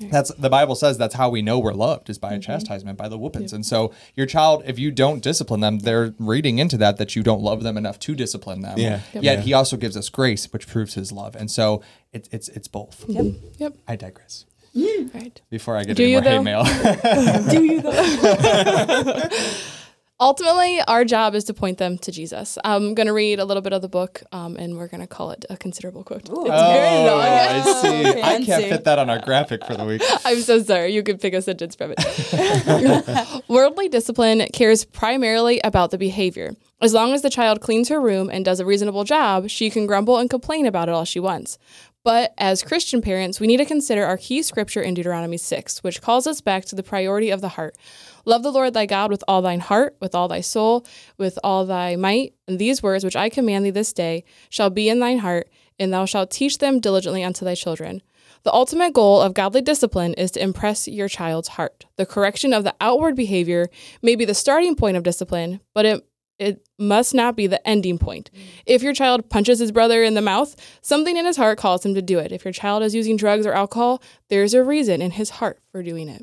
That's 0.00 0.32
the 0.34 0.48
Bible 0.50 0.74
says 0.74 0.96
that's 0.98 1.14
how 1.14 1.28
we 1.30 1.42
know 1.42 1.58
we're 1.58 1.72
loved 1.72 2.08
is 2.10 2.18
by 2.18 2.28
Mm-hmm. 2.30 2.38
a 2.38 2.40
chastisement, 2.40 2.98
by 2.98 3.08
the 3.08 3.18
whoopings. 3.18 3.52
And 3.52 3.64
so 3.66 3.92
your 4.14 4.26
child, 4.26 4.62
if 4.66 4.78
you 4.78 4.90
don't 4.90 5.22
discipline 5.22 5.60
them, 5.60 5.80
they're 5.80 6.14
reading 6.18 6.58
into 6.58 6.76
that 6.78 6.96
that 6.98 7.16
you 7.16 7.22
don't 7.22 7.42
love 7.42 7.62
them 7.62 7.76
enough 7.76 7.98
to 8.00 8.14
discipline 8.14 8.60
them. 8.62 8.78
Yeah. 8.78 9.00
Yet 9.12 9.22
Yeah. 9.24 9.40
he 9.40 9.52
also 9.54 9.76
gives 9.76 9.96
us 9.96 10.08
grace, 10.08 10.46
which 10.52 10.66
proves 10.68 10.94
his 10.94 11.10
love. 11.12 11.34
And 11.36 11.50
so 11.50 11.82
it's 12.12 12.28
it's 12.32 12.48
it's 12.50 12.68
both. 12.68 13.04
Yep. 13.08 13.26
Yep. 13.58 13.76
I 13.88 13.96
digress. 13.96 14.44
Right. 14.74 15.40
Before 15.50 15.76
I 15.76 15.82
get 15.84 15.96
Do 15.96 16.04
any 16.04 16.12
you, 16.12 16.20
more 16.20 16.30
hate 16.30 16.42
mail. 16.42 16.64
Do 17.50 17.64
you 17.64 17.80
though? 17.82 19.28
Ultimately, 20.20 20.80
our 20.88 21.04
job 21.04 21.36
is 21.36 21.44
to 21.44 21.54
point 21.54 21.78
them 21.78 21.96
to 21.98 22.10
Jesus. 22.10 22.58
I'm 22.64 22.94
going 22.94 23.06
to 23.06 23.12
read 23.12 23.38
a 23.38 23.44
little 23.44 23.60
bit 23.60 23.72
of 23.72 23.82
the 23.82 23.88
book, 23.88 24.20
um, 24.32 24.56
and 24.56 24.76
we're 24.76 24.88
going 24.88 25.00
to 25.00 25.06
call 25.06 25.30
it 25.30 25.44
a 25.48 25.56
considerable 25.56 26.02
quote. 26.02 26.22
It's 26.22 26.30
very 26.30 26.38
Oh, 26.48 27.04
long. 27.06 27.20
I 27.20 27.62
see. 27.82 28.04
I 28.08 28.12
can't 28.22 28.46
Fancy. 28.46 28.68
fit 28.68 28.82
that 28.82 28.98
on 28.98 29.08
our 29.10 29.20
graphic 29.20 29.64
for 29.64 29.76
the 29.76 29.84
week. 29.84 30.02
I'm 30.24 30.40
so 30.40 30.60
sorry. 30.60 30.92
You 30.92 31.04
could 31.04 31.20
pick 31.20 31.34
a 31.34 31.40
sentence 31.42 31.76
from 31.76 31.94
it. 31.96 33.42
Worldly 33.48 33.88
discipline 33.88 34.44
cares 34.52 34.84
primarily 34.84 35.60
about 35.62 35.92
the 35.92 35.98
behavior. 35.98 36.54
As 36.80 36.94
long 36.94 37.12
as 37.12 37.22
the 37.22 37.30
child 37.30 37.60
cleans 37.60 37.88
her 37.88 38.00
room 38.00 38.28
and 38.28 38.44
does 38.44 38.58
a 38.60 38.66
reasonable 38.66 39.04
job, 39.04 39.48
she 39.48 39.70
can 39.70 39.86
grumble 39.86 40.16
and 40.18 40.28
complain 40.28 40.66
about 40.66 40.88
it 40.88 40.92
all 40.92 41.04
she 41.04 41.20
wants. 41.20 41.58
But 42.04 42.32
as 42.38 42.62
Christian 42.62 43.02
parents, 43.02 43.40
we 43.40 43.46
need 43.46 43.56
to 43.58 43.64
consider 43.64 44.04
our 44.04 44.16
key 44.16 44.42
scripture 44.42 44.80
in 44.80 44.94
Deuteronomy 44.94 45.36
6, 45.36 45.82
which 45.82 46.00
calls 46.00 46.26
us 46.26 46.40
back 46.40 46.64
to 46.66 46.76
the 46.76 46.82
priority 46.82 47.30
of 47.30 47.40
the 47.40 47.50
heart. 47.50 47.76
Love 48.24 48.42
the 48.42 48.52
Lord 48.52 48.72
thy 48.72 48.86
God 48.86 49.10
with 49.10 49.24
all 49.26 49.42
thine 49.42 49.60
heart, 49.60 49.96
with 50.00 50.14
all 50.14 50.28
thy 50.28 50.40
soul, 50.40 50.86
with 51.18 51.38
all 51.42 51.66
thy 51.66 51.96
might. 51.96 52.34
And 52.46 52.58
these 52.58 52.82
words 52.82 53.04
which 53.04 53.16
I 53.16 53.28
command 53.28 53.64
thee 53.66 53.70
this 53.70 53.92
day 53.92 54.24
shall 54.48 54.70
be 54.70 54.88
in 54.88 55.00
thine 55.00 55.18
heart, 55.18 55.50
and 55.78 55.92
thou 55.92 56.04
shalt 56.04 56.30
teach 56.30 56.58
them 56.58 56.80
diligently 56.80 57.22
unto 57.24 57.44
thy 57.44 57.54
children. 57.54 58.02
The 58.44 58.54
ultimate 58.54 58.94
goal 58.94 59.20
of 59.20 59.34
godly 59.34 59.60
discipline 59.60 60.14
is 60.14 60.30
to 60.32 60.42
impress 60.42 60.86
your 60.86 61.08
child's 61.08 61.48
heart. 61.48 61.86
The 61.96 62.06
correction 62.06 62.54
of 62.54 62.64
the 62.64 62.74
outward 62.80 63.16
behavior 63.16 63.68
may 64.00 64.14
be 64.14 64.24
the 64.24 64.34
starting 64.34 64.76
point 64.76 64.96
of 64.96 65.02
discipline, 65.02 65.60
but 65.74 65.84
it 65.84 66.07
it 66.38 66.66
must 66.78 67.14
not 67.14 67.36
be 67.36 67.46
the 67.46 67.66
ending 67.66 67.98
point. 67.98 68.30
If 68.66 68.82
your 68.82 68.92
child 68.94 69.28
punches 69.28 69.58
his 69.58 69.72
brother 69.72 70.02
in 70.02 70.14
the 70.14 70.22
mouth, 70.22 70.54
something 70.82 71.16
in 71.16 71.26
his 71.26 71.36
heart 71.36 71.58
calls 71.58 71.84
him 71.84 71.94
to 71.94 72.02
do 72.02 72.18
it. 72.18 72.32
If 72.32 72.44
your 72.44 72.52
child 72.52 72.82
is 72.82 72.94
using 72.94 73.16
drugs 73.16 73.46
or 73.46 73.52
alcohol, 73.52 74.02
there's 74.28 74.54
a 74.54 74.62
reason 74.62 75.02
in 75.02 75.12
his 75.12 75.30
heart 75.30 75.60
for 75.72 75.82
doing 75.82 76.08
it. 76.08 76.22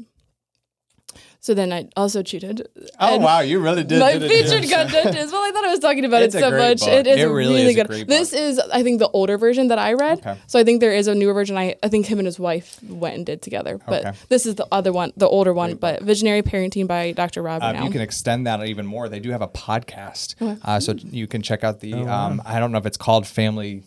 So 1.45 1.53
then 1.53 1.71
I 1.71 1.87
also 1.95 2.23
cheated. 2.23 2.67
Oh 2.99 3.13
And- 3.15 3.23
wow, 3.23 3.41
you 3.41 3.59
really 3.59 3.83
did. 3.83 3.99
my 3.99 4.13
did 4.13 4.23
it. 4.23 4.29
featured 4.31 4.63
content 4.77 5.15
is 5.15 5.31
well, 5.31 5.43
I 5.43 5.51
thought 5.51 5.63
I 5.65 5.69
was 5.69 5.79
talking 5.79 6.03
about 6.03 6.23
It's 6.23 6.33
it 6.33 6.39
so 6.39 6.49
much. 6.49 6.79
book. 6.79 6.89
It 6.89 7.05
is 7.05 7.19
It 7.19 7.23
really 7.25 7.35
really 7.35 7.61
is 7.65 7.69
a 7.69 7.73
good. 7.75 7.87
great 7.87 8.07
This 8.07 8.31
book. 8.31 8.39
is, 8.39 8.59
I 8.73 8.81
think, 8.81 8.97
the 8.97 9.09
older 9.09 9.37
version 9.37 9.67
that 9.67 9.77
I 9.77 9.93
read. 9.93 10.17
Okay. 10.25 10.37
So 10.47 10.57
I 10.57 10.63
think 10.63 10.81
there 10.81 10.91
is 10.91 11.07
a 11.07 11.13
newer 11.13 11.33
version. 11.35 11.55
I 11.55 11.75
I 11.83 11.87
think 11.89 12.07
him 12.07 12.17
and 12.17 12.25
his 12.25 12.39
wife 12.39 12.79
went 13.03 13.15
and 13.17 13.25
did 13.27 13.43
together. 13.43 13.77
But 13.91 14.05
Okay. 14.07 14.17
this 14.29 14.47
is 14.47 14.55
the 14.55 14.65
other 14.71 14.91
one, 14.91 15.13
the 15.17 15.27
older 15.27 15.53
one. 15.53 15.75
but 15.75 16.01
Visionary 16.01 16.41
Parenting 16.41 16.87
by 16.87 17.11
Dr. 17.11 17.43
Rob 17.43 17.61
Uh, 17.61 17.79
you 17.83 17.91
can 17.91 18.01
extend 18.01 18.47
that 18.47 18.65
even 18.65 18.87
more. 18.87 19.07
They 19.07 19.19
do 19.19 19.29
have 19.29 19.43
a 19.43 19.47
podcast, 19.47 20.33
Oh, 20.41 20.57
uh, 20.63 20.79
so 20.79 20.93
you 21.21 21.27
can 21.27 21.41
check 21.43 21.63
out 21.63 21.79
the. 21.79 21.93
Oh 21.93 22.07
um, 22.17 22.41
I 22.43 22.59
don't 22.59 22.71
know 22.71 22.79
if 22.79 22.87
it's 22.87 22.97
called 23.07 23.27
Family 23.27 23.83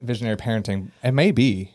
Visionary 0.00 0.36
Parenting. 0.36 0.90
It 1.02 1.10
may 1.22 1.32
be. 1.32 1.72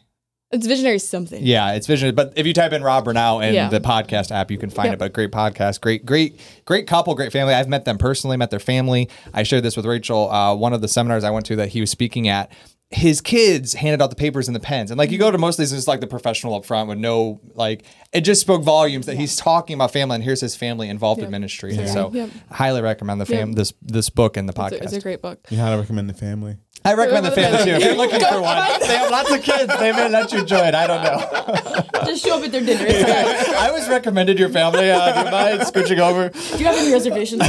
It's 0.51 0.67
Visionary 0.67 0.99
something. 0.99 1.43
Yeah, 1.45 1.73
it's 1.73 1.87
visionary. 1.87 2.11
But 2.13 2.33
if 2.35 2.45
you 2.45 2.53
type 2.53 2.71
in 2.73 2.83
Rob 2.83 3.05
Bernal 3.05 3.41
in 3.41 3.53
Yeah. 3.53 3.69
the 3.69 3.79
podcast 3.81 4.31
app, 4.31 4.49
you 4.51 4.57
can 4.57 4.69
find 4.69 4.87
Yep. 4.87 4.93
it. 4.93 4.99
But 4.99 5.13
great 5.13 5.31
podcast, 5.31 5.81
great, 5.81 6.05
great, 6.05 6.39
great 6.65 6.87
couple, 6.87 7.13
great 7.15 7.31
family. 7.31 7.53
I've 7.53 7.67
met 7.67 7.85
them 7.85 7.97
personally, 7.97 8.37
met 8.37 8.51
their 8.51 8.59
family. 8.59 9.09
I 9.33 9.43
shared 9.43 9.63
this 9.63 9.75
with 9.75 9.85
Rachel. 9.85 10.31
Uh, 10.31 10.55
one 10.55 10.73
of 10.73 10.81
the 10.81 10.87
seminars 10.87 11.23
I 11.23 11.29
went 11.31 11.45
to 11.47 11.55
that 11.57 11.69
he 11.69 11.81
was 11.81 11.89
speaking 11.89 12.27
at. 12.27 12.51
His 12.95 13.19
kids 13.19 13.73
handed 13.73 14.01
out 14.01 14.09
the 14.09 14.15
papers 14.15 14.47
and 14.47 14.55
the 14.55 14.59
pens, 14.61 14.89
and 14.89 14.97
like 14.97 15.11
you 15.11 15.17
go 15.17 15.29
to 15.29 15.37
most 15.37 15.55
of 15.55 15.63
these, 15.63 15.73
it's 15.73 15.85
like 15.87 15.99
the 15.99 16.07
professional 16.07 16.55
up 16.55 16.63
front 16.65 16.87
with 16.87 16.97
no 16.97 17.41
like. 17.53 17.83
It 18.13 18.21
just 18.21 18.39
spoke 18.39 18.63
volumes 18.63 19.05
that 19.07 19.17
he's 19.17 19.35
talking 19.35 19.73
about 19.73 19.91
family, 19.91 20.15
and 20.15 20.23
here's 20.23 20.39
his 20.39 20.55
family 20.55 20.87
involved 20.87 21.21
in 21.21 21.29
ministry. 21.29 21.75
And 21.75 21.89
so, 21.89 22.09
Yep. 22.13 22.29
highly 22.51 22.81
recommend 22.81 23.19
the 23.19 23.25
fam 23.25 23.49
Yep. 23.49 23.57
this 23.57 23.73
this 23.81 24.09
book 24.09 24.37
and 24.37 24.47
the 24.47 24.53
It's 24.53 24.59
podcast. 24.59 24.79
a, 24.81 24.83
it's 24.85 24.93
a 24.93 25.01
great 25.01 25.21
book. 25.21 25.39
You 25.49 25.57
highly 25.57 25.77
recommend 25.81 26.09
the 26.09 26.13
family. 26.13 26.55
I 26.85 26.93
recommend 26.93 27.25
the 27.25 27.31
family 27.41 27.63
too. 27.65 27.71
If 27.71 27.83
you're 27.83 27.95
looking 27.95 28.19
for 28.21 28.41
one, 28.41 28.57
they 28.79 28.95
have 28.95 29.11
lots 29.11 29.29
of 29.31 29.41
kids. 29.41 29.77
They 29.77 29.91
may 29.91 30.07
let 30.07 30.31
you 30.31 30.45
join. 30.45 30.73
I 30.73 30.87
don't 30.87 31.03
know. 31.03 32.05
Just 32.05 32.23
show 32.23 32.37
up 32.37 32.43
at 32.45 32.51
their 32.53 32.61
dinner. 32.63 32.85
It's 32.87 33.03
good. 33.03 33.55
I 33.55 33.71
was 33.71 33.89
recommended 33.89 34.39
your 34.39 34.49
family. 34.49 34.89
Uh, 34.89 35.11
do 35.13 35.25
you 35.25 35.31
mind 35.31 35.59
scooching 35.61 35.99
over? 35.99 36.29
Do 36.29 36.57
you 36.59 36.65
have 36.65 36.77
any 36.77 36.93
reservations? 36.93 37.41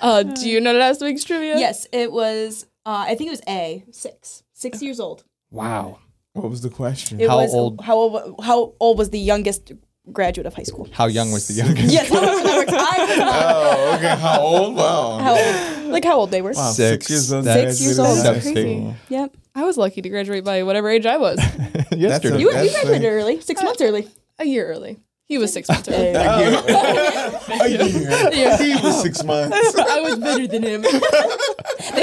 Uh, 0.00 0.22
do 0.24 0.48
you 0.48 0.60
know 0.60 0.72
last 0.72 1.00
week's 1.00 1.22
trivia? 1.24 1.58
Yes, 1.58 1.86
it 1.92 2.10
was. 2.10 2.66
Uh, 2.84 3.04
I 3.08 3.14
think 3.14 3.28
it 3.28 3.30
was 3.30 3.42
A 3.48 3.84
six, 3.92 4.42
six 4.52 4.82
years 4.82 4.98
old. 5.00 5.24
Wow. 5.50 5.98
What 6.32 6.50
was 6.50 6.62
the 6.62 6.70
question? 6.70 7.20
It 7.20 7.28
How 7.28 7.36
was, 7.38 7.54
old- 7.54 7.80
How 7.82 7.94
old? 7.96 8.40
How 8.42 8.72
old 8.80 8.98
was 8.98 9.10
the 9.10 9.18
youngest 9.18 9.72
graduate 10.10 10.46
of 10.46 10.54
high 10.54 10.62
school? 10.64 10.88
How 10.92 11.06
young 11.06 11.30
was 11.30 11.46
the 11.46 11.54
youngest? 11.54 11.92
Yes, 11.92 12.08
how 12.08 12.18
old? 12.18 12.28
I 12.70 13.04
was 13.04 13.16
not. 13.18 13.28
oh, 13.36 13.94
okay. 13.96 14.16
How 14.16 14.40
old? 14.40 14.74
Wow. 14.76 15.18
How 15.18 15.32
old? 15.36 15.90
Like 15.92 16.04
how 16.04 16.16
old 16.18 16.30
they 16.30 16.40
were? 16.42 16.52
Wow, 16.52 16.72
Six. 16.72 17.06
six 17.06 17.10
years 17.10 17.32
old. 17.32 17.44
That's- 17.44 17.76
Six 17.78 17.86
years 17.86 17.98
old. 17.98 18.16
so 18.16 18.22
That's 18.32 18.44
crazy. 18.50 18.94
Yep. 19.10 19.36
I 19.54 19.64
was 19.64 19.76
lucky 19.76 20.00
to 20.02 20.08
graduate 20.08 20.42
by 20.44 20.62
whatever 20.62 20.88
age 20.88 21.04
I 21.06 21.18
was. 21.18 21.38
Yesterday. 21.92 22.38
You, 22.40 22.46
you 22.48 22.52
That's 22.52 22.72
graduated 22.72 23.02
like- 23.02 23.12
early, 23.12 23.40
six 23.42 23.62
months 23.62 23.80
early. 23.82 24.08
a 24.38 24.44
year 24.46 24.66
early. 24.66 24.98
He 25.26 25.38
was 25.38 25.52
six 25.52 25.68
months 25.68 25.88
early. 25.88 26.08
A 26.14 27.68
year. 27.68 28.56
He 28.58 28.74
was 28.82 29.00
six 29.02 29.22
months. 29.24 29.74
I 29.78 30.00
was 30.00 30.18
better 30.18 30.46
than 30.46 30.62
him. 30.62 30.82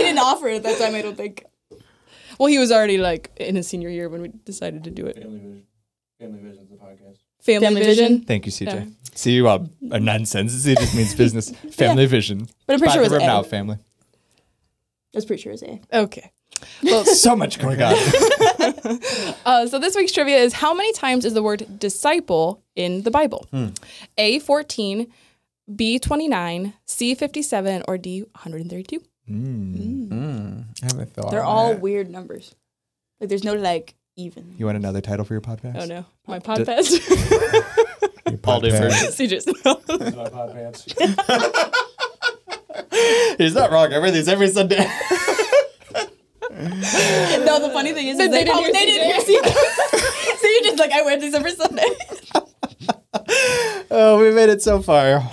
They 0.10 0.16
didn't 0.16 0.26
offer 0.26 0.48
it 0.48 0.56
at 0.58 0.64
that 0.64 0.80
time. 0.80 0.96
I 0.96 1.02
don't 1.02 1.16
think. 1.16 1.46
Well, 2.40 2.48
he 2.48 2.58
was 2.58 2.72
already 2.72 2.98
like 2.98 3.32
in 3.38 3.56
his 3.56 3.68
senior 3.68 3.90
year 3.90 4.10
when 4.10 4.22
we 4.22 4.30
decided 4.46 4.86
to 4.86 4.92
do 4.92 5.06
it. 5.06 5.18
Family 5.22 5.40
Vision. 5.40 5.64
Family 6.20 6.40
Vision's 6.40 6.70
the 6.70 6.76
podcast. 6.78 7.18
Family, 7.42 7.66
Family 7.66 7.82
Vision. 7.84 8.08
Vision. 8.08 8.26
Thank 8.26 8.46
you, 8.46 8.52
CJ. 8.52 8.74
Yeah. 8.74 8.86
See 9.14 9.34
you 9.34 9.48
uh, 9.48 9.66
are 9.92 10.00
nonsense. 10.00 10.66
It 10.66 10.78
just 10.78 10.96
means 10.96 11.14
business. 11.16 11.50
Family 11.72 12.06
vision. 12.06 12.48
But 12.66 12.74
I'm 12.74 12.80
pretty 12.80 12.94
sure 12.94 13.02
it 13.02 13.06
Back 13.06 13.12
was 13.12 13.12
the 13.12 13.18
room 13.18 13.24
A. 13.24 13.28
now, 13.28 13.44
family. 13.44 13.76
I 15.14 15.18
was 15.18 15.26
pretty 15.26 15.42
sure 15.42 15.52
it 15.52 15.62
was 15.62 15.64
A. 15.64 15.82
Okay. 15.94 16.32
Well, 16.84 17.06
So 17.06 17.36
much 17.38 17.58
going 17.60 17.82
on. 17.82 17.94
uh, 19.46 19.68
so 19.68 19.80
this 19.80 19.96
week's 19.96 20.12
trivia 20.12 20.38
is 20.38 20.52
how 20.54 20.74
many 20.74 20.92
times 20.92 21.24
is 21.24 21.34
the 21.34 21.44
word 21.44 21.80
disciple 21.80 22.64
in 22.76 23.04
the 23.04 23.12
Bible? 23.12 23.48
A 24.18 24.40
14, 24.40 25.08
B 25.74 26.00
29, 26.00 26.74
C 26.86 27.16
57, 27.16 27.84
or 27.88 27.98
D 27.98 28.26
132? 29.30 30.66
I 30.82 30.86
haven't 30.86 31.14
thought. 31.14 31.32
They're 31.32 31.44
all 31.44 31.70
that. 31.70 31.82
weird 31.82 32.10
numbers. 32.10 32.56
Like 33.20 33.30
there's 33.30 33.44
no 33.44 33.54
like 33.54 33.96
even. 34.16 34.56
You 34.58 34.66
want 34.66 34.78
another 34.78 35.02
title 35.02 35.26
for 35.26 35.34
your 35.34 35.42
podcast? 35.42 35.82
Oh 35.82 35.86
no, 35.86 36.06
my 36.28 36.40
podcast. 36.40 37.00
All 38.46 38.62
different. 38.62 38.94
CJ's. 38.94 39.46
That's 39.64 40.16
my 40.16 40.30
pod 40.30 40.54
pants. 40.54 40.86
He's 43.38 43.56
not 43.56 43.72
wrong. 43.72 43.94
I 43.94 43.98
read 43.98 44.14
these 44.14 44.28
every 44.28 44.50
Sunday. 44.50 44.86
No, 46.52 47.60
the 47.60 47.70
funny 47.74 47.94
thing 47.94 48.08
is, 48.08 48.18
They 48.18 48.26
is 48.26 48.32
they, 48.32 48.44
didn't 48.44 48.56
oh, 48.56 48.60
hear 48.64 48.74
they 48.74 48.86
didn't 48.86 49.08
hear 49.08 49.20
CJ. 49.42 49.50
so 50.40 50.48
you're 50.48 50.64
just 50.64 50.78
like 50.80 50.92
I 50.92 51.02
wear 51.04 51.18
these 51.20 51.34
every 51.34 51.52
Sunday. 51.54 51.86
oh, 53.92 54.20
we 54.20 54.32
made 54.32 54.50
it 54.50 54.62
so 54.62 54.82
far. 54.82 55.24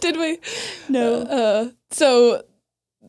Did 0.00 0.16
we? 0.16 0.38
No. 0.88 1.22
Uh, 1.22 1.68
so 1.90 2.42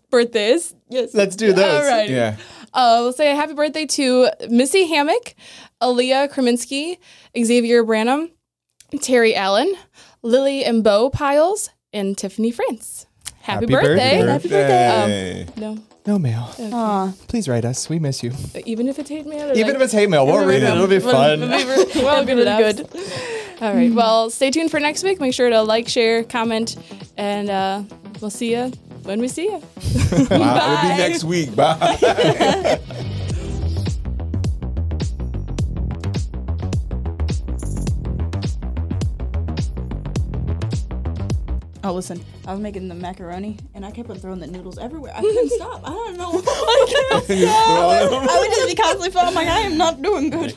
birthdays. 0.10 0.74
Yes. 0.90 1.14
Let's 1.14 1.36
do 1.36 1.54
this. 1.54 1.66
All 1.66 1.90
right. 1.90 2.10
Yeah. 2.10 2.38
Uh, 2.74 3.00
we'll 3.02 3.14
say 3.14 3.32
a 3.32 3.36
happy 3.36 3.54
birthday 3.54 3.86
to 3.86 4.30
Missy 4.50 4.88
Hammack, 4.90 5.34
Aleigha 5.82 6.28
Krzeminski, 6.32 6.98
Xavier 7.42 7.84
Branham, 7.84 8.32
Terry 9.02 9.36
Allen, 9.36 9.74
Lily 10.22 10.64
and 10.64 10.84
Beau 10.84 11.10
Pyles, 11.10 11.70
and 11.94 12.18
Tiffany 12.18 12.52
Fance. 12.52 13.06
Happy, 13.42 13.66
Happy 13.66 13.66
birthday. 13.68 14.22
birthday. 14.22 14.32
Happy 14.32 14.50
birthday. 14.50 15.46
Birthday. 15.48 15.62
No, 15.62 15.78
No 16.06 16.20
mail. 16.20 16.52
Aw. 16.60 17.14
Please 17.28 17.48
write 17.48 17.66
us. 17.66 17.90
We 17.90 17.98
miss 17.98 18.22
you. 18.22 18.32
even 18.66 18.88
if 18.88 19.00
it's 19.00 19.10
hate 19.10 19.26
mail. 19.26 19.50
Or 19.50 19.54
Even 19.54 19.68
like, 19.68 19.76
if 19.76 19.82
it's 19.82 19.94
hate 19.94 20.10
mail, 20.10 20.28
we'll 20.28 20.46
read 20.46 20.62
it. 20.62 20.70
It'll 20.70 20.88
be 20.88 21.00
fun. 21.00 21.40
We'll, 21.50 21.88
we'll 21.96 22.26
good 22.26 22.38
Really 22.38 22.70
it 22.70 23.62
All 23.62 23.74
right. 23.74 23.92
Well, 23.92 24.30
stay 24.30 24.52
tuned 24.52 24.70
for 24.72 24.80
next 24.80 25.04
week. 25.04 25.20
Make 25.20 25.34
sure 25.34 25.50
to 25.50 25.62
like, 25.64 25.88
share, 25.88 26.24
comment, 26.24 26.78
and 27.18 27.50
uh, 27.50 27.84
we'll 28.22 28.30
see 28.30 28.52
you 28.52 28.72
when 29.10 29.20
we 29.22 29.28
see 29.28 29.46
you. 29.46 29.58
Bye. 30.30 30.36
It'll 30.36 30.82
be 30.82 30.98
next 30.98 31.24
week. 31.24 31.56
Bye. 31.56 32.80
Oh, 41.82 41.94
listen. 41.94 42.24
I 42.46 42.52
was 42.52 42.60
making 42.60 42.88
the 42.88 42.94
macaroni, 42.94 43.58
and 43.74 43.84
I 43.84 43.90
kept 43.90 44.12
on 44.12 44.18
throwing 44.18 44.40
the 44.40 44.46
noodles 44.46 44.78
everywhere. 44.78 45.12
I 45.16 45.22
couldn't 45.22 45.50
stop. 45.50 45.82
I 45.84 45.90
don't 45.90 46.18
know. 46.18 46.30
I 46.46 47.22
couldn't 47.26 47.48
stop. 47.48 48.30
I 48.30 48.40
would 48.40 48.52
just 48.52 48.68
be 48.68 48.76
constantly 48.76 49.10
falling. 49.10 49.30
I'm 49.30 49.34
like, 49.34 49.48
I 49.48 49.62
am 49.62 49.76
not 49.78 50.00
doing 50.02 50.30
good. 50.30 50.56